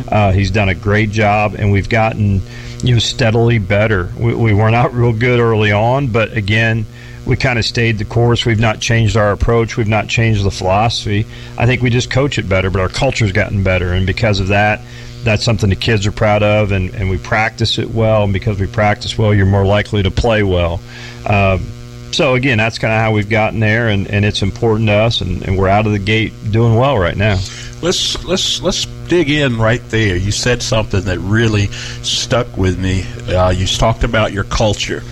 Uh, 0.08 0.32
he's 0.32 0.52
done 0.52 0.70
a 0.70 0.76
great 0.76 1.10
job, 1.10 1.56
and 1.56 1.72
we've 1.72 1.90
gotten, 1.90 2.42
you 2.84 2.94
know, 2.94 3.00
steadily 3.00 3.58
better. 3.58 4.12
We, 4.20 4.36
we 4.36 4.54
were 4.54 4.70
not 4.70 4.94
real 4.94 5.14
good 5.14 5.40
early 5.40 5.72
on, 5.72 6.08
but 6.08 6.38
again, 6.38 6.86
we 7.26 7.36
kind 7.36 7.58
of 7.58 7.66
stayed 7.66 7.98
the 7.98 8.06
course. 8.06 8.46
We've 8.46 8.60
not 8.60 8.80
changed 8.80 9.18
our 9.18 9.32
approach. 9.32 9.76
We've 9.76 9.88
not 9.88 10.08
changed 10.08 10.44
the 10.44 10.52
philosophy. 10.52 11.26
I 11.58 11.66
think 11.66 11.82
we 11.82 11.90
just 11.90 12.12
coach 12.12 12.38
it 12.38 12.48
better, 12.48 12.70
but 12.70 12.80
our 12.82 12.90
culture's 12.90 13.32
gotten 13.32 13.64
better, 13.64 13.94
and 13.94 14.06
because 14.06 14.40
of 14.40 14.50
that, 14.50 14.82
that's 15.24 15.44
something 15.44 15.70
the 15.70 15.76
kids 15.76 16.06
are 16.06 16.12
proud 16.12 16.44
of, 16.44 16.72
and, 16.72 16.94
and 16.94 17.10
we 17.10 17.18
practice 17.18 17.80
it 17.80 17.90
well. 17.90 18.24
And 18.24 18.32
because 18.32 18.60
we 18.60 18.68
practice 18.68 19.18
well, 19.18 19.34
you're 19.34 19.48
more 19.48 19.66
likely 19.66 20.04
to 20.04 20.12
play 20.12 20.44
well. 20.44 20.80
Um, 21.26 21.66
so 22.12 22.36
again, 22.36 22.58
that's 22.58 22.80
kind 22.80 22.94
of 22.94 23.00
how 23.00 23.12
we've 23.12 23.30
gotten 23.30 23.60
there, 23.60 23.90
and, 23.90 24.08
and 24.08 24.26
it's 24.26 24.42
important 24.42 24.88
to 24.88 24.94
us, 24.94 25.22
and, 25.22 25.44
and 25.44 25.58
we're 25.58 25.68
out 25.68 25.86
of 25.86 25.92
the 25.92 26.00
gate 26.00 26.34
doing 26.52 26.76
well 26.76 26.98
right 26.98 27.18
now. 27.18 27.40
Let's 27.80 28.26
let's 28.26 28.60
let's 28.64 28.86
dig 29.08 29.30
in 29.30 29.58
right 29.58 29.82
there. 29.90 30.16
You 30.16 30.32
said 30.32 30.64
something 30.64 31.02
that 31.02 31.20
really 31.20 31.68
stuck 32.02 32.58
with 32.58 32.80
me. 32.80 33.04
Uh, 33.32 33.52
you 33.52 33.68
talked 33.68 34.04
about 34.04 34.34
your 34.34 34.46
culture. 34.46 35.04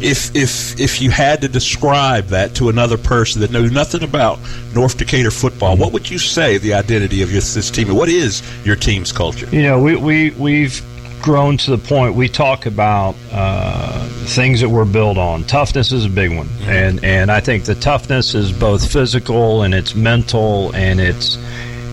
If 0.00 0.34
if 0.34 0.80
if 0.80 1.02
you 1.02 1.10
had 1.10 1.42
to 1.42 1.48
describe 1.48 2.28
that 2.28 2.54
to 2.56 2.70
another 2.70 2.96
person 2.96 3.42
that 3.42 3.50
knows 3.50 3.70
nothing 3.70 4.02
about 4.02 4.38
North 4.74 4.96
Decatur 4.96 5.30
football, 5.30 5.76
what 5.76 5.92
would 5.92 6.08
you 6.08 6.18
say 6.18 6.56
the 6.56 6.72
identity 6.72 7.20
of 7.20 7.30
your, 7.30 7.42
this 7.42 7.70
team? 7.70 7.94
What 7.94 8.08
is 8.08 8.42
your 8.64 8.76
team's 8.76 9.12
culture? 9.12 9.46
You 9.54 9.62
know, 9.62 9.82
we, 9.82 9.96
we, 9.96 10.30
we've 10.30 10.82
grown 11.24 11.56
to 11.56 11.70
the 11.70 11.78
point 11.78 12.14
we 12.14 12.28
talk 12.28 12.66
about 12.66 13.14
uh, 13.32 14.06
things 14.26 14.60
that 14.60 14.68
we're 14.68 14.84
built 14.84 15.16
on. 15.16 15.42
Toughness 15.44 15.90
is 15.90 16.04
a 16.04 16.10
big 16.10 16.36
one. 16.36 16.46
And, 16.64 17.02
and 17.02 17.32
I 17.32 17.40
think 17.40 17.64
the 17.64 17.74
toughness 17.74 18.34
is 18.34 18.52
both 18.52 18.92
physical 18.92 19.62
and 19.62 19.72
it's 19.72 19.94
mental 19.94 20.70
and 20.74 21.00
it's 21.00 21.38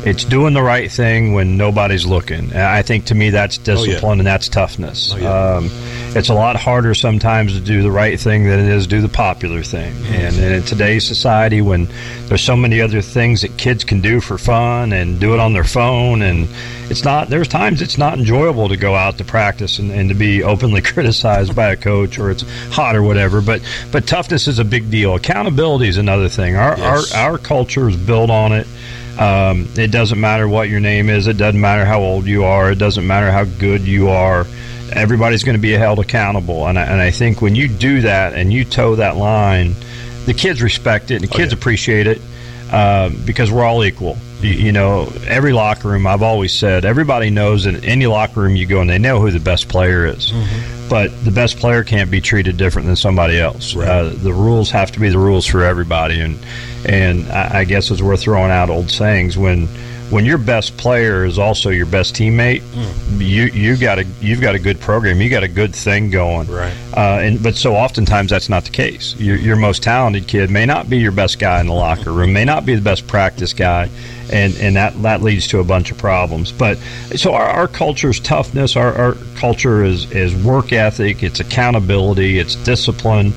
it's 0.04 0.26
doing 0.26 0.54
the 0.54 0.62
right 0.64 0.92
thing 0.92 1.34
when 1.34 1.56
nobody's 1.56 2.06
looking. 2.06 2.54
I 2.54 2.82
think 2.82 3.06
to 3.06 3.16
me 3.16 3.30
that's 3.30 3.58
Oh, 3.58 3.62
yeah. 3.62 3.86
discipline 3.86 4.20
and 4.20 4.28
that's 4.28 4.50
toughness. 4.50 5.14
Oh, 5.14 5.18
yeah. 5.18 5.56
um, 5.58 5.70
it's 6.14 6.30
a 6.30 6.34
lot 6.34 6.56
harder 6.58 6.94
sometimes 6.94 7.54
to 7.54 7.60
do 7.62 7.82
the 7.82 7.92
right 7.92 8.20
thing 8.20 8.44
than 8.44 8.60
it 8.60 8.68
is 8.68 8.84
to 8.84 8.90
do 8.90 9.02
the 9.02 9.08
popular 9.10 9.64
thing. 9.64 9.96
And, 10.08 10.36
and 10.36 10.56
in 10.56 10.64
today's 10.64 11.06
society, 11.08 11.62
when 11.62 11.88
there's 12.26 12.42
so 12.44 12.56
many 12.56 12.82
other 12.82 13.02
things 13.02 13.42
that 13.42 13.58
kids 13.58 13.84
can 13.84 14.02
do 14.02 14.20
for 14.20 14.38
fun 14.38 14.92
and 14.92 15.20
do 15.20 15.34
it 15.34 15.40
on 15.40 15.54
their 15.54 15.64
phone, 15.64 16.22
and 16.22 16.48
it's 16.90 17.06
not. 17.06 17.30
There's 17.30 17.48
times 17.48 17.82
it's 17.82 17.98
not 17.98 18.18
enjoyable 18.18 18.68
to 18.70 18.76
go 18.78 18.94
out 18.96 19.18
to 19.20 19.24
practice 19.24 19.80
and, 19.80 19.90
and 19.92 20.10
to 20.10 20.16
be 20.16 20.44
openly 20.44 20.82
criticized 20.94 21.56
by 21.56 21.72
a 21.72 21.78
coach 21.78 22.20
or 22.20 22.30
it's 22.30 22.44
hot 22.74 22.96
or 22.96 23.04
whatever. 23.04 23.42
But 23.42 23.62
but 23.92 24.06
toughness 24.06 24.48
is 24.48 24.60
a 24.60 24.66
big 24.66 24.92
deal. 24.92 25.16
Accountability 25.16 25.88
is 25.88 25.98
another 25.98 26.28
thing. 26.28 26.56
Our 26.58 26.78
Yes. 26.78 27.14
our 27.14 27.32
our 27.32 27.38
culture 27.38 27.88
is 27.88 27.96
built 27.96 28.30
on 28.30 28.52
it. 28.52 28.68
Um, 29.18 29.68
it 29.78 29.92
doesn't 29.92 30.20
matter 30.20 30.48
what 30.48 30.68
your 30.70 30.80
name 30.80 31.10
is. 31.10 31.28
It 31.28 31.38
doesn't 31.38 31.60
matter 31.60 31.86
how 31.86 32.02
old 32.02 32.26
you 32.26 32.44
are. 32.44 32.72
It 32.72 32.80
doesn't 32.80 33.06
matter 33.06 33.32
how 33.32 33.44
good 33.46 33.82
you 33.82 34.10
are. 34.10 34.46
Everybody's 34.94 35.44
going 35.44 35.56
to 35.56 35.62
be 35.62 35.72
held 35.72 36.00
accountable. 36.00 36.68
And 36.68 36.78
I, 36.78 36.84
and 36.84 37.02
I 37.02 37.12
think 37.12 37.42
when 37.42 37.56
you 37.56 37.68
do 37.68 38.02
that 38.02 38.34
and 38.34 38.52
you 38.52 38.66
toe 38.66 38.96
that 38.96 39.16
line, 39.18 39.76
the 40.26 40.34
kids 40.34 40.62
respect 40.62 41.12
it 41.12 41.16
and 41.16 41.24
the 41.24 41.28
kids 41.34 41.54
appreciate 41.54 42.08
it 42.08 42.22
um, 42.72 43.18
because 43.26 43.52
we're 43.52 43.64
all 43.64 43.84
equal. 43.84 44.18
You, 44.42 44.52
you 44.52 44.72
know, 44.72 45.12
every 45.28 45.54
locker 45.54 45.88
room, 45.88 46.06
I've 46.08 46.24
always 46.24 46.54
said, 46.54 46.86
everybody 46.86 47.30
knows 47.30 47.66
in 47.66 47.84
any 47.86 48.08
locker 48.08 48.42
room 48.42 48.56
you 48.56 48.66
go 48.66 48.82
and 48.82 48.90
they 48.90 48.98
know 49.00 49.20
who 49.20 49.32
the 49.32 49.40
best 49.40 49.70
player 49.70 50.06
is. 50.06 50.32
But 50.92 51.24
the 51.24 51.32
best 51.32 51.56
player 51.56 51.86
can't 51.86 52.12
be 52.12 52.20
treated 52.20 52.58
different 52.58 52.86
than 52.86 52.98
somebody 52.98 53.40
else. 53.40 53.74
Uh, 53.90 54.14
the 54.14 54.34
rules 54.34 54.70
have 54.72 54.92
to 54.92 55.00
be 55.00 55.08
the 55.08 55.18
rules 55.18 55.46
for 55.46 55.64
everybody. 55.64 56.20
And 56.20 56.38
and 56.86 57.32
I, 57.32 57.60
I 57.60 57.64
guess 57.64 57.90
as 57.92 58.04
we're 58.04 58.18
throwing 58.18 58.52
out 58.52 58.70
old 58.70 58.92
sayings, 58.92 59.38
when 59.38 59.68
when 60.10 60.26
your 60.26 60.38
best 60.38 60.76
player 60.76 61.24
is 61.24 61.40
also 61.40 61.70
your 61.70 61.86
best 61.86 62.14
teammate, 62.16 62.62
you 63.18 63.44
you 63.46 63.78
got 63.78 64.00
a 64.00 64.04
you've 64.20 64.42
got 64.42 64.54
a 64.56 64.60
good 64.60 64.82
program, 64.82 65.22
you 65.22 65.30
got 65.30 65.44
a 65.44 65.48
good 65.48 65.74
thing 65.74 66.10
going, 66.10 66.50
Right. 66.50 66.74
Uh, 66.94 67.22
and 67.22 67.42
but 67.42 67.56
so 67.56 67.74
oftentimes 67.74 68.30
that's 68.30 68.50
not 68.50 68.66
the 68.66 68.72
case. 68.72 69.16
Your, 69.18 69.38
your 69.38 69.56
most 69.56 69.84
talented 69.84 70.28
kid 70.28 70.50
may 70.50 70.66
not 70.66 70.90
be 70.90 70.98
your 70.98 71.14
best 71.14 71.40
guy 71.40 71.62
in 71.62 71.68
the 71.68 71.74
locker 71.74 72.12
room, 72.12 72.34
may 72.34 72.44
not 72.44 72.66
be 72.66 72.76
the 72.76 72.82
best 72.82 73.08
practice 73.08 73.54
guy, 73.54 73.90
and 74.30 74.54
and 74.58 74.76
that 74.76 75.02
that 75.04 75.22
leads 75.22 75.48
to 75.48 75.60
a 75.60 75.64
bunch 75.64 75.92
of 75.92 75.98
problems. 75.98 76.52
But 76.52 76.78
so 77.16 77.34
our, 77.34 77.48
our 77.48 77.68
culture's 77.70 78.20
toughness, 78.20 78.76
our, 78.76 78.94
our 78.94 79.14
culture 79.36 79.86
is 79.86 80.12
is 80.12 80.36
work 80.44 80.74
ethic, 80.74 80.81
it's 81.24 81.40
accountability, 81.40 82.40
it's 82.40 82.56
discipline, 82.56 83.34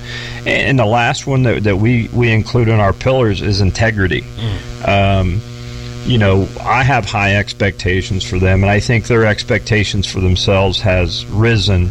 and 0.47 0.78
the 0.78 0.86
last 0.86 1.26
one 1.26 1.42
that, 1.45 1.64
that 1.64 1.76
we 1.76 2.09
we 2.09 2.32
include 2.32 2.68
in 2.68 2.80
our 2.80 2.92
pillars 2.92 3.42
is 3.42 3.61
integrity. 3.61 4.24
Um, 4.86 5.40
you 6.05 6.18
know, 6.18 6.47
I 6.61 6.82
have 6.82 7.05
high 7.07 7.36
expectations 7.36 8.24
for 8.24 8.38
them, 8.38 8.62
and 8.62 8.70
I 8.70 8.80
think 8.80 9.07
their 9.07 9.24
expectations 9.24 10.07
for 10.07 10.20
themselves 10.20 10.80
has 10.80 11.24
risen. 11.26 11.90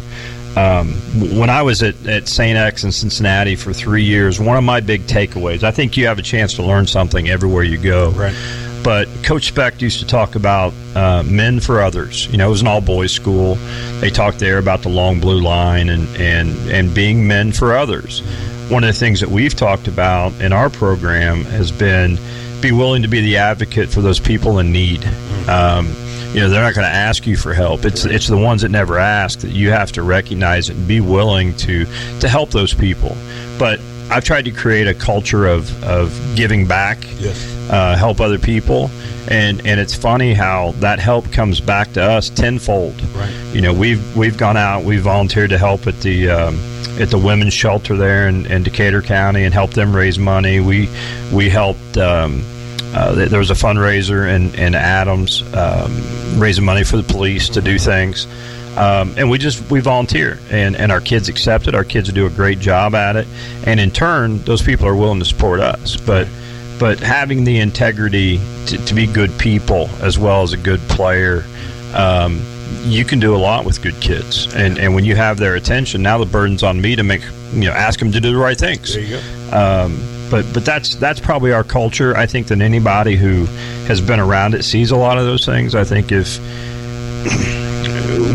Um, 0.56 0.92
when 1.36 1.50
I 1.50 1.62
was 1.62 1.82
at, 1.82 2.06
at 2.06 2.28
St. 2.28 2.56
X 2.56 2.84
in 2.84 2.92
Cincinnati 2.92 3.56
for 3.56 3.72
three 3.72 4.04
years, 4.04 4.38
one 4.38 4.56
of 4.56 4.62
my 4.62 4.80
big 4.80 5.02
takeaways, 5.08 5.64
I 5.64 5.72
think 5.72 5.96
you 5.96 6.06
have 6.06 6.20
a 6.20 6.22
chance 6.22 6.54
to 6.54 6.62
learn 6.62 6.86
something 6.86 7.28
everywhere 7.28 7.64
you 7.64 7.76
go. 7.76 8.10
Right. 8.10 8.34
But 8.84 9.08
Coach 9.22 9.48
Specht 9.48 9.80
used 9.80 10.00
to 10.00 10.06
talk 10.06 10.34
about 10.34 10.74
uh, 10.94 11.22
men 11.22 11.58
for 11.58 11.80
others. 11.80 12.26
You 12.30 12.36
know, 12.36 12.48
it 12.48 12.50
was 12.50 12.60
an 12.60 12.66
all 12.66 12.82
boys 12.82 13.12
school. 13.12 13.54
They 14.00 14.10
talked 14.10 14.38
there 14.38 14.58
about 14.58 14.82
the 14.82 14.90
long 14.90 15.20
blue 15.20 15.40
line 15.40 15.88
and, 15.88 16.06
and, 16.18 16.54
and 16.70 16.94
being 16.94 17.26
men 17.26 17.50
for 17.50 17.74
others. 17.74 18.20
One 18.68 18.84
of 18.84 18.88
the 18.88 18.98
things 18.98 19.20
that 19.20 19.30
we've 19.30 19.54
talked 19.54 19.88
about 19.88 20.38
in 20.40 20.52
our 20.52 20.68
program 20.68 21.44
has 21.44 21.72
been 21.72 22.18
be 22.60 22.72
willing 22.72 23.02
to 23.02 23.08
be 23.08 23.22
the 23.22 23.38
advocate 23.38 23.88
for 23.88 24.02
those 24.02 24.20
people 24.20 24.58
in 24.58 24.70
need. 24.70 25.02
Um, 25.48 25.86
you 26.34 26.40
know, 26.40 26.50
they're 26.50 26.62
not 26.62 26.74
going 26.74 26.86
to 26.86 26.94
ask 26.94 27.26
you 27.26 27.36
for 27.36 27.54
help. 27.54 27.84
It's 27.84 28.04
it's 28.04 28.26
the 28.26 28.36
ones 28.36 28.62
that 28.62 28.70
never 28.70 28.98
ask 28.98 29.38
that 29.40 29.52
you 29.52 29.70
have 29.70 29.92
to 29.92 30.02
recognize 30.02 30.68
and 30.68 30.86
be 30.88 31.00
willing 31.00 31.54
to 31.58 31.86
to 32.20 32.28
help 32.28 32.50
those 32.50 32.74
people. 32.74 33.16
But 33.58 33.80
I've 34.14 34.24
tried 34.24 34.44
to 34.44 34.50
create 34.52 34.86
a 34.86 34.94
culture 34.94 35.46
of, 35.46 35.82
of 35.84 36.12
giving 36.36 36.66
back, 36.66 36.98
Yes. 37.18 37.36
uh, 37.70 37.96
help 37.96 38.20
other 38.20 38.38
people, 38.38 38.90
and 39.28 39.66
and 39.66 39.80
it's 39.80 39.94
funny 39.94 40.34
how 40.34 40.72
that 40.80 40.98
help 40.98 41.32
comes 41.32 41.60
back 41.60 41.92
to 41.94 42.02
us 42.02 42.28
tenfold. 42.30 42.94
Right. 43.16 43.32
You 43.52 43.60
know, 43.62 43.72
we've 43.72 44.16
we've 44.16 44.36
gone 44.38 44.56
out, 44.56 44.84
we've 44.84 45.02
volunteered 45.02 45.50
to 45.50 45.58
help 45.58 45.86
at 45.86 46.00
the 46.00 46.30
um, 46.30 46.58
at 47.00 47.10
the 47.10 47.18
women's 47.18 47.52
shelter 47.54 47.96
there 47.96 48.28
in, 48.28 48.46
in 48.46 48.62
Decatur 48.62 49.02
County 49.02 49.42
and 49.44 49.52
help 49.52 49.72
them 49.72 49.94
raise 49.96 50.18
money. 50.18 50.60
We 50.60 50.88
we 51.32 51.48
helped. 51.48 51.96
Um, 51.98 52.42
uh, 52.96 53.12
there 53.26 53.40
was 53.40 53.50
a 53.50 53.54
fundraiser 53.54 54.32
in, 54.32 54.54
in 54.54 54.76
Adams 54.76 55.42
um, 55.52 55.90
raising 56.38 56.64
money 56.64 56.84
for 56.84 56.96
the 56.96 57.02
police 57.02 57.48
to 57.48 57.60
do 57.60 57.76
things. 57.76 58.28
Um, 58.76 59.14
and 59.16 59.30
we 59.30 59.38
just 59.38 59.70
we 59.70 59.78
volunteer 59.80 60.38
and, 60.50 60.74
and 60.74 60.90
our 60.90 61.00
kids 61.00 61.28
accept 61.28 61.68
it 61.68 61.76
our 61.76 61.84
kids 61.84 62.10
do 62.12 62.26
a 62.26 62.30
great 62.30 62.58
job 62.58 62.96
at 62.96 63.14
it 63.14 63.28
and 63.66 63.78
in 63.78 63.92
turn 63.92 64.38
those 64.42 64.62
people 64.62 64.88
are 64.88 64.96
willing 64.96 65.20
to 65.20 65.24
support 65.24 65.60
us 65.60 65.96
but 65.96 66.26
but 66.80 66.98
having 66.98 67.44
the 67.44 67.60
integrity 67.60 68.40
to, 68.66 68.84
to 68.84 68.94
be 68.94 69.06
good 69.06 69.30
people 69.38 69.88
as 70.00 70.18
well 70.18 70.42
as 70.42 70.52
a 70.52 70.56
good 70.56 70.80
player 70.88 71.44
um, 71.94 72.40
you 72.82 73.04
can 73.04 73.20
do 73.20 73.36
a 73.36 73.38
lot 73.38 73.64
with 73.64 73.80
good 73.80 73.94
kids 74.00 74.52
and 74.56 74.76
and 74.78 74.92
when 74.92 75.04
you 75.04 75.14
have 75.14 75.36
their 75.38 75.54
attention 75.54 76.02
now 76.02 76.18
the 76.18 76.26
burden's 76.26 76.64
on 76.64 76.80
me 76.80 76.96
to 76.96 77.04
make 77.04 77.22
you 77.52 77.66
know 77.66 77.70
ask 77.72 78.00
them 78.00 78.10
to 78.10 78.20
do 78.20 78.32
the 78.32 78.36
right 78.36 78.58
things 78.58 78.94
There 78.94 79.04
you 79.04 79.20
go. 79.50 79.56
um, 79.56 79.96
but 80.32 80.44
but 80.52 80.64
that's 80.64 80.96
that's 80.96 81.20
probably 81.20 81.52
our 81.52 81.62
culture. 81.62 82.16
I 82.16 82.26
think 82.26 82.48
that 82.48 82.60
anybody 82.60 83.14
who 83.14 83.44
has 83.86 84.00
been 84.00 84.18
around 84.18 84.54
it 84.54 84.64
sees 84.64 84.90
a 84.90 84.96
lot 84.96 85.16
of 85.18 85.26
those 85.26 85.44
things. 85.46 85.74
I 85.76 85.84
think 85.84 86.10
if 86.10 86.40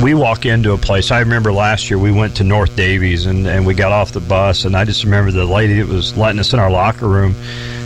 we 0.01 0.13
walk 0.13 0.45
into 0.45 0.73
a 0.73 0.77
place, 0.77 1.11
I 1.11 1.19
remember 1.19 1.51
last 1.51 1.89
year 1.89 1.99
we 1.99 2.11
went 2.11 2.37
to 2.37 2.43
North 2.43 2.75
Daviess 2.75 3.27
and, 3.27 3.45
and 3.47 3.65
we 3.65 3.73
got 3.73 3.91
off 3.91 4.11
the 4.11 4.19
bus, 4.19 4.65
and 4.65 4.75
I 4.75 4.85
just 4.85 5.03
remember 5.03 5.31
the 5.31 5.45
lady 5.45 5.81
that 5.81 5.87
was 5.87 6.15
letting 6.17 6.39
us 6.39 6.53
in 6.53 6.59
our 6.59 6.71
locker 6.71 7.07
room 7.07 7.35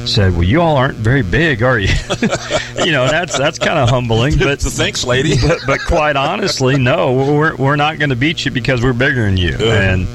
said, 0.05 0.33
"Well, 0.33 0.43
you 0.43 0.61
all 0.61 0.75
aren't 0.75 0.97
very 0.97 1.21
big, 1.21 1.63
are 1.63 1.79
you?" 1.79 1.87
you 2.85 2.91
know, 2.91 3.07
that's 3.07 3.37
that's 3.37 3.57
kind 3.57 3.79
of 3.79 3.89
humbling. 3.89 4.37
But 4.37 4.59
thanks, 4.61 5.05
lady. 5.05 5.35
but, 5.41 5.59
but 5.65 5.79
quite 5.85 6.15
honestly, 6.15 6.77
no, 6.77 7.13
we're 7.13 7.55
we're 7.55 7.75
not 7.75 7.99
going 7.99 8.09
to 8.09 8.15
beat 8.15 8.45
you 8.45 8.51
because 8.51 8.81
we're 8.81 8.93
bigger 8.93 9.25
than 9.25 9.37
you. 9.37 9.55
And 9.55 10.07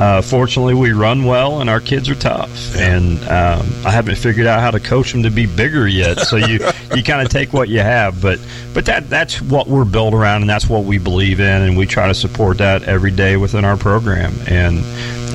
uh, 0.00 0.22
fortunately, 0.22 0.72
we 0.72 0.92
run 0.92 1.24
well, 1.24 1.60
and 1.60 1.68
our 1.68 1.78
kids 1.78 2.08
are 2.08 2.14
tough. 2.14 2.74
And 2.74 3.18
um, 3.24 3.66
I 3.84 3.90
haven't 3.90 4.16
figured 4.16 4.46
out 4.46 4.60
how 4.60 4.70
to 4.70 4.80
coach 4.80 5.12
them 5.12 5.24
to 5.24 5.30
be 5.30 5.44
bigger 5.44 5.86
yet. 5.86 6.20
So 6.20 6.36
you 6.36 6.58
you 6.96 7.02
kind 7.02 7.20
of 7.20 7.28
take 7.28 7.52
what 7.52 7.68
you 7.68 7.80
have, 7.80 8.22
but 8.22 8.40
but 8.72 8.86
that 8.86 9.10
that's 9.10 9.42
what 9.42 9.68
we're 9.68 9.84
built 9.84 10.14
around, 10.14 10.40
and 10.40 10.48
that's 10.48 10.70
what 10.70 10.84
we 10.84 10.96
believe 10.96 11.38
in, 11.38 11.62
and 11.62 11.76
we 11.76 11.84
try 11.84 12.08
to 12.08 12.14
support 12.14 12.58
that 12.58 12.84
every 12.84 13.10
day 13.10 13.36
within 13.36 13.66
our 13.66 13.76
program. 13.76 14.32
And 14.48 14.78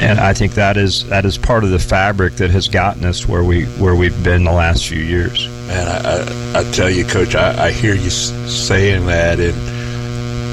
and 0.02 0.20
I 0.20 0.34
think 0.34 0.54
that 0.54 0.78
is 0.78 1.08
that 1.10 1.26
is 1.26 1.38
part 1.38 1.64
of 1.64 1.70
the 1.70 1.78
fabric 1.78 2.38
that 2.38 2.50
has 2.50 2.68
gotten 2.68 3.06
us 3.06 3.28
where 3.28 3.44
we 3.44 3.66
where 3.66 3.94
we've 3.94 4.24
been 4.24 4.46
the 4.46 4.52
last 4.52 4.88
few 4.88 5.00
years. 5.00 5.48
Man, 5.68 5.88
I, 5.88 6.60
I, 6.60 6.62
I 6.62 6.72
tell 6.72 6.90
you, 6.90 7.06
Coach, 7.06 7.36
I, 7.36 7.68
I 7.68 7.72
hear 7.72 7.94
you 7.94 8.10
saying 8.10 9.06
that, 9.06 9.40
and 9.40 9.75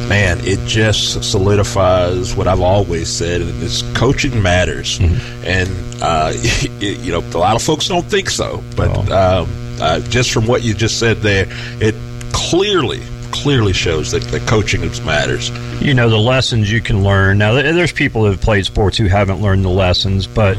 man, 0.09 0.39
it 0.43 0.59
just 0.67 1.23
solidifies 1.25 2.35
what 2.35 2.47
I've 2.49 2.61
always 2.61 3.09
said, 3.09 3.41
and 3.41 3.63
it's 3.63 3.83
coaching 3.97 4.43
matters. 4.43 4.99
And 5.45 5.71
uh, 6.03 6.33
you 6.81 7.13
know, 7.13 7.21
a 7.21 7.39
lot 7.39 7.57
of 7.57 7.63
folks 7.63 7.89
don't 7.89 8.05
think 8.07 8.31
so, 8.31 8.63
but 8.77 8.91
um, 9.11 9.49
uh, 9.81 10.01
just 10.01 10.33
from 10.33 10.47
what 10.47 10.63
you 10.63 10.75
just 10.75 10.99
said 10.99 11.19
there, 11.19 11.47
it 11.81 11.95
clearly, 12.33 13.01
clearly 13.31 13.73
shows 13.73 14.11
that, 14.13 14.23
that 14.25 14.47
coaching 14.49 14.83
matters. 15.05 15.51
you 15.81 15.95
know 15.95 16.09
the 16.09 16.19
lessons 16.19 16.71
you 16.71 16.81
can 16.81 17.03
learn. 17.03 17.39
Now, 17.39 17.55
there's 17.55 17.93
people 17.93 18.23
who 18.25 18.31
have 18.31 18.41
played 18.41 18.67
sports 18.67 18.97
who 18.97 19.07
haven't 19.07 19.41
learned 19.41 19.65
the 19.65 19.71
lessons, 19.71 20.27
but 20.27 20.57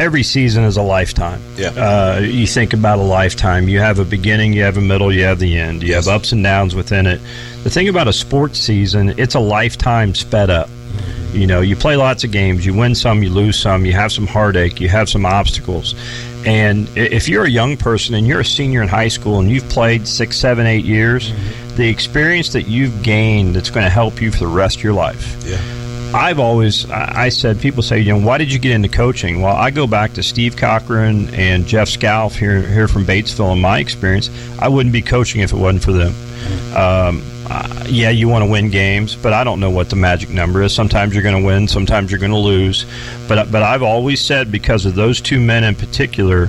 every 0.00 0.22
season 0.22 0.64
is 0.64 0.78
a 0.78 0.82
lifetime. 0.82 1.40
Yeah. 1.56 1.68
Uh, 1.68 2.20
you 2.22 2.46
think 2.46 2.72
about 2.72 2.98
a 2.98 3.02
lifetime. 3.02 3.68
You 3.68 3.80
have 3.80 3.98
a 3.98 4.04
beginning, 4.04 4.54
you 4.54 4.62
have 4.62 4.78
a 4.78 4.80
middle, 4.80 5.12
you 5.12 5.24
have 5.24 5.38
the 5.38 5.58
end. 5.58 5.82
You 5.82 5.94
have 5.94 6.08
ups 6.08 6.32
and 6.32 6.42
downs 6.42 6.74
within 6.74 7.06
it. 7.06 7.20
The 7.64 7.70
thing 7.70 7.88
about 7.88 8.08
a 8.08 8.12
sports 8.12 8.58
season, 8.58 9.14
it's 9.18 9.34
a 9.34 9.40
lifetime 9.40 10.14
sped 10.14 10.48
up. 10.48 10.70
You 11.32 11.46
know, 11.46 11.60
you 11.60 11.76
play 11.76 11.96
lots 11.96 12.24
of 12.24 12.32
games, 12.32 12.66
you 12.66 12.74
win 12.74 12.94
some, 12.94 13.22
you 13.22 13.30
lose 13.30 13.56
some, 13.56 13.84
you 13.84 13.92
have 13.92 14.10
some 14.10 14.26
heartache, 14.26 14.80
you 14.80 14.88
have 14.88 15.08
some 15.08 15.24
obstacles. 15.24 15.94
And 16.44 16.88
if 16.96 17.28
you're 17.28 17.44
a 17.44 17.50
young 17.50 17.76
person 17.76 18.14
and 18.14 18.26
you're 18.26 18.40
a 18.40 18.44
senior 18.44 18.82
in 18.82 18.88
high 18.88 19.08
school 19.08 19.38
and 19.38 19.50
you've 19.50 19.68
played 19.68 20.08
six, 20.08 20.36
seven, 20.38 20.66
eight 20.66 20.86
years, 20.86 21.32
the 21.76 21.88
experience 21.88 22.52
that 22.54 22.62
you've 22.62 23.02
gained 23.02 23.54
that's 23.54 23.70
going 23.70 23.84
to 23.84 23.90
help 23.90 24.20
you 24.20 24.32
for 24.32 24.38
the 24.38 24.46
rest 24.46 24.78
of 24.78 24.82
your 24.82 24.94
life. 24.94 25.36
Yeah. 25.46 25.60
I've 26.12 26.40
always 26.40 26.90
I 26.90 27.28
said 27.28 27.60
people 27.60 27.82
say 27.82 28.00
you 28.00 28.12
know 28.12 28.26
why 28.26 28.38
did 28.38 28.52
you 28.52 28.58
get 28.58 28.72
into 28.72 28.88
coaching? 28.88 29.42
Well, 29.42 29.54
I 29.54 29.70
go 29.70 29.86
back 29.86 30.12
to 30.14 30.22
Steve 30.22 30.56
Cochran 30.56 31.32
and 31.34 31.66
Jeff 31.66 31.88
Scalf 31.88 32.34
here 32.34 32.60
here 32.62 32.88
from 32.88 33.04
Batesville. 33.04 33.52
In 33.52 33.60
my 33.60 33.78
experience, 33.78 34.28
I 34.58 34.68
wouldn't 34.68 34.92
be 34.92 35.02
coaching 35.02 35.40
if 35.40 35.52
it 35.52 35.56
wasn't 35.56 35.84
for 35.84 35.92
them. 35.92 36.12
Um, 36.74 37.22
uh, 37.48 37.84
yeah, 37.88 38.10
you 38.10 38.28
want 38.28 38.44
to 38.44 38.50
win 38.50 38.70
games, 38.70 39.14
but 39.14 39.32
I 39.32 39.44
don't 39.44 39.60
know 39.60 39.70
what 39.70 39.90
the 39.90 39.96
magic 39.96 40.30
number 40.30 40.62
is. 40.62 40.74
Sometimes 40.74 41.14
you're 41.14 41.22
going 41.22 41.40
to 41.40 41.46
win, 41.46 41.68
sometimes 41.68 42.10
you're 42.10 42.20
going 42.20 42.32
to 42.32 42.38
lose. 42.38 42.86
But 43.28 43.50
but 43.52 43.62
I've 43.62 43.82
always 43.82 44.20
said 44.20 44.50
because 44.50 44.86
of 44.86 44.96
those 44.96 45.20
two 45.20 45.40
men 45.40 45.62
in 45.62 45.76
particular, 45.76 46.48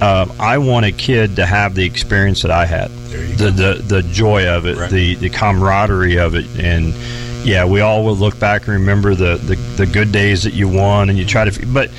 uh, 0.00 0.26
I 0.40 0.58
want 0.58 0.84
a 0.84 0.92
kid 0.92 1.36
to 1.36 1.46
have 1.46 1.74
the 1.74 1.84
experience 1.84 2.42
that 2.42 2.50
I 2.50 2.66
had, 2.66 2.90
the, 3.38 3.50
the 3.50 3.82
the 3.86 4.02
joy 4.02 4.48
of 4.48 4.66
it, 4.66 4.90
the 4.90 5.14
the 5.14 5.30
camaraderie 5.30 6.18
of 6.18 6.34
it, 6.34 6.46
and 6.58 6.92
yeah, 7.46 7.64
we 7.64 7.80
all 7.80 8.04
will 8.04 8.16
look 8.16 8.38
back 8.38 8.62
and 8.66 8.70
remember 8.80 9.14
the, 9.14 9.36
the 9.36 9.54
the 9.76 9.86
good 9.86 10.12
days 10.12 10.42
that 10.42 10.52
you 10.52 10.68
won, 10.68 11.08
and 11.08 11.18
you 11.18 11.24
try 11.24 11.48
to, 11.48 11.66
but 11.66 11.90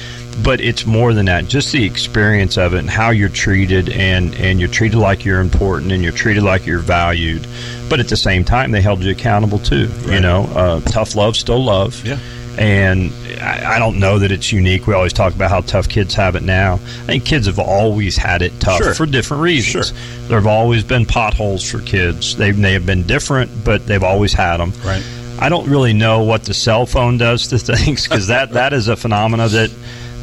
but 0.44 0.62
it's 0.62 0.86
more 0.86 1.14
than 1.14 1.26
that. 1.26 1.48
Just 1.48 1.72
the 1.72 1.84
experience 1.84 2.58
of 2.58 2.74
it 2.76 2.80
and 2.80 2.90
how 2.90 3.10
you're 3.10 3.30
treated, 3.30 3.90
and 3.90 4.36
and 4.36 4.60
you're 4.60 4.70
treated 4.70 4.98
like 5.00 5.26
you're 5.26 5.40
important, 5.40 5.92
and 5.92 6.04
you're 6.04 6.12
treated 6.12 6.44
like 6.44 6.66
you're 6.66 6.80
valued. 6.80 7.48
But 7.90 8.00
at 8.00 8.10
the 8.10 8.18
same 8.18 8.44
time, 8.44 8.72
they 8.72 8.82
held 8.82 9.02
you 9.04 9.12
accountable 9.12 9.60
too. 9.60 9.90
You 10.06 10.20
know, 10.20 10.44
uh, 10.54 10.82
tough 10.82 11.16
love, 11.16 11.36
still 11.38 11.64
love. 11.64 12.06
Yeah. 12.06 12.20
And 12.60 13.12
I, 13.40 13.76
I 13.76 13.80
don't 13.80 14.00
know 14.00 14.18
that 14.18 14.32
it's 14.32 14.52
unique. 14.52 14.88
We 14.88 14.96
always 14.96 15.14
talk 15.14 15.36
about 15.36 15.52
how 15.52 15.62
tough 15.62 15.88
kids 15.88 16.16
have 16.16 16.36
it 16.36 16.42
now. 16.42 16.74
I 16.74 16.78
think 17.06 17.24
kids 17.24 17.46
have 17.46 17.60
always 17.60 18.18
had 18.18 18.42
it 18.42 18.52
tough 18.60 18.80
Sure. 18.82 18.96
for 18.96 19.06
different 19.06 19.44
reasons. 19.44 19.94
There 20.28 20.40
have 20.40 20.48
always 20.48 20.84
been 20.84 21.06
potholes 21.06 21.64
for 21.70 21.80
kids. 21.82 22.36
They 22.36 22.50
they 22.52 22.74
have 22.74 22.86
been 22.86 23.04
different, 23.04 23.52
but 23.64 23.86
they've 23.86 24.04
always 24.04 24.34
had 24.34 24.58
them. 24.58 24.74
Right. 24.84 25.04
I 25.40 25.50
don't 25.50 25.70
really 25.70 25.94
know 25.94 26.24
what 26.24 26.44
the 26.44 26.54
cell 26.54 26.86
phone 26.86 27.18
does 27.18 27.48
to 27.48 27.60
things 27.76 28.08
because 28.08 28.28
that, 28.28 28.52
that 28.52 28.74
is 28.74 28.88
a 28.88 28.96
phenomena 28.96 29.48
that 29.50 29.72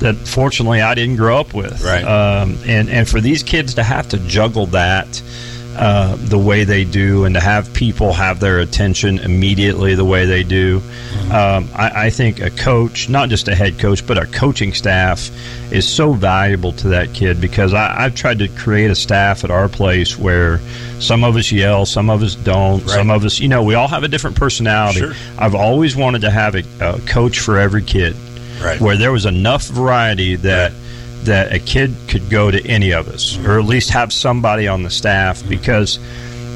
that 0.00 0.16
fortunately 0.16 0.82
I 0.82 0.94
didn't 0.94 1.16
grow 1.16 1.38
up 1.38 1.54
with. 1.54 1.82
Right. 1.82 2.04
Um, 2.04 2.58
and 2.66 2.90
and 2.90 3.08
for 3.08 3.20
these 3.20 3.42
kids 3.42 3.74
to 3.74 3.82
have 3.82 4.08
to 4.08 4.18
juggle 4.18 4.66
that 4.66 5.22
uh, 5.76 6.16
the 6.16 6.38
way 6.38 6.64
they 6.64 6.84
do, 6.84 7.24
and 7.24 7.34
to 7.34 7.40
have 7.40 7.72
people 7.74 8.12
have 8.12 8.40
their 8.40 8.60
attention 8.60 9.18
immediately 9.18 9.94
the 9.94 10.04
way 10.04 10.24
they 10.26 10.42
do, 10.42 10.80
um, 11.32 11.68
I, 11.74 12.06
I 12.06 12.10
think 12.10 12.40
a 12.40 12.50
coach, 12.50 13.08
not 13.08 13.28
just 13.28 13.48
a 13.48 13.54
head 13.54 13.78
coach, 13.78 14.06
but 14.06 14.18
a 14.18 14.26
coaching 14.26 14.72
staff, 14.72 15.30
is 15.72 15.88
so 15.88 16.12
valuable 16.12 16.72
to 16.72 16.88
that 16.88 17.12
kid 17.14 17.40
because 17.40 17.74
I, 17.74 18.04
I've 18.04 18.14
tried 18.14 18.38
to 18.40 18.48
create 18.48 18.90
a 18.90 18.94
staff 18.94 19.42
at 19.44 19.50
our 19.50 19.68
place 19.68 20.18
where 20.18 20.58
some 21.00 21.24
of 21.24 21.36
us 21.36 21.50
yell, 21.50 21.86
some 21.86 22.08
of 22.10 22.22
us 22.22 22.34
don't, 22.34 22.80
some 22.88 23.10
of 23.10 23.24
us, 23.24 23.40
you 23.40 23.48
know, 23.48 23.62
we 23.62 23.74
all 23.74 23.88
have 23.88 24.04
a 24.04 24.08
different 24.08 24.36
personality. 24.36 25.00
Sure. 25.00 25.12
I've 25.38 25.54
always 25.54 25.96
wanted 25.96 26.20
to 26.22 26.30
have 26.30 26.54
a, 26.54 26.62
a 26.80 27.00
coach 27.00 27.40
for 27.40 27.58
every 27.58 27.82
kid, 27.82 28.14
Right. 28.62 28.80
where 28.80 28.96
there 28.96 29.10
was 29.12 29.26
enough 29.26 29.66
variety 29.66 30.36
that 30.36 30.72
that 31.24 31.52
a 31.52 31.58
kid 31.58 31.94
could 32.08 32.30
go 32.30 32.50
to 32.50 32.64
any 32.66 32.92
of 32.92 33.08
us, 33.08 33.38
or 33.44 33.58
at 33.58 33.64
least 33.64 33.90
have 33.90 34.12
somebody 34.12 34.68
on 34.68 34.82
the 34.82 34.90
staff 34.90 35.46
because. 35.48 35.98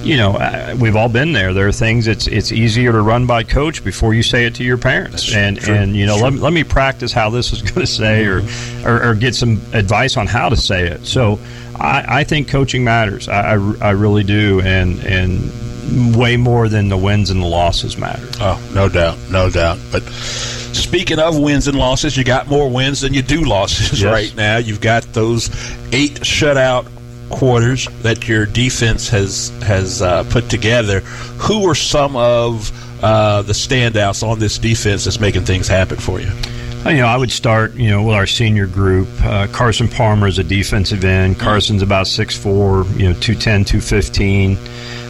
You 0.01 0.17
know, 0.17 0.77
we've 0.81 0.95
all 0.95 1.09
been 1.09 1.33
there. 1.33 1.53
There 1.53 1.67
are 1.67 1.73
things 1.73 2.07
it's 2.07 2.29
it's 2.29 2.53
easier 2.53 2.93
to 2.93 3.01
run 3.03 3.27
by 3.27 3.43
coach 3.43 3.83
before 3.83 4.15
you 4.15 4.23
say 4.23 4.47
it 4.47 4.55
to 4.55 4.65
your 4.65 4.79
parents, 4.79 5.35
and 5.35 5.59
true. 5.59 5.75
and 5.75 5.97
you 5.97 6.07
know 6.07 6.17
let, 6.17 6.33
me- 6.33 6.39
let 6.39 6.53
me 6.53 6.63
practice 6.63 7.13
how 7.13 7.31
this 7.31 7.53
is 7.53 7.63
going 7.73 7.81
to 7.81 7.87
say, 7.87 8.25
or, 8.25 8.43
or 8.87 9.09
or 9.09 9.15
get 9.17 9.35
some 9.35 9.61
advice 9.73 10.17
on 10.17 10.29
how 10.29 10.51
to 10.51 10.57
say 10.57 10.87
it. 10.87 11.05
So 11.05 11.41
I, 11.75 12.21
I 12.21 12.25
think 12.25 12.47
coaching 12.49 12.85
matters. 12.85 13.29
I, 13.29 13.57
I, 13.57 13.75
I 13.83 13.91
really 13.91 14.23
do, 14.23 14.61
and 14.61 15.01
and 15.01 16.17
way 16.17 16.37
more 16.37 16.69
than 16.69 16.89
the 16.89 16.97
wins 16.97 17.31
and 17.31 17.43
the 17.43 17.47
losses 17.47 17.99
matter. 17.99 18.27
Oh, 18.41 18.71
no 18.73 18.89
doubt, 18.89 19.19
no 19.33 19.51
doubt. 19.51 19.79
But 19.91 20.05
speaking 20.89 21.19
of 21.19 21.39
wins 21.39 21.69
and 21.69 21.77
losses, 21.79 22.17
you 22.17 22.25
got 22.25 22.47
more 22.49 22.71
wins 22.71 23.03
than 23.03 23.13
you 23.13 23.21
do 23.23 23.45
losses 23.45 24.01
Yes. 24.03 24.11
right 24.13 24.35
now. 24.37 24.57
You've 24.57 24.81
got 24.81 25.03
those 25.13 25.49
eight 25.93 26.15
shutout 26.21 26.87
quarters 27.31 27.87
that 28.03 28.27
your 28.27 28.47
defense 28.47 29.09
has 29.11 29.51
has 29.63 30.01
uh, 30.01 30.25
put 30.31 30.49
together. 30.49 31.01
Who 31.41 31.69
are 31.69 31.75
some 31.75 32.17
of 32.17 32.73
uh, 33.05 33.43
the 33.43 33.53
standouts 33.53 34.27
on 34.27 34.39
this 34.39 34.57
defense 34.59 35.05
that's 35.05 35.21
making 35.21 35.45
things 35.45 35.69
happen 35.69 35.99
for 35.99 36.21
you? 36.21 36.31
Uh, 36.87 36.91
You 36.91 36.99
know, 37.03 37.07
I 37.07 37.17
would 37.19 37.31
start, 37.31 37.75
you 37.75 37.91
know, 37.91 38.03
with 38.03 38.15
our 38.15 38.27
senior 38.27 38.67
group. 38.67 39.09
Uh, 39.23 39.47
Carson 39.49 39.89
Palmer 39.89 40.27
is 40.27 40.39
a 40.39 40.45
defensive 40.45 41.05
end. 41.05 41.39
Carson's 41.39 41.83
about 41.83 42.07
6'4", 42.07 42.99
you 42.99 43.09
know, 43.13 43.15
210, 43.21 43.65
215. 43.67 44.57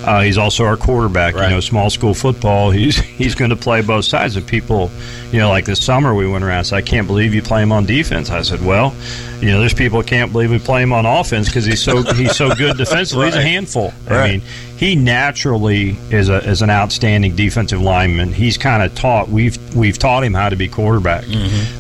Uh, 0.09 0.23
he's 0.23 0.39
also 0.39 0.65
our 0.65 0.77
quarterback. 0.77 1.35
You 1.35 1.41
know, 1.55 1.61
small 1.61 1.91
school 1.91 2.15
football, 2.15 2.71
he's 2.71 2.97
he's 2.99 3.35
going 3.35 3.51
to 3.51 3.57
play 3.57 3.83
both 3.83 4.05
sides. 4.07 4.37
And 4.37 4.47
people, 4.47 4.91
you 5.33 5.39
know, 5.39 5.51
like 5.51 5.65
this 5.67 5.85
summer 5.85 6.15
we 6.15 6.27
went 6.27 6.45
around 6.45 6.59
and 6.59 6.67
said, 6.67 6.77
I 6.77 6.83
can't 6.83 7.07
believe 7.07 7.35
you 7.35 7.43
play 7.43 7.63
him 7.63 7.73
on 7.73 7.85
defense. 7.87 8.31
I 8.31 8.43
said, 8.43 8.65
well, 8.65 8.95
you 9.41 9.51
know, 9.51 9.61
there's 9.61 9.75
people 9.75 10.03
can't 10.03 10.33
believe 10.33 10.51
we 10.51 10.59
play 10.59 10.83
him 10.83 10.93
on 10.93 11.05
offense 11.07 11.49
because 11.49 11.65
he's 11.65 11.83
so 11.83 12.03
he's 12.15 12.35
so 12.37 12.55
good 12.55 12.77
defensively. 12.85 13.27
He's 13.27 13.35
a 13.35 13.39
Right. 13.39 13.47
handful. 13.47 13.93
I 14.09 14.29
mean, 14.29 14.43
he 14.79 14.97
naturally 14.97 15.97
is 16.11 16.29
a 16.29 16.39
is 16.49 16.63
an 16.63 16.71
outstanding 16.71 17.37
defensive 17.37 17.81
lineman. 17.83 18.33
He's 18.33 18.57
kind 18.59 18.83
of 18.83 18.95
taught 18.95 19.29
we've 19.29 19.59
we've 19.75 19.99
taught 19.99 20.25
him 20.25 20.35
how 20.35 20.49
to 20.49 20.57
be 20.57 20.69
quarterback, 20.69 21.25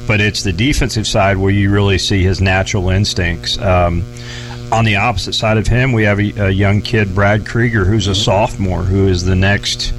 but 0.06 0.20
it's 0.20 0.42
the 0.42 0.52
defensive 0.52 1.06
side 1.06 1.36
where 1.38 1.50
you 1.50 1.70
really 1.70 1.98
see 1.98 2.22
his 2.22 2.40
natural 2.40 2.90
instincts. 2.90 3.58
Um, 3.58 4.02
on 4.70 4.84
the 4.84 4.96
opposite 4.96 5.34
side 5.34 5.56
of 5.56 5.66
him, 5.66 5.92
we 5.92 6.04
have 6.04 6.18
a, 6.18 6.46
a 6.46 6.50
young 6.50 6.82
kid, 6.82 7.14
Brad 7.14 7.46
Krieger, 7.46 7.84
who's 7.84 8.06
a 8.06 8.14
sophomore, 8.14 8.82
who 8.82 9.08
is 9.08 9.24
the 9.24 9.36
next. 9.36 9.92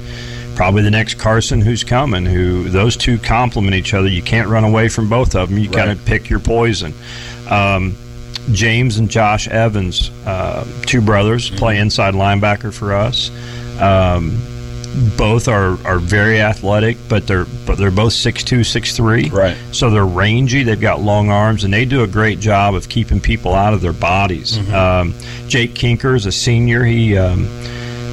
Probably 0.56 0.82
the 0.82 0.90
next 0.90 1.14
Carson 1.14 1.62
who's 1.62 1.82
coming. 1.82 2.26
Who 2.26 2.68
those 2.68 2.94
two 2.94 3.18
complement 3.18 3.74
each 3.74 3.94
other. 3.94 4.08
You 4.08 4.22
can't 4.22 4.48
run 4.48 4.64
away 4.64 4.88
from 4.88 5.08
both 5.08 5.34
of 5.34 5.48
them. 5.48 5.58
You 5.58 5.70
got 5.70 5.86
to 5.86 5.96
pick 5.96 6.28
your 6.28 6.40
poison. 6.40 6.92
Um, 7.48 7.96
James 8.52 8.98
and 8.98 9.08
Josh 9.08 9.48
Evans, 9.48 10.10
uh, 10.26 10.66
two 10.82 11.00
brothers, 11.00 11.48
play 11.50 11.78
inside 11.78 12.14
linebacker 12.14 12.74
for 12.74 12.92
us. 12.92 13.30
Um, 13.80 14.38
both 15.16 15.48
are, 15.48 15.78
are 15.86 15.98
very 15.98 16.40
athletic, 16.40 16.96
but 17.08 17.26
they're 17.26 17.46
but 17.66 17.78
they're 17.78 17.90
both 17.90 18.12
6'2", 18.12 18.60
6'3". 18.60 19.32
Right. 19.32 19.56
So 19.72 19.90
they're 19.90 20.04
rangy. 20.04 20.62
They've 20.62 20.80
got 20.80 21.00
long 21.00 21.30
arms, 21.30 21.64
and 21.64 21.72
they 21.72 21.84
do 21.84 22.02
a 22.02 22.06
great 22.06 22.40
job 22.40 22.74
of 22.74 22.88
keeping 22.88 23.20
people 23.20 23.54
out 23.54 23.72
of 23.74 23.80
their 23.80 23.92
bodies. 23.92 24.58
Um, 24.72 25.14
Jake 25.48 25.74
Kinker 25.74 26.16
is 26.16 26.26
a 26.26 26.32
senior. 26.32 26.84
He 26.84 27.16
um, 27.16 27.46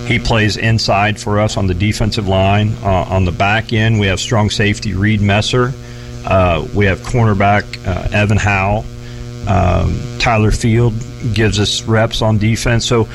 he 0.07 0.19
plays 0.19 0.57
inside 0.57 1.19
for 1.19 1.39
us 1.39 1.57
on 1.57 1.67
the 1.67 1.73
defensive 1.73 2.27
line. 2.27 2.73
Uh, 2.83 3.05
on 3.09 3.25
the 3.25 3.31
back 3.31 3.73
end, 3.73 3.99
we 3.99 4.07
have 4.07 4.19
strong 4.19 4.49
safety 4.49 4.93
Reed 4.93 5.21
Messer. 5.21 5.73
Uh, 6.25 6.65
we 6.73 6.85
have 6.85 6.99
cornerback 6.99 7.63
uh, 7.87 8.07
Evan 8.11 8.37
Howe. 8.37 8.83
Um, 9.47 9.97
Tyler 10.19 10.51
Field 10.51 10.93
gives 11.33 11.59
us 11.59 11.83
reps 11.83 12.21
on 12.21 12.37
defense. 12.37 12.85
So 12.85 13.07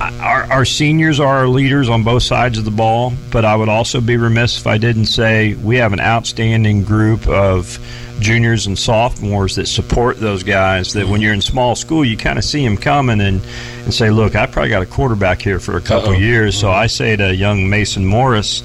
our, 0.00 0.42
our 0.52 0.64
seniors 0.64 1.20
are 1.20 1.38
our 1.38 1.46
leaders 1.48 1.88
on 1.88 2.02
both 2.02 2.24
sides 2.24 2.58
of 2.58 2.64
the 2.64 2.70
ball, 2.72 3.12
but 3.30 3.44
I 3.44 3.54
would 3.54 3.68
also 3.68 4.00
be 4.00 4.16
remiss 4.16 4.58
if 4.58 4.66
I 4.66 4.76
didn't 4.78 5.06
say 5.06 5.54
we 5.54 5.76
have 5.76 5.92
an 5.92 6.00
outstanding 6.00 6.82
group 6.82 7.28
of 7.28 7.78
juniors 8.20 8.66
and 8.66 8.76
sophomores 8.76 9.54
that 9.54 9.66
support 9.68 10.18
those 10.18 10.42
guys 10.42 10.92
that 10.94 11.06
when 11.06 11.20
you're 11.20 11.32
in 11.32 11.40
small 11.40 11.76
school 11.76 12.04
you 12.04 12.16
kind 12.16 12.36
of 12.36 12.44
see 12.44 12.64
them 12.64 12.76
coming 12.76 13.20
and, 13.20 13.40
and 13.84 13.94
say 13.94 14.10
look 14.10 14.34
i 14.34 14.44
probably 14.44 14.68
got 14.68 14.82
a 14.82 14.86
quarterback 14.86 15.40
here 15.40 15.60
for 15.60 15.76
a 15.76 15.80
couple 15.80 16.12
years 16.12 16.58
so 16.58 16.68
i 16.68 16.88
say 16.88 17.14
to 17.14 17.32
young 17.32 17.70
mason 17.70 18.04
morris 18.04 18.64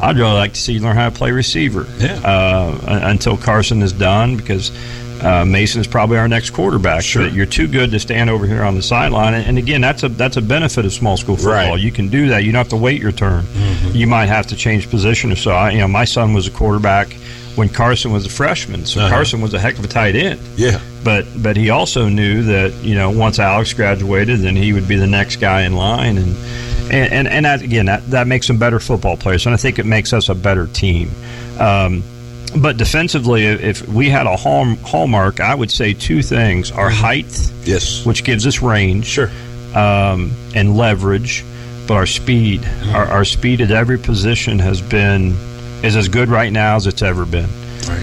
i'd 0.00 0.16
really 0.16 0.32
like 0.32 0.54
to 0.54 0.58
see 0.62 0.72
you 0.72 0.80
learn 0.80 0.96
how 0.96 1.10
to 1.10 1.14
play 1.14 1.30
receiver 1.32 1.86
Yeah. 1.98 2.18
uh, 2.24 3.00
until 3.02 3.36
carson 3.36 3.82
is 3.82 3.92
done 3.92 4.38
because 4.38 4.70
uh, 5.24 5.44
Mason 5.44 5.80
is 5.80 5.86
probably 5.86 6.18
our 6.18 6.28
next 6.28 6.50
quarterback. 6.50 7.02
Sure. 7.02 7.26
You're 7.26 7.46
too 7.46 7.66
good 7.66 7.90
to 7.92 7.98
stand 7.98 8.28
over 8.30 8.46
here 8.46 8.62
on 8.62 8.74
the 8.74 8.82
sideline. 8.82 9.34
And, 9.34 9.46
and 9.46 9.58
again, 9.58 9.80
that's 9.80 10.02
a 10.02 10.08
that's 10.10 10.36
a 10.36 10.42
benefit 10.42 10.84
of 10.84 10.92
small 10.92 11.16
school 11.16 11.36
football. 11.36 11.52
Right. 11.72 11.80
You 11.80 11.90
can 11.92 12.08
do 12.08 12.28
that. 12.28 12.44
You 12.44 12.52
don't 12.52 12.58
have 12.60 12.68
to 12.70 12.76
wait 12.76 13.00
your 13.00 13.12
turn. 13.12 13.46
You 13.92 14.06
might 14.06 14.26
have 14.26 14.46
to 14.48 14.56
change 14.56 14.90
position 14.90 15.32
or 15.32 15.36
so. 15.36 15.52
I, 15.52 15.70
you 15.70 15.78
know, 15.78 15.88
my 15.88 16.04
son 16.04 16.34
was 16.34 16.46
a 16.46 16.50
quarterback 16.50 17.12
when 17.56 17.68
Carson 17.68 18.12
was 18.12 18.26
a 18.26 18.28
freshman, 18.28 18.84
so 18.84 19.00
Uh-huh. 19.00 19.10
Carson 19.10 19.40
was 19.40 19.54
a 19.54 19.60
heck 19.60 19.78
of 19.78 19.84
a 19.84 19.88
tight 19.88 20.16
end. 20.16 20.40
Yeah. 20.56 20.80
But 21.04 21.24
but 21.42 21.56
he 21.56 21.70
also 21.70 22.08
knew 22.08 22.42
that 22.44 22.72
you 22.82 22.94
know 22.94 23.10
once 23.10 23.38
Alex 23.38 23.72
graduated, 23.72 24.40
then 24.40 24.56
he 24.56 24.72
would 24.72 24.88
be 24.88 24.96
the 24.96 25.06
next 25.06 25.36
guy 25.36 25.62
in 25.62 25.74
line, 25.76 26.18
and 26.18 26.36
and 26.92 27.12
and, 27.12 27.28
and 27.28 27.44
that, 27.46 27.62
again 27.62 27.86
that 27.86 28.04
that 28.10 28.26
makes 28.26 28.46
them 28.48 28.58
better 28.58 28.80
football 28.80 29.16
players, 29.16 29.46
and 29.46 29.54
I 29.54 29.58
think 29.58 29.78
it 29.78 29.86
makes 29.86 30.12
us 30.12 30.28
a 30.28 30.34
better 30.34 30.66
team. 30.66 31.10
Um, 31.60 32.02
but 32.60 32.76
defensively, 32.76 33.44
if 33.44 33.86
we 33.88 34.08
had 34.08 34.26
a 34.26 34.36
hall, 34.36 34.64
hallmark, 34.76 35.40
I 35.40 35.54
would 35.54 35.70
say 35.70 35.94
two 35.94 36.22
things: 36.22 36.70
our 36.70 36.90
height, 36.90 37.50
yes, 37.64 38.04
which 38.04 38.24
gives 38.24 38.46
us 38.46 38.62
range, 38.62 39.06
sure, 39.06 39.30
um, 39.74 40.32
and 40.54 40.76
leverage, 40.76 41.44
but 41.86 41.94
our 41.94 42.06
speed, 42.06 42.64
our, 42.88 43.06
our 43.06 43.24
speed 43.24 43.60
at 43.60 43.70
every 43.70 43.98
position 43.98 44.58
has 44.60 44.80
been 44.80 45.34
is 45.82 45.96
as 45.96 46.08
good 46.08 46.28
right 46.28 46.52
now 46.52 46.76
as 46.76 46.86
it's 46.86 47.02
ever 47.02 47.26
been. 47.26 47.48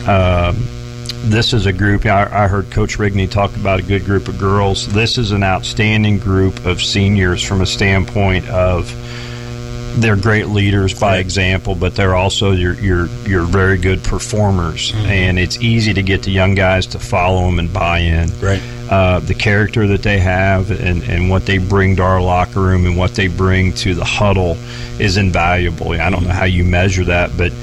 Um, 0.07 0.55
this 1.23 1.53
is 1.53 1.65
a 1.65 1.73
group. 1.73 2.05
I, 2.05 2.45
I 2.45 2.47
heard 2.47 2.71
Coach 2.71 2.97
Rigney 2.97 3.29
talk 3.29 3.55
about 3.55 3.79
a 3.79 3.83
good 3.83 4.05
group 4.05 4.27
of 4.27 4.39
girls. 4.39 4.91
This 4.91 5.17
is 5.17 5.31
an 5.31 5.43
outstanding 5.43 6.17
group 6.17 6.65
of 6.65 6.81
seniors 6.81 7.43
from 7.43 7.61
a 7.61 7.65
standpoint 7.65 8.47
of 8.49 8.91
they're 9.95 10.15
great 10.15 10.47
leaders 10.47 10.99
by 10.99 11.17
example, 11.17 11.75
but 11.75 11.95
they're 11.95 12.15
also 12.15 12.51
your 12.51 12.73
your 12.75 13.07
your 13.27 13.43
very 13.43 13.77
good 13.77 14.03
performers, 14.03 14.93
and 14.95 15.37
it's 15.37 15.59
easy 15.61 15.93
to 15.93 16.01
get 16.01 16.23
the 16.23 16.31
young 16.31 16.55
guys 16.55 16.87
to 16.87 16.99
follow 16.99 17.45
them 17.45 17.59
and 17.59 17.71
buy 17.71 17.99
in. 17.99 18.29
Right. 18.39 18.61
Uh, 18.89 19.19
the 19.19 19.33
character 19.33 19.87
that 19.87 20.03
they 20.03 20.19
have 20.19 20.69
and, 20.69 21.01
and 21.03 21.29
what 21.29 21.45
they 21.45 21.57
bring 21.57 21.95
to 21.95 22.03
our 22.03 22.21
locker 22.21 22.59
room 22.59 22.85
and 22.85 22.97
what 22.97 23.15
they 23.15 23.27
bring 23.27 23.71
to 23.73 23.95
the 23.95 24.03
huddle 24.03 24.57
is 24.99 25.15
invaluable. 25.15 25.91
I 25.91 26.09
don't 26.09 26.25
know 26.25 26.33
how 26.33 26.43
you 26.43 26.65
measure 26.65 27.05
that, 27.05 27.31
but 27.37 27.53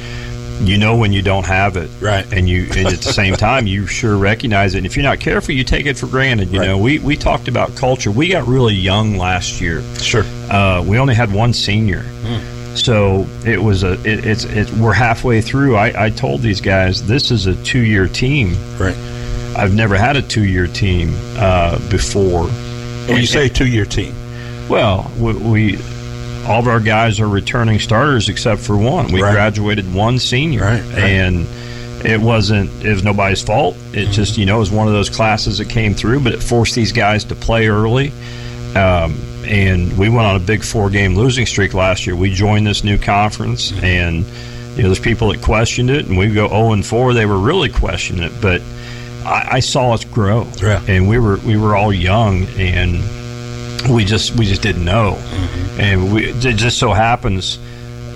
you 0.61 0.77
know 0.79 0.97
when 0.97 1.13
you 1.13 1.23
don't 1.23 1.47
have 1.47 1.77
it, 1.77 1.91
right? 2.01 2.27
And 2.33 2.49
you, 2.49 2.63
and 2.77 2.89
at 2.89 3.01
the 3.01 3.13
same 3.13 3.35
time, 3.35 3.67
you 3.67 3.87
sure 3.87 4.17
recognize 4.17 4.75
it. 4.75 4.79
And 4.79 4.87
if 4.87 4.97
you're 4.97 5.05
not 5.05 5.21
careful, 5.21 5.55
you 5.55 5.65
take 5.65 5.87
it 5.87 5.97
for 5.97 6.07
granted. 6.07 6.51
You 6.51 6.61
Right. 6.61 6.67
know, 6.67 6.79
we 6.79 6.99
we 6.99 7.17
talked 7.17 7.49
about 7.49 7.75
culture. 7.77 8.11
We 8.11 8.29
got 8.29 8.47
really 8.47 8.75
young 8.75 9.17
last 9.17 9.61
year. 9.61 9.83
Sure. 10.01 10.25
Uh, 10.51 10.83
we 10.87 10.99
only 10.99 11.15
had 11.15 11.33
one 11.33 11.53
senior, 11.53 12.03
so 12.75 13.27
it 13.45 13.63
was 13.63 13.83
a. 13.83 13.93
It, 14.05 14.25
it's 14.27 14.45
it, 14.45 14.71
we're 14.73 14.93
halfway 14.93 15.41
through. 15.41 15.77
I, 15.77 16.07
I 16.07 16.11
told 16.11 16.43
these 16.43 16.61
guys 16.61 17.07
this 17.07 17.31
is 17.31 17.47
a 17.47 17.55
two 17.65 17.81
year 17.81 18.09
team. 18.09 18.57
Right. 18.79 18.97
I've 19.57 19.75
never 19.75 19.97
had 19.97 20.17
a 20.17 20.23
two 20.23 20.45
year 20.45 20.67
team 20.67 21.13
uh, 21.37 21.79
before. 21.91 22.45
When 23.09 23.17
you 23.21 23.27
say 23.27 23.49
two 23.49 23.67
year 23.67 23.85
team, 23.87 24.15
Well, 24.69 25.11
we, 25.19 25.33
we 25.35 25.79
all 26.49 26.61
of 26.61 26.67
our 26.69 26.81
guys 26.81 27.21
are 27.21 27.29
returning 27.29 27.79
starters 27.79 28.29
except 28.29 28.61
for 28.63 28.77
one. 28.77 29.13
We 29.13 29.23
Right. 29.23 29.33
graduated 29.33 29.93
one 29.93 30.19
senior, 30.19 30.63
Right, 30.63 30.83
right. 30.83 30.99
and 31.05 31.47
it 32.05 32.21
wasn't 32.21 32.71
it 32.85 32.93
was 32.95 33.05
nobody's 33.05 33.43
fault. 33.43 33.77
It 33.93 34.05
Mm-hmm. 34.05 34.13
just 34.13 34.39
you 34.39 34.47
know 34.47 34.57
it 34.57 34.61
was 34.61 34.71
one 34.71 34.87
of 34.87 34.93
those 34.95 35.11
classes 35.11 35.59
that 35.59 35.69
came 35.69 35.95
through, 35.95 36.21
but 36.21 36.33
it 36.33 36.43
forced 36.43 36.75
these 36.75 36.93
guys 36.93 37.25
to 37.25 37.35
play 37.35 37.69
early. 37.69 38.13
Um, 38.75 39.15
and 39.47 39.97
we 39.99 40.09
went 40.09 40.27
on 40.27 40.37
a 40.37 40.41
big 40.41 40.63
four 40.63 40.91
game 40.91 41.15
losing 41.17 41.47
streak 41.47 41.73
last 41.75 42.07
year. 42.07 42.15
We 42.17 42.33
joined 42.33 42.67
this 42.67 42.85
new 42.85 42.99
conference, 42.99 43.73
Mm-hmm. 43.73 43.85
and 43.85 44.17
you 44.77 44.83
know 44.85 44.89
there's 44.91 45.01
people 45.01 45.29
that 45.33 45.43
questioned 45.43 45.91
it, 45.91 46.07
and 46.07 46.17
we 46.17 46.29
go 46.33 46.49
0 46.49 46.73
and 46.73 46.87
4. 46.87 47.13
They 47.15 47.27
were 47.27 47.39
really 47.39 47.69
questioning 47.69 48.23
it, 48.23 48.33
but 48.41 48.63
I, 49.27 49.49
I 49.57 49.61
saw 49.61 49.93
us 49.95 50.05
grow, 50.05 50.47
Yeah. 50.63 50.81
and 50.87 51.09
we 51.09 51.19
were 51.19 51.39
we 51.45 51.57
were 51.57 51.75
all 51.75 51.93
young, 51.93 52.47
and 52.59 53.01
we 53.91 54.05
just 54.05 54.35
we 54.37 54.47
just 54.47 54.63
didn't 54.63 54.85
know, 54.85 55.13
Mm-hmm. 55.19 55.81
and 55.81 56.13
we 56.13 56.31
it 56.31 56.57
just 56.57 56.79
so 56.79 56.93
happens 56.93 57.59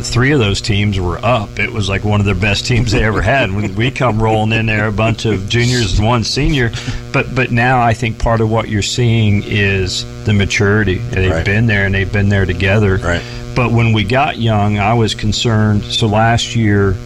three 0.01 0.33
of 0.33 0.41
those 0.41 0.61
teams 0.61 0.99
were 0.99 1.19
up. 1.25 1.61
It 1.61 1.71
was 1.73 1.89
like 1.89 2.03
one 2.03 2.19
of 2.19 2.27
their 2.27 2.35
best 2.35 2.67
teams 2.67 2.91
they 2.91 3.05
ever 3.05 3.23
had. 3.23 3.53
When 3.53 3.73
we 3.77 3.93
come 3.93 4.21
rolling 4.21 4.51
in 4.51 4.67
there, 4.67 4.89
a 4.89 4.93
bunch 4.93 5.27
of 5.27 5.49
juniors 5.49 5.97
and 5.99 6.09
one 6.09 6.25
senior, 6.25 6.73
but 7.13 7.33
but 7.35 7.53
now 7.53 7.81
I 7.81 7.95
think 7.95 8.19
part 8.19 8.41
of 8.41 8.51
what 8.51 8.69
you're 8.69 8.83
seeing 8.83 9.45
is 9.45 10.05
the 10.25 10.33
maturity. 10.33 10.97
They've 10.97 11.31
Right. 11.31 11.45
been 11.45 11.67
there 11.67 11.85
and 11.87 11.95
they've 11.95 12.13
been 12.13 12.29
there 12.31 12.47
together. 12.47 12.97
Right. 12.97 13.23
But 13.55 13.71
when 13.71 13.93
we 13.93 14.03
got 14.03 14.39
young, 14.39 14.79
I 14.79 14.95
was 14.95 15.15
concerned. 15.15 15.85
So 15.85 16.07
last 16.09 16.57
year. 16.57 16.97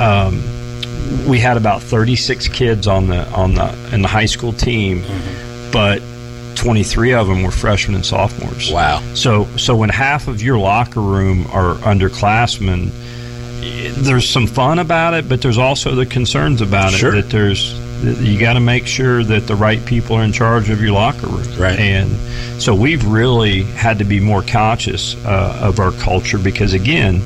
Um, 0.00 0.42
we 1.28 1.38
had 1.38 1.56
about 1.56 1.82
36 1.82 2.48
kids 2.48 2.86
on 2.88 3.06
the 3.06 3.26
on 3.32 3.54
the 3.54 3.72
in 3.92 4.02
the 4.02 4.08
high 4.08 4.24
school 4.26 4.52
team, 4.52 5.02
but 5.70 6.02
23 6.64 7.12
of 7.12 7.26
them 7.28 7.42
were 7.42 7.50
freshmen 7.50 7.94
and 7.94 8.04
sophomores. 8.06 8.72
Wow. 8.72 9.00
So 9.14 9.44
so 9.56 9.76
when 9.76 9.90
half 9.90 10.28
of 10.28 10.42
your 10.42 10.58
locker 10.58 11.00
room 11.00 11.46
are 11.52 11.74
underclassmen, 11.76 12.90
there's 14.02 14.28
some 14.28 14.46
fun 14.46 14.78
about 14.78 15.14
it, 15.14 15.28
but 15.28 15.42
there's 15.42 15.58
also 15.58 15.94
the 15.94 16.06
concerns 16.06 16.60
about 16.62 16.92
Sure. 16.94 17.14
it 17.14 17.22
that 17.22 17.30
there's 17.30 17.74
you 18.02 18.38
got 18.38 18.54
to 18.54 18.60
make 18.60 18.86
sure 18.86 19.22
that 19.24 19.46
the 19.46 19.54
right 19.54 19.84
people 19.86 20.16
are 20.16 20.22
in 20.24 20.32
charge 20.32 20.68
of 20.70 20.82
your 20.82 20.92
locker 20.92 21.26
room. 21.26 21.46
Right. 21.58 21.78
And 21.78 22.10
so 22.60 22.74
we've 22.74 23.04
really 23.06 23.62
had 23.62 23.98
to 23.98 24.04
be 24.04 24.20
more 24.20 24.42
conscious 24.42 25.14
uh, 25.24 25.58
of 25.62 25.80
our 25.80 25.92
culture 25.92 26.38
because 26.38 26.72
again, 26.74 27.20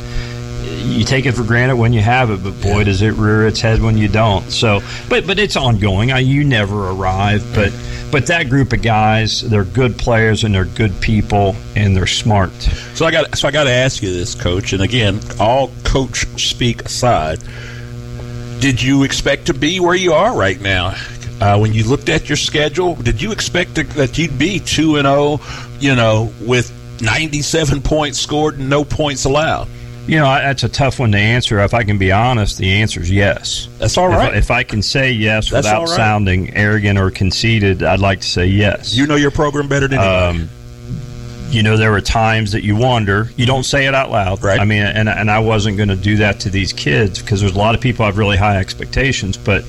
you 0.89 1.05
take 1.05 1.27
it 1.27 1.33
for 1.33 1.45
granted 1.45 1.77
when 1.77 1.93
you 1.93 2.01
have 2.01 2.31
it, 2.31 2.43
but 2.43 2.61
boy, 2.61 2.85
does 2.85 3.03
it 3.03 3.13
rear 3.15 3.47
its 3.47 3.61
head 3.61 3.81
when 3.81 3.97
you 3.97 4.09
don't. 4.09 4.51
So, 4.51 4.81
but 5.09 5.27
but 5.27 5.39
it's 5.39 5.57
ongoing. 5.57 6.11
I, 6.13 6.19
you 6.19 6.45
never 6.45 6.91
arrive, 6.91 7.45
but 7.55 7.73
but 8.11 8.27
that 8.29 8.49
group 8.49 8.73
of 8.73 8.81
guys, 8.81 9.43
they're 9.43 9.65
good 9.65 9.99
players 9.99 10.45
and 10.45 10.55
they're 10.55 10.65
good 10.65 10.99
people 11.01 11.55
and 11.77 11.95
they're 11.95 12.07
smart. 12.07 12.53
So 12.95 13.05
I 13.07 13.11
got 13.11 13.37
so 13.37 13.49
I 13.49 13.51
got 13.51 13.65
to 13.65 13.73
ask 13.73 14.03
you 14.03 14.13
this, 14.13 14.35
coach. 14.35 14.73
And 14.73 14.83
again, 14.83 15.21
all 15.39 15.71
coach 15.85 16.27
speak 16.41 16.83
aside, 16.83 17.39
did 18.61 18.83
you 18.83 19.03
expect 19.05 19.47
to 19.47 19.55
be 19.55 19.81
where 19.81 19.95
you 19.95 20.15
are 20.15 20.37
right 20.37 20.61
now? 20.61 20.95
Uh, 21.41 21.57
when 21.59 21.73
you 21.73 21.85
looked 21.85 22.09
at 22.09 22.29
your 22.29 22.37
schedule, 22.37 22.97
did 22.97 23.23
you 23.23 23.31
expect 23.31 23.77
to, 23.77 23.85
that 23.85 24.19
you'd 24.19 24.39
be 24.39 24.59
two 24.59 24.97
and 24.97 25.07
zero? 25.07 25.39
You 25.79 25.95
know, 25.95 26.33
with 26.41 26.73
ninety-seven 27.01 27.83
points 27.83 28.19
scored 28.19 28.59
and 28.59 28.69
no 28.69 28.85
points 28.85 29.25
allowed. 29.25 29.69
You 30.09 30.17
know, 30.17 30.25
that's 30.25 30.63
a 30.63 30.69
tough 30.71 30.99
one 30.99 31.13
to 31.13 31.19
answer. 31.19 31.61
If 31.61 31.75
I 31.75 31.85
can 31.85 31.99
be 31.99 32.11
honest, 32.13 32.57
the 32.57 32.81
answer 32.81 33.01
is 33.01 33.11
yes. 33.11 33.69
That's 33.79 33.97
all 33.99 34.11
If 34.11 34.19
I- 34.19 34.33
If, 34.33 34.51
I 34.51 34.63
can 34.63 34.81
say 34.83 35.13
yes 35.13 35.51
That's 35.51 35.67
without 35.67 35.83
right. 35.83 35.97
sounding 35.97 36.55
arrogant 36.57 36.99
or 36.99 37.11
conceited, 37.11 37.83
I'd 37.83 38.01
like 38.01 38.23
to 38.23 38.27
say 38.27 38.47
yes. 38.47 38.95
You 38.97 39.07
know 39.07 39.17
your 39.17 39.31
program 39.31 39.69
better 39.69 39.87
than 39.87 39.99
anybody. 39.99 40.39
Um, 40.45 40.49
you 41.51 41.63
know, 41.63 41.77
there 41.77 41.91
were 41.91 42.01
times 42.01 42.53
that 42.53 42.63
you 42.65 42.75
wonder. 42.75 43.31
You 43.37 43.45
don't 43.47 43.65
say 43.65 43.87
it 43.87 43.95
out 43.95 44.11
loud, 44.11 44.43
right? 44.43 44.59
I 44.61 44.65
mean, 44.65 44.83
and 44.83 45.09
and 45.09 45.31
I 45.31 45.39
wasn't 45.39 45.77
going 45.77 45.89
to 45.91 45.97
do 45.97 46.17
that 46.19 46.41
to 46.41 46.51
these 46.51 46.73
kids 46.73 47.21
because 47.21 47.41
there's 47.41 47.55
a 47.55 47.59
lot 47.59 47.75
of 47.75 47.81
people 47.81 48.05
have 48.07 48.17
really 48.19 48.37
high 48.39 48.57
expectations, 48.59 49.37
but. 49.37 49.63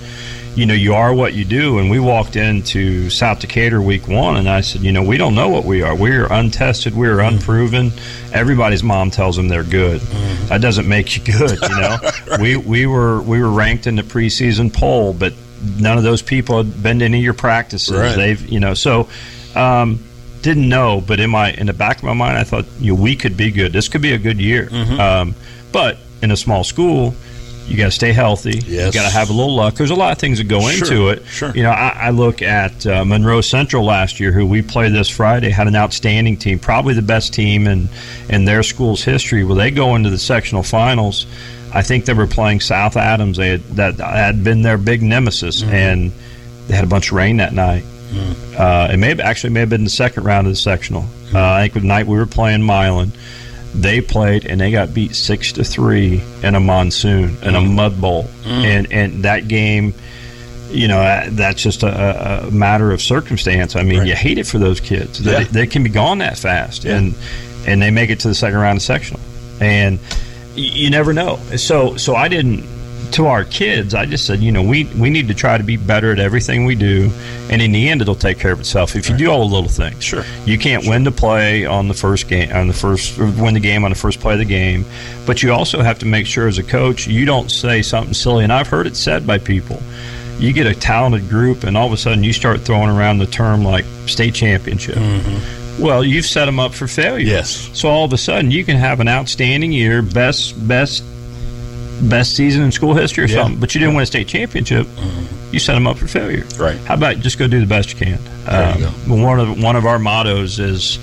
You 0.56 0.66
know, 0.66 0.74
you 0.74 0.94
are 0.94 1.14
what 1.14 1.34
you 1.34 1.46
do. 1.46 1.80
And 1.80 1.90
we 1.90 2.00
walked 2.00 2.36
into 2.36 3.10
South 3.10 3.40
Decatur 3.40 3.82
week 3.82 4.08
one, 4.08 4.36
and 4.36 4.50
I 4.50 4.62
said, 4.62 4.82
you 4.82 4.92
know, 4.92 5.04
we 5.04 5.18
don't 5.18 5.36
know 5.36 5.50
what 5.50 5.64
we 5.64 5.84
are. 5.84 5.96
We 5.96 6.12
are 6.12 6.32
untested. 6.32 6.96
We 6.96 7.08
are 7.08 7.20
unproven. 7.22 7.92
Everybody's 8.34 8.84
mom 8.84 9.12
tells 9.12 9.36
them 9.36 9.48
they're 9.48 9.64
good. 9.64 10.02
That 10.50 10.62
doesn't 10.62 10.88
make 10.88 11.16
you 11.16 11.24
good. 11.38 11.60
You 11.62 11.70
know, 11.70 11.98
we 12.40 12.58
we 12.58 12.86
were 12.86 13.22
we 13.22 13.42
were 13.42 13.50
ranked 13.50 13.88
in 13.88 13.96
the 13.96 14.04
preseason 14.04 14.74
poll, 14.74 15.14
but 15.14 15.34
none 15.78 15.98
of 15.98 16.04
those 16.04 16.22
people 16.22 16.58
had 16.58 16.82
been 16.82 17.00
to 17.00 17.06
any 17.06 17.20
of 17.20 17.24
your 17.24 17.34
practices. 17.34 17.96
Right. 17.96 18.16
They've 18.16 18.50
you 18.50 18.60
know 18.60 18.74
so. 18.74 19.08
Um, 19.56 20.04
didn't 20.42 20.70
know, 20.70 21.02
but 21.06 21.20
in 21.20 21.30
my 21.30 21.52
in 21.52 21.68
the 21.68 21.74
back 21.74 21.98
of 21.98 22.04
my 22.04 22.14
mind, 22.14 22.38
I 22.38 22.44
thought 22.44 22.66
you 22.80 22.96
know, 22.96 23.02
we 23.02 23.16
could 23.16 23.36
be 23.36 23.52
good. 23.52 23.74
This 23.74 23.88
could 23.90 24.02
be 24.02 24.14
a 24.14 24.18
good 24.18 24.40
year. 24.40 24.68
Mm-hmm. 24.68 25.00
Um, 25.00 25.36
but 25.72 25.98
in 26.22 26.32
a 26.32 26.38
small 26.38 26.64
school, 26.64 27.14
you 27.70 27.78
got 27.78 27.86
to 27.86 27.92
stay 27.92 28.12
healthy. 28.12 28.60
Yes. 28.66 28.94
You 28.94 29.00
got 29.00 29.08
to 29.08 29.14
have 29.14 29.30
a 29.30 29.34
little 29.34 29.56
luck. 29.56 29.76
There's 29.76 29.92
a 29.92 29.96
lot 29.96 30.12
of 30.12 30.18
things 30.18 30.40
that 30.40 30.48
go 30.48 30.68
into 30.68 31.10
it. 31.10 31.26
sure. 31.26 31.52
You 31.56 31.64
know, 31.64 31.72
I, 31.72 31.90
I 31.90 32.10
look 32.10 32.42
at 32.42 32.86
uh, 32.86 33.06
Monroe 33.06 33.42
Central 33.42 33.86
last 33.86 34.20
year, 34.20 34.32
who 34.32 34.46
we 34.46 34.62
played 34.62 34.94
this 34.94 35.10
Friday, 35.10 35.50
had 35.50 35.68
an 35.68 35.76
outstanding 35.76 36.38
team, 36.38 36.60
probably 36.60 36.94
the 36.94 37.02
best 37.02 37.34
team 37.34 37.68
in 37.68 37.88
in 38.30 38.46
their 38.46 38.64
school's 38.64 39.04
history. 39.04 39.44
Well, 39.44 39.56
they 39.56 39.72
go 39.72 39.96
into 39.96 40.10
the 40.10 40.18
sectional 40.18 40.64
finals. 40.64 41.26
I 41.74 41.84
think 41.84 42.06
they 42.06 42.14
were 42.14 42.26
playing 42.28 42.62
South 42.62 42.98
Adams. 42.98 43.38
They 43.38 43.50
had, 43.50 43.62
that 43.76 44.00
had 44.00 44.44
been 44.44 44.64
their 44.64 44.78
big 44.78 45.04
nemesis, 45.04 45.62
Mm-hmm. 45.62 45.74
and 45.74 46.12
they 46.68 46.76
had 46.76 46.84
a 46.84 46.88
bunch 46.88 47.12
of 47.12 47.18
rain 47.18 47.38
that 47.38 47.54
night. 47.54 47.84
Uh, 48.58 48.90
it 48.92 48.98
may 48.98 49.10
have, 49.10 49.20
actually 49.20 49.52
may 49.52 49.60
have 49.60 49.70
been 49.70 49.84
the 49.84 49.90
second 49.90 50.24
round 50.24 50.48
of 50.48 50.54
the 50.54 50.58
sectional. 50.58 51.04
Uh, 51.34 51.40
I 51.40 51.62
think 51.62 51.74
the 51.76 51.82
night 51.88 52.08
we 52.08 52.18
were 52.18 52.26
playing 52.26 52.64
Milan, 52.64 53.12
they 53.76 54.02
played 54.02 54.46
and 54.46 54.60
they 54.60 54.72
got 54.72 54.94
beat 54.94 55.16
six 55.16 55.52
to 55.54 55.64
three 55.64 56.22
in 56.44 56.56
a 56.56 56.60
monsoon 56.60 57.38
in 57.44 57.56
a 57.56 57.62
mud 57.62 58.00
bowl, 58.02 58.24
Mm. 58.44 58.64
and 58.66 58.92
and 58.94 59.24
that 59.24 59.48
game. 59.48 59.94
You 60.72 60.88
know 60.88 61.00
uh, 61.02 61.26
that's 61.32 61.64
just 61.64 61.82
a, 61.82 62.46
a 62.48 62.52
matter 62.52 62.92
of 62.92 63.02
circumstance. 63.02 63.76
I 63.76 63.82
mean, 63.82 64.00
Right. 64.00 64.08
you 64.10 64.14
hate 64.14 64.38
it 64.38 64.46
for 64.46 64.60
those 64.60 64.80
kids. 64.80 65.18
They, 65.18 65.32
Yeah. 65.32 65.44
they 65.50 65.66
can 65.66 65.82
be 65.84 65.90
gone 65.90 66.20
that 66.20 66.38
fast, 66.38 66.84
Yeah. 66.86 66.98
and 66.98 67.16
and 67.66 67.82
they 67.82 67.90
make 67.90 68.12
it 68.12 68.20
to 68.20 68.28
the 68.28 68.36
second 68.36 68.60
round 68.60 68.78
of 68.78 68.84
sectional, 68.84 69.20
and 69.60 69.98
you 70.56 70.92
never 70.92 71.12
know. 71.12 71.40
So 71.56 71.96
so 71.98 72.16
I 72.16 72.28
didn't 72.28 72.66
to 73.14 73.28
our 73.28 73.44
kids. 73.44 73.94
I 73.94 74.06
just 74.06 74.26
said, 74.26 74.42
you 74.42 74.52
know, 74.52 74.64
we 74.64 74.86
we 74.98 75.10
need 75.10 75.28
to 75.28 75.34
try 75.34 75.58
to 75.58 75.64
be 75.64 75.78
better 75.78 76.12
at 76.12 76.20
everything 76.20 76.66
we 76.66 76.76
do, 76.76 77.12
and 77.50 77.62
in 77.62 77.72
the 77.72 77.90
end, 77.90 78.02
it'll 78.02 78.16
take 78.16 78.40
care 78.40 78.52
of 78.52 78.60
itself 78.60 78.96
if 78.96 79.10
you 79.10 79.18
do 79.18 79.30
all 79.30 79.48
the 79.48 79.54
little 79.54 79.70
things. 79.70 80.04
Sure. 80.04 80.24
You 80.46 80.58
can't 80.58 80.86
win 80.86 81.04
the 81.04 81.12
play 81.12 81.66
on 81.66 81.88
the 81.88 81.94
first 81.94 82.28
game 82.28 82.52
on 82.52 82.68
the 82.68 82.74
first 82.74 83.20
or 83.20 83.26
win 83.26 83.54
the 83.54 83.60
game 83.60 83.84
on 83.84 83.92
the 83.92 83.98
first 83.98 84.20
play 84.20 84.34
of 84.34 84.40
the 84.40 84.46
game, 84.46 84.86
but 85.26 85.44
you 85.44 85.52
also 85.52 85.82
have 85.82 86.00
to 86.00 86.06
make 86.06 86.26
sure 86.26 86.48
as 86.48 86.58
a 86.58 86.64
coach 86.64 87.08
you 87.08 87.26
don't 87.26 87.50
say 87.50 87.82
something 87.82 88.14
silly. 88.14 88.44
And 88.44 88.54
I've 88.54 88.68
heard 88.68 88.88
it 88.88 88.96
said 88.96 89.26
by 89.26 89.38
people. 89.38 89.82
You 90.40 90.54
get 90.54 90.68
a 90.68 90.74
talented 90.74 91.28
group, 91.28 91.66
and 91.66 91.76
all 91.76 91.88
of 91.88 91.92
a 91.92 91.98
sudden 91.98 92.24
you 92.24 92.32
start 92.32 92.62
throwing 92.62 92.90
around 92.90 93.18
the 93.18 93.26
term 93.26 93.64
like 93.64 93.84
state 94.06 94.34
championship. 94.34 94.96
Mm-hmm. 94.96 95.84
Well, 95.84 96.04
you've 96.04 96.26
set 96.26 96.46
them 96.46 96.60
up 96.60 96.74
for 96.74 96.88
failure. 96.88 97.26
Yes. 97.26 97.70
So 97.74 97.90
all 97.90 98.04
of 98.04 98.12
a 98.12 98.18
sudden, 98.18 98.52
you 98.52 98.66
can 98.66 98.76
have 98.76 99.00
an 99.00 99.08
outstanding 99.08 99.72
year, 99.72 100.02
best 100.02 100.68
best 100.68 101.04
best 102.02 102.36
season 102.36 102.64
in 102.64 102.72
school 102.72 102.94
history 102.94 103.24
or 103.26 103.28
Yeah. 103.28 103.44
something, 103.44 103.60
but 103.60 103.74
you 103.76 103.80
didn't 103.80 103.96
win 103.96 104.04
a 104.04 104.06
state 104.06 104.28
championship. 104.28 104.88
You 105.52 105.60
set 105.60 105.74
them 105.74 105.88
up 105.88 105.98
for 105.98 106.08
failure. 106.08 106.46
Right. 106.58 106.78
How 106.86 106.94
about 106.94 107.20
just 107.20 107.38
go 107.40 107.48
do 107.48 107.60
the 107.60 107.66
best 107.66 107.90
you 107.92 107.98
can? 108.06 108.20
There 108.46 108.78
you 108.78 108.86
Um, 109.14 109.22
One 109.22 109.40
of 109.40 109.62
one 109.64 109.76
of 109.76 109.86
our 109.86 109.98
mottos 110.00 110.60
is 110.60 111.00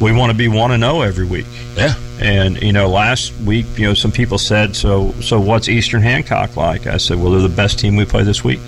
we 0.00 0.12
want 0.12 0.30
to 0.30 0.36
be 0.36 0.48
one 0.48 0.70
and 0.72 0.82
zero 0.82 1.00
every 1.02 1.24
week. 1.26 1.46
Yeah. 1.76 1.94
And 2.20 2.60
you 2.62 2.72
know, 2.72 2.88
last 2.88 3.32
week, 3.40 3.66
you 3.76 3.86
know, 3.86 3.94
some 3.94 4.10
people 4.12 4.38
said, 4.38 4.74
"So, 4.74 5.12
so 5.20 5.38
what's 5.38 5.68
Eastern 5.68 6.02
Hancock 6.02 6.56
like?" 6.56 6.86
I 6.86 6.96
said, 6.96 7.18
"Well, 7.20 7.32
they're 7.32 7.42
the 7.42 7.48
best 7.48 7.78
team 7.78 7.96
we 7.96 8.04
play 8.06 8.22
this 8.22 8.42
week," 8.42 8.60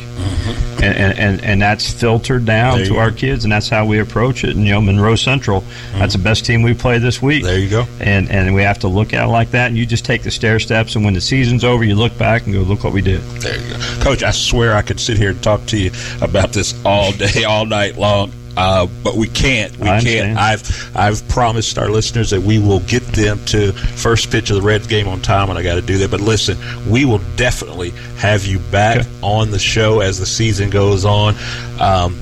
and, 0.82 0.84
and 0.84 1.18
and 1.18 1.44
and 1.44 1.62
that's 1.62 1.90
filtered 1.92 2.44
down 2.44 2.68
Mm-hmm. 2.68 2.76
There 2.78 2.86
to 2.86 2.92
go. 2.94 3.00
our 3.00 3.10
kids, 3.10 3.44
and 3.44 3.52
that's 3.52 3.68
how 3.68 3.86
we 3.86 4.00
approach 4.00 4.44
it. 4.44 4.54
And 4.54 4.66
you 4.66 4.72
know, 4.72 4.80
Monroe 4.82 5.16
Central, 5.16 5.64
that's 5.94 6.12
the 6.12 6.18
best 6.18 6.44
team 6.44 6.62
we 6.62 6.74
play 6.74 6.98
this 6.98 7.22
week. 7.22 7.38
Mm-hmm. 7.42 7.46
There 7.46 7.58
you 7.58 7.70
go. 7.70 7.86
And 8.00 8.30
and 8.30 8.54
we 8.54 8.62
have 8.62 8.80
to 8.80 8.88
look 8.88 9.14
at 9.14 9.24
it 9.24 9.28
like 9.28 9.50
that. 9.52 9.68
And 9.68 9.76
you 9.78 9.86
just 9.86 10.04
take 10.04 10.22
the 10.22 10.30
stair 10.30 10.58
steps, 10.58 10.94
and 10.96 11.04
when 11.04 11.14
the 11.14 11.20
season's 11.20 11.64
over, 11.64 11.84
you 11.84 11.94
look 11.94 12.16
back 12.18 12.44
and 12.44 12.54
go, 12.54 12.60
"Look 12.60 12.84
what 12.84 12.92
we 12.92 13.00
did." 13.00 13.22
There 13.40 13.58
you 13.58 13.70
go. 13.70 13.78
Coach, 14.00 14.22
I 14.22 14.30
swear 14.30 14.74
I 14.74 14.82
could 14.82 15.00
sit 15.00 15.16
here 15.16 15.30
and 15.30 15.42
talk 15.42 15.64
to 15.66 15.78
you 15.78 15.90
about 16.20 16.52
this 16.52 16.74
all 16.84 17.12
day, 17.12 17.44
all 17.48 17.64
night 17.64 17.96
long. 17.96 18.30
Uh, 18.58 18.88
but 19.04 19.14
we 19.14 19.28
can't. 19.28 19.76
We 19.78 19.88
I 19.88 20.00
can't. 20.00 20.36
understand. 20.36 20.38
I've 20.38 20.96
I've 20.96 21.28
promised 21.28 21.78
our 21.78 21.88
listeners 21.90 22.30
that 22.30 22.40
we 22.40 22.58
will 22.58 22.80
get 22.80 23.04
them 23.04 23.38
to 23.46 23.72
first 23.72 24.32
pitch 24.32 24.50
of 24.50 24.56
the 24.56 24.62
Reds 24.62 24.88
game 24.88 25.06
on 25.06 25.20
time, 25.20 25.48
and 25.48 25.56
I 25.56 25.62
got 25.62 25.76
to 25.76 25.80
do 25.80 25.98
that. 25.98 26.10
But 26.10 26.20
listen, 26.20 26.58
we 26.90 27.04
will 27.04 27.20
definitely 27.36 27.90
have 28.16 28.44
you 28.46 28.58
back 28.58 29.06
on 29.22 29.52
the 29.52 29.60
show 29.60 30.00
as 30.00 30.18
the 30.18 30.26
season 30.26 30.70
goes 30.70 31.04
on. 31.04 31.36
Um, 31.78 32.18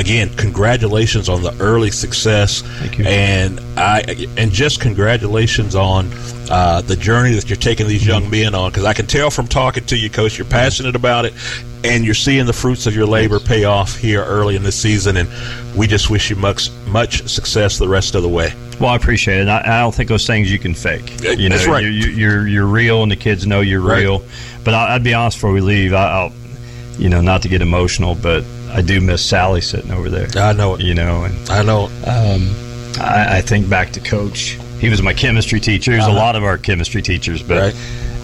again, 0.00 0.30
congratulations 0.36 1.28
on 1.28 1.42
the 1.42 1.54
early 1.60 1.90
success, 1.90 2.62
and 2.98 3.60
I 3.76 4.00
and 4.36 4.50
just 4.50 4.80
congratulations 4.80 5.74
on 5.74 6.08
uh, 6.50 6.80
the 6.80 6.96
journey 6.96 7.34
that 7.34 7.48
you're 7.48 7.56
taking 7.56 7.86
these 7.86 8.06
young 8.06 8.28
men 8.30 8.54
on. 8.54 8.70
Because 8.70 8.84
I 8.84 8.92
can 8.94 9.06
tell 9.06 9.30
from 9.30 9.46
talking 9.46 9.84
to 9.86 9.96
you, 9.96 10.10
Coach, 10.10 10.38
you're 10.38 10.46
passionate 10.46 10.96
about 10.96 11.24
it, 11.26 11.34
and 11.84 12.04
you're 12.04 12.14
seeing 12.14 12.46
the 12.46 12.52
fruits 12.52 12.86
of 12.86 12.94
your 12.96 13.06
labor 13.06 13.38
pay 13.38 13.64
off 13.64 13.96
here 13.96 14.22
early 14.24 14.56
in 14.56 14.62
this 14.62 14.76
season. 14.80 15.16
And 15.16 15.28
we 15.76 15.86
just 15.86 16.10
wish 16.10 16.30
you 16.30 16.36
much 16.36 16.70
much 16.88 17.28
success 17.28 17.78
the 17.78 17.88
rest 17.88 18.14
of 18.14 18.22
the 18.22 18.28
way. 18.28 18.52
Well, 18.80 18.90
I 18.90 18.96
appreciate 18.96 19.42
it. 19.42 19.48
I, 19.48 19.60
I 19.60 19.80
don't 19.80 19.94
think 19.94 20.08
those 20.08 20.26
things 20.26 20.50
you 20.50 20.58
can 20.58 20.72
fake. 20.74 21.22
You 21.22 21.48
know, 21.50 21.56
That's 21.56 21.68
right. 21.68 21.84
You're, 21.84 21.92
you're 21.92 22.48
you're 22.48 22.66
real, 22.66 23.02
and 23.02 23.12
the 23.12 23.16
kids 23.16 23.46
know 23.46 23.60
you're 23.60 23.80
Right. 23.82 23.98
real. 24.00 24.22
But 24.64 24.74
I, 24.74 24.94
I'd 24.94 25.04
be 25.04 25.14
honest 25.14 25.36
before 25.38 25.52
we 25.52 25.60
leave. 25.60 25.92
I, 25.92 26.10
I'll, 26.10 26.32
you 27.00 27.08
know, 27.08 27.20
not 27.20 27.42
to 27.42 27.48
get 27.48 27.62
emotional, 27.62 28.14
but 28.14 28.44
I 28.70 28.82
do 28.82 29.00
miss 29.00 29.24
Sally 29.24 29.60
sitting 29.60 29.90
over 29.90 30.08
there. 30.08 30.28
I 30.36 30.52
know 30.52 30.74
it. 30.74 30.80
You 30.82 30.94
know, 30.94 31.24
and 31.24 31.50
I 31.50 31.62
know. 31.62 31.84
Um, 32.06 32.50
I, 33.00 33.38
I 33.38 33.40
think 33.40 33.68
back 33.68 33.92
to 33.92 34.00
Coach. 34.00 34.58
He 34.78 34.88
was 34.88 35.02
my 35.02 35.12
chemistry 35.14 35.60
teacher. 35.60 35.92
He 35.92 35.96
was 35.98 36.06
Uh-huh. 36.06 36.16
a 36.16 36.18
lot 36.18 36.36
of 36.36 36.44
our 36.44 36.58
chemistry 36.58 37.02
teachers, 37.02 37.42
but. 37.42 37.58
Right. 37.74 37.76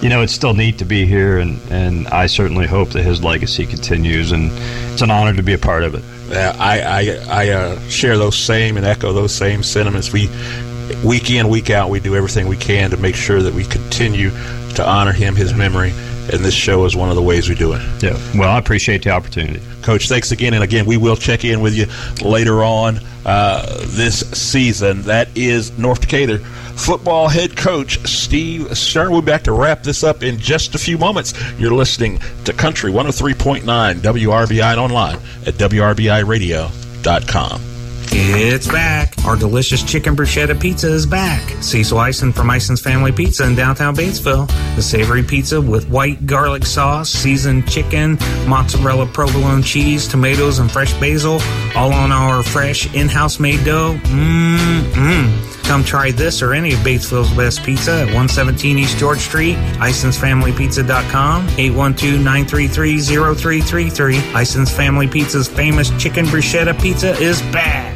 You 0.03 0.11
know, 0.11 0.21
it's 0.21 0.35
still 0.35 0.53
neat 0.53 0.77
to 0.81 0.85
be 0.85 1.07
here, 1.07 1.39
and, 1.39 1.59
and 1.71 2.07
I 2.09 2.27
certainly 2.27 2.67
hope 2.67 2.91
that 2.91 3.03
his 3.03 3.25
legacy 3.25 3.65
continues, 3.65 4.31
and 4.31 4.51
it's 4.93 5.01
an 5.01 5.11
honor 5.11 5.33
to 5.35 5.43
be 5.43 5.55
a 5.55 5.59
part 5.59 5.85
of 5.85 5.95
it. 5.95 6.05
Uh, 6.37 6.55
I 6.59 6.81
I, 6.83 7.01
I 7.47 7.49
uh, 7.49 7.81
share 7.89 8.19
those 8.19 8.37
same 8.37 8.77
and 8.77 8.85
echo 8.85 9.15
those 9.15 9.35
same 9.35 9.63
sentiments. 9.63 10.13
We 10.13 10.29
week 11.03 11.31
in 11.31 11.49
week 11.49 11.71
out 11.71 11.89
we 11.89 11.99
do 12.01 12.15
everything 12.15 12.47
we 12.47 12.59
can 12.59 12.91
to 12.91 12.99
make 12.99 13.15
sure 13.17 13.41
that 13.41 13.55
we 13.55 13.65
continue 13.65 14.29
to 14.75 14.87
honor 14.87 15.13
him, 15.13 15.35
his 15.35 15.55
memory, 15.55 15.93
and 16.33 16.45
this 16.45 16.55
show 16.55 16.85
is 16.85 16.97
one 16.97 17.09
of 17.09 17.17
the 17.17 17.23
ways 17.23 17.49
we 17.49 17.55
do 17.55 17.73
it. 17.73 18.03
Yeah. 18.03 18.19
Well, 18.35 18.51
I 18.51 18.59
appreciate 18.59 19.05
the 19.05 19.11
opportunity. 19.11 19.63
Coach, 19.83 20.09
thanks 20.09 20.33
again. 20.33 20.55
And 20.55 20.65
again, 20.65 20.87
we 20.87 20.97
will 20.97 21.17
check 21.17 21.45
in 21.45 21.61
with 21.61 21.75
you 21.75 21.87
later 22.27 22.65
on 22.65 22.99
uh, 23.25 23.85
this 23.87 24.21
season. 24.31 25.03
That 25.03 25.29
is 25.37 25.77
North 25.79 26.01
Decatur 26.01 26.41
football 26.77 27.29
head 27.29 27.57
coach 27.57 28.07
Steve 28.07 28.77
Stern. 28.77 29.11
We'll 29.11 29.23
be 29.23 29.27
back 29.27 29.45
to 29.45 29.53
wrap 29.53 29.83
this 29.83 30.05
up 30.05 30.23
in 30.23 30.39
just 30.39 30.75
a 30.75 30.79
few 30.79 30.99
moments. 30.99 31.33
You're 31.59 31.73
listening 31.73 32.21
to 32.45 32.53
Country 32.53 32.93
103.9 32.93 33.63
WRBI 33.63 34.73
and 34.73 34.81
online 34.81 35.17
at 35.47 35.55
WRBIRadio.com. 35.55 37.76
It's 38.13 38.67
back. 38.69 39.15
Our 39.25 39.37
delicious 39.37 39.83
chicken 39.83 40.15
bruschetta 40.17 40.59
pizza 40.61 40.93
is 40.93 41.07
back. 41.07 41.41
Cecil 41.63 41.99
Ison 42.01 42.33
from 42.33 42.51
Ison's 42.51 42.81
Family 42.81 43.13
Pizza 43.13 43.45
in 43.47 43.55
downtown 43.55 43.95
Batesville. 43.95 44.47
The 44.77 44.83
savory 44.83 45.23
pizza 45.23 45.61
with 45.61 45.89
white 45.89 46.27
garlic 46.27 46.65
sauce, 46.67 47.11
seasoned 47.11 47.69
chicken, 47.69 48.19
mozzarella 48.47 49.07
provolone 49.07 49.63
cheese, 49.63 50.07
tomatoes, 50.07 50.59
and 50.59 50.71
fresh 50.71 50.93
basil, 51.01 51.41
all 51.75 51.93
on 51.93 52.13
our 52.13 52.43
fresh 52.43 52.93
in-house 52.95 53.41
made 53.41 53.65
dough. 53.65 53.99
Mmm, 54.05 54.81
mmm. 54.93 55.43
Come 55.65 55.83
try 55.83 56.13
this 56.13 56.43
or 56.43 56.53
any 56.55 56.73
of 56.73 56.79
Batesville's 56.81 57.31
best 57.37 57.65
pizza 57.65 58.03
at 58.03 58.07
117 58.07 58.79
East 58.79 58.99
George 58.99 59.19
Street, 59.19 59.57
IsonsFamilyPizza.com, 59.57 61.49
812-933-0333. 61.49 64.41
Ison's 64.41 64.71
Family 64.71 65.09
Pizza's 65.09 65.49
famous 65.49 65.91
chicken 66.01 66.27
bruschetta 66.27 66.81
pizza 66.81 67.11
is 67.19 67.43
back. 67.51 67.96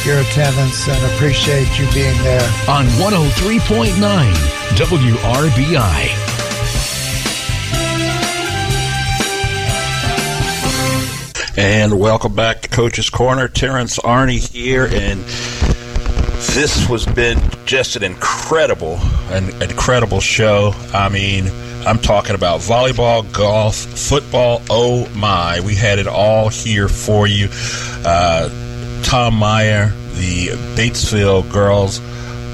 your 0.05 0.19
attendance 0.19 0.87
and 0.87 1.13
appreciate 1.15 1.79
you 1.79 1.91
being 1.95 2.23
there. 2.25 2.43
On 2.69 2.85
103.9 2.85 3.95
WRBI. 4.77 6.11
And 11.57 11.99
welcome 11.99 12.35
back 12.35 12.61
to 12.61 12.69
Coach's 12.69 13.09
Corner. 13.09 13.49
Terrence 13.49 13.99
Arney 14.01 14.47
here, 14.53 14.85
and 14.93 15.25
this 16.53 16.87
has 16.87 17.07
been 17.07 17.41
just 17.65 17.97
an 17.97 18.03
incredible, 18.03 18.99
an 19.31 19.51
incredible 19.63 20.21
show. 20.21 20.73
I 20.93 21.09
mean, 21.09 21.51
I'm 21.87 21.99
talking 21.99 22.35
about 22.35 22.61
volleyball, 22.61 23.31
golf, 23.33 23.75
football. 23.77 24.63
Oh 24.71 25.09
my, 25.15 25.61
we 25.61 25.75
had 25.75 25.99
it 25.99 26.07
all 26.07 26.49
here 26.49 26.89
for 26.89 27.27
you. 27.27 27.49
Uh, 28.05 28.49
Tom 29.05 29.35
Meyer, 29.35 29.89
the 30.15 30.49
Batesville 30.77 31.51
girls 31.53 32.01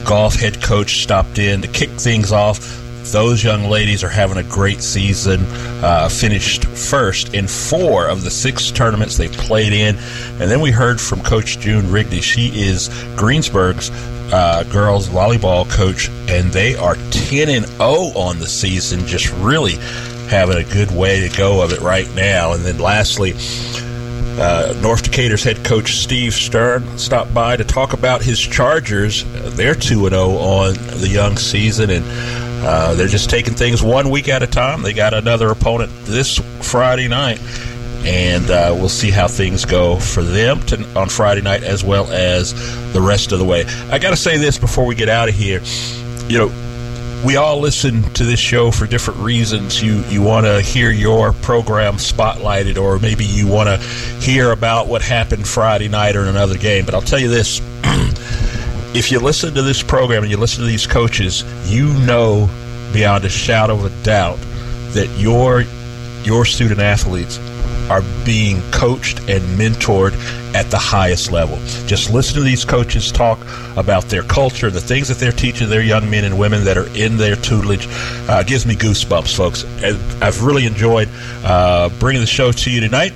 golf 0.04 0.34
head 0.34 0.62
coach, 0.62 1.02
stopped 1.02 1.38
in 1.38 1.62
to 1.62 1.68
kick 1.68 1.90
things 1.90 2.32
off. 2.32 2.79
Those 3.12 3.42
young 3.42 3.64
ladies 3.64 4.04
are 4.04 4.08
having 4.08 4.38
a 4.38 4.42
great 4.42 4.82
season. 4.82 5.40
Uh, 5.82 6.08
finished 6.08 6.64
first 6.64 7.34
in 7.34 7.48
four 7.48 8.06
of 8.06 8.22
the 8.22 8.30
six 8.30 8.70
tournaments 8.70 9.16
they 9.16 9.28
played 9.28 9.72
in. 9.72 9.96
And 10.40 10.50
then 10.50 10.60
we 10.60 10.70
heard 10.70 11.00
from 11.00 11.20
Coach 11.22 11.58
June 11.58 11.86
Rigney. 11.86 12.22
She 12.22 12.48
is 12.62 12.88
Greensburg's 13.16 13.90
uh, 14.32 14.62
girls 14.70 15.08
volleyball 15.08 15.68
coach, 15.68 16.08
and 16.28 16.52
they 16.52 16.76
are 16.76 16.94
10 17.10 17.48
and 17.48 17.66
0 17.66 18.12
on 18.14 18.38
the 18.38 18.46
season. 18.46 19.06
Just 19.06 19.32
really 19.34 19.74
having 20.28 20.56
a 20.56 20.64
good 20.64 20.92
way 20.92 21.28
to 21.28 21.36
go 21.36 21.62
of 21.62 21.72
it 21.72 21.80
right 21.80 22.08
now. 22.14 22.52
And 22.52 22.62
then 22.64 22.78
lastly, 22.78 23.34
uh, 24.40 24.72
North 24.80 25.02
Decatur's 25.02 25.42
head 25.42 25.64
coach 25.64 25.96
Steve 25.96 26.32
Stern 26.32 26.96
stopped 26.96 27.34
by 27.34 27.56
to 27.56 27.64
talk 27.64 27.92
about 27.92 28.22
his 28.22 28.38
Chargers. 28.38 29.24
They're 29.56 29.74
2 29.74 30.08
0 30.08 30.30
on 30.36 30.74
the 30.74 31.08
young 31.08 31.36
season, 31.36 31.90
and 31.90 32.04
uh, 32.62 32.94
they're 32.94 33.08
just 33.08 33.30
taking 33.30 33.54
things 33.54 33.82
one 33.82 34.10
week 34.10 34.28
at 34.28 34.42
a 34.42 34.46
time. 34.46 34.82
They 34.82 34.92
got 34.92 35.14
another 35.14 35.50
opponent 35.50 35.90
this 36.04 36.38
Friday 36.60 37.08
night, 37.08 37.40
and 38.04 38.50
uh, 38.50 38.74
we'll 38.76 38.88
see 38.88 39.10
how 39.10 39.28
things 39.28 39.64
go 39.64 39.96
for 39.96 40.22
them 40.22 40.60
to, 40.66 40.98
on 40.98 41.08
Friday 41.08 41.40
night 41.40 41.62
as 41.62 41.82
well 41.82 42.10
as 42.10 42.52
the 42.92 43.00
rest 43.00 43.32
of 43.32 43.38
the 43.38 43.44
way. 43.44 43.64
I 43.90 43.98
got 43.98 44.10
to 44.10 44.16
say 44.16 44.36
this 44.36 44.58
before 44.58 44.84
we 44.84 44.94
get 44.94 45.08
out 45.08 45.28
of 45.28 45.34
here. 45.34 45.60
You 46.28 46.38
know, 46.38 47.24
we 47.24 47.36
all 47.36 47.60
listen 47.60 48.02
to 48.14 48.24
this 48.24 48.40
show 48.40 48.70
for 48.70 48.86
different 48.86 49.20
reasons. 49.20 49.82
You 49.82 50.02
you 50.04 50.22
want 50.22 50.46
to 50.46 50.60
hear 50.60 50.90
your 50.90 51.32
program 51.32 51.94
spotlighted, 51.94 52.80
or 52.80 52.98
maybe 52.98 53.24
you 53.24 53.46
want 53.46 53.68
to 53.68 53.76
hear 54.20 54.52
about 54.52 54.86
what 54.86 55.02
happened 55.02 55.46
Friday 55.46 55.88
night 55.88 56.16
or 56.16 56.24
another 56.24 56.56
game. 56.56 56.84
But 56.84 56.94
I'll 56.94 57.02
tell 57.02 57.18
you 57.18 57.28
this: 57.28 57.60
if 58.94 59.12
you 59.12 59.20
listen 59.20 59.54
to 59.54 59.62
this 59.62 59.82
program 59.82 60.22
and 60.22 60.30
you 60.30 60.36
listen 60.36 60.60
to 60.60 60.66
these 60.66 60.86
coaches, 60.86 61.44
you 61.70 61.92
know 62.04 62.48
beyond 62.92 63.24
a 63.24 63.28
shadow 63.28 63.74
of 63.74 63.84
a 63.84 64.02
doubt 64.04 64.38
that 64.92 65.08
your 65.16 65.62
your 66.24 66.44
student 66.44 66.80
athletes 66.80 67.38
are 67.88 68.02
being 68.24 68.60
coached 68.70 69.18
and 69.20 69.42
mentored 69.58 70.12
at 70.54 70.70
the 70.70 70.78
highest 70.78 71.32
level. 71.32 71.56
Just 71.86 72.10
listen 72.10 72.36
to 72.36 72.42
these 72.42 72.64
coaches 72.64 73.10
talk 73.10 73.38
about 73.76 74.04
their 74.04 74.22
culture, 74.22 74.70
the 74.70 74.80
things 74.80 75.08
that 75.08 75.18
they're 75.18 75.32
teaching 75.32 75.68
their 75.68 75.82
young 75.82 76.08
men 76.10 76.24
and 76.24 76.38
women 76.38 76.64
that 76.64 76.76
are 76.76 76.88
in 76.96 77.16
their 77.16 77.36
tutelage. 77.36 77.86
Uh, 78.28 78.42
gives 78.42 78.66
me 78.66 78.74
goosebumps, 78.74 79.34
folks. 79.36 79.64
I've 80.22 80.42
really 80.44 80.66
enjoyed 80.66 81.08
uh, 81.44 81.88
bringing 81.98 82.20
the 82.20 82.26
show 82.26 82.52
to 82.52 82.70
you 82.70 82.80
tonight. 82.80 83.12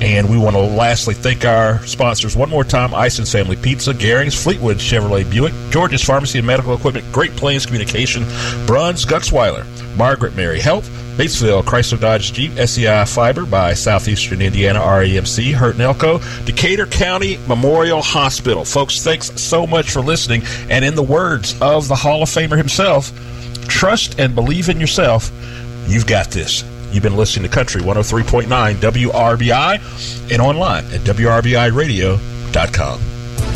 And 0.00 0.30
we 0.30 0.38
want 0.38 0.56
to 0.56 0.62
lastly 0.62 1.14
thank 1.14 1.44
our 1.44 1.78
sponsors 1.86 2.34
one 2.34 2.48
more 2.48 2.64
time 2.64 2.94
Ison's 2.94 3.30
Family 3.30 3.56
Pizza, 3.56 3.92
Garing's 3.92 4.40
Fleetwood 4.40 4.78
Chevrolet 4.78 5.30
Buick, 5.30 5.52
George's 5.70 6.02
Pharmacy 6.02 6.38
and 6.38 6.46
Medical 6.46 6.74
Equipment, 6.74 7.04
Great 7.12 7.32
Plains 7.32 7.66
Communication, 7.66 8.24
Bruns 8.66 9.04
Gutzwiller, 9.04 9.66
Margaret 9.96 10.34
Mary 10.34 10.58
Health, 10.58 10.88
Batesville, 11.18 11.62
Chrysler 11.62 12.00
Dodge 12.00 12.32
Jeep, 12.32 12.52
SEI 12.52 13.04
Fiber 13.04 13.44
by 13.44 13.74
Southeastern 13.74 14.40
Indiana 14.40 14.78
REMC, 14.80 15.52
Hurt 15.52 15.76
Decatur 16.46 16.86
County 16.86 17.38
Memorial 17.46 18.00
Hospital. 18.00 18.64
Folks, 18.64 19.04
thanks 19.04 19.38
so 19.38 19.66
much 19.66 19.90
for 19.90 20.00
listening. 20.00 20.42
And 20.70 20.82
in 20.82 20.94
the 20.94 21.02
words 21.02 21.60
of 21.60 21.88
the 21.88 21.94
Hall 21.94 22.22
of 22.22 22.30
Famer 22.30 22.56
himself, 22.56 23.12
trust 23.68 24.18
and 24.18 24.34
believe 24.34 24.70
in 24.70 24.80
yourself. 24.80 25.30
You've 25.86 26.06
got 26.06 26.30
this. 26.30 26.64
You've 26.92 27.02
been 27.02 27.16
listening 27.16 27.48
to 27.48 27.54
Country 27.54 27.80
103.9 27.82 28.74
WRBI 28.74 30.32
and 30.32 30.42
online 30.42 30.84
at 30.86 31.00
WRBIRadio.com. 31.00 33.00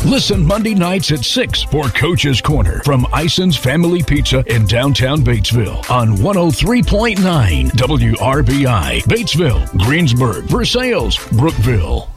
Listen 0.05 0.45
Monday 0.45 0.75
nights 0.75 1.11
at 1.11 1.25
6 1.25 1.63
for 1.63 1.89
Coach's 1.89 2.39
Corner 2.39 2.79
from 2.83 3.07
Ison's 3.11 3.57
Family 3.57 4.03
Pizza 4.03 4.43
in 4.45 4.67
downtown 4.67 5.21
Batesville 5.21 5.89
on 5.89 6.15
103.9 6.17 7.71
WRBI, 7.71 9.01
Batesville, 9.01 9.77
Greensburg, 9.79 10.45
Versailles, 10.45 11.17
Brookville. 11.31 12.07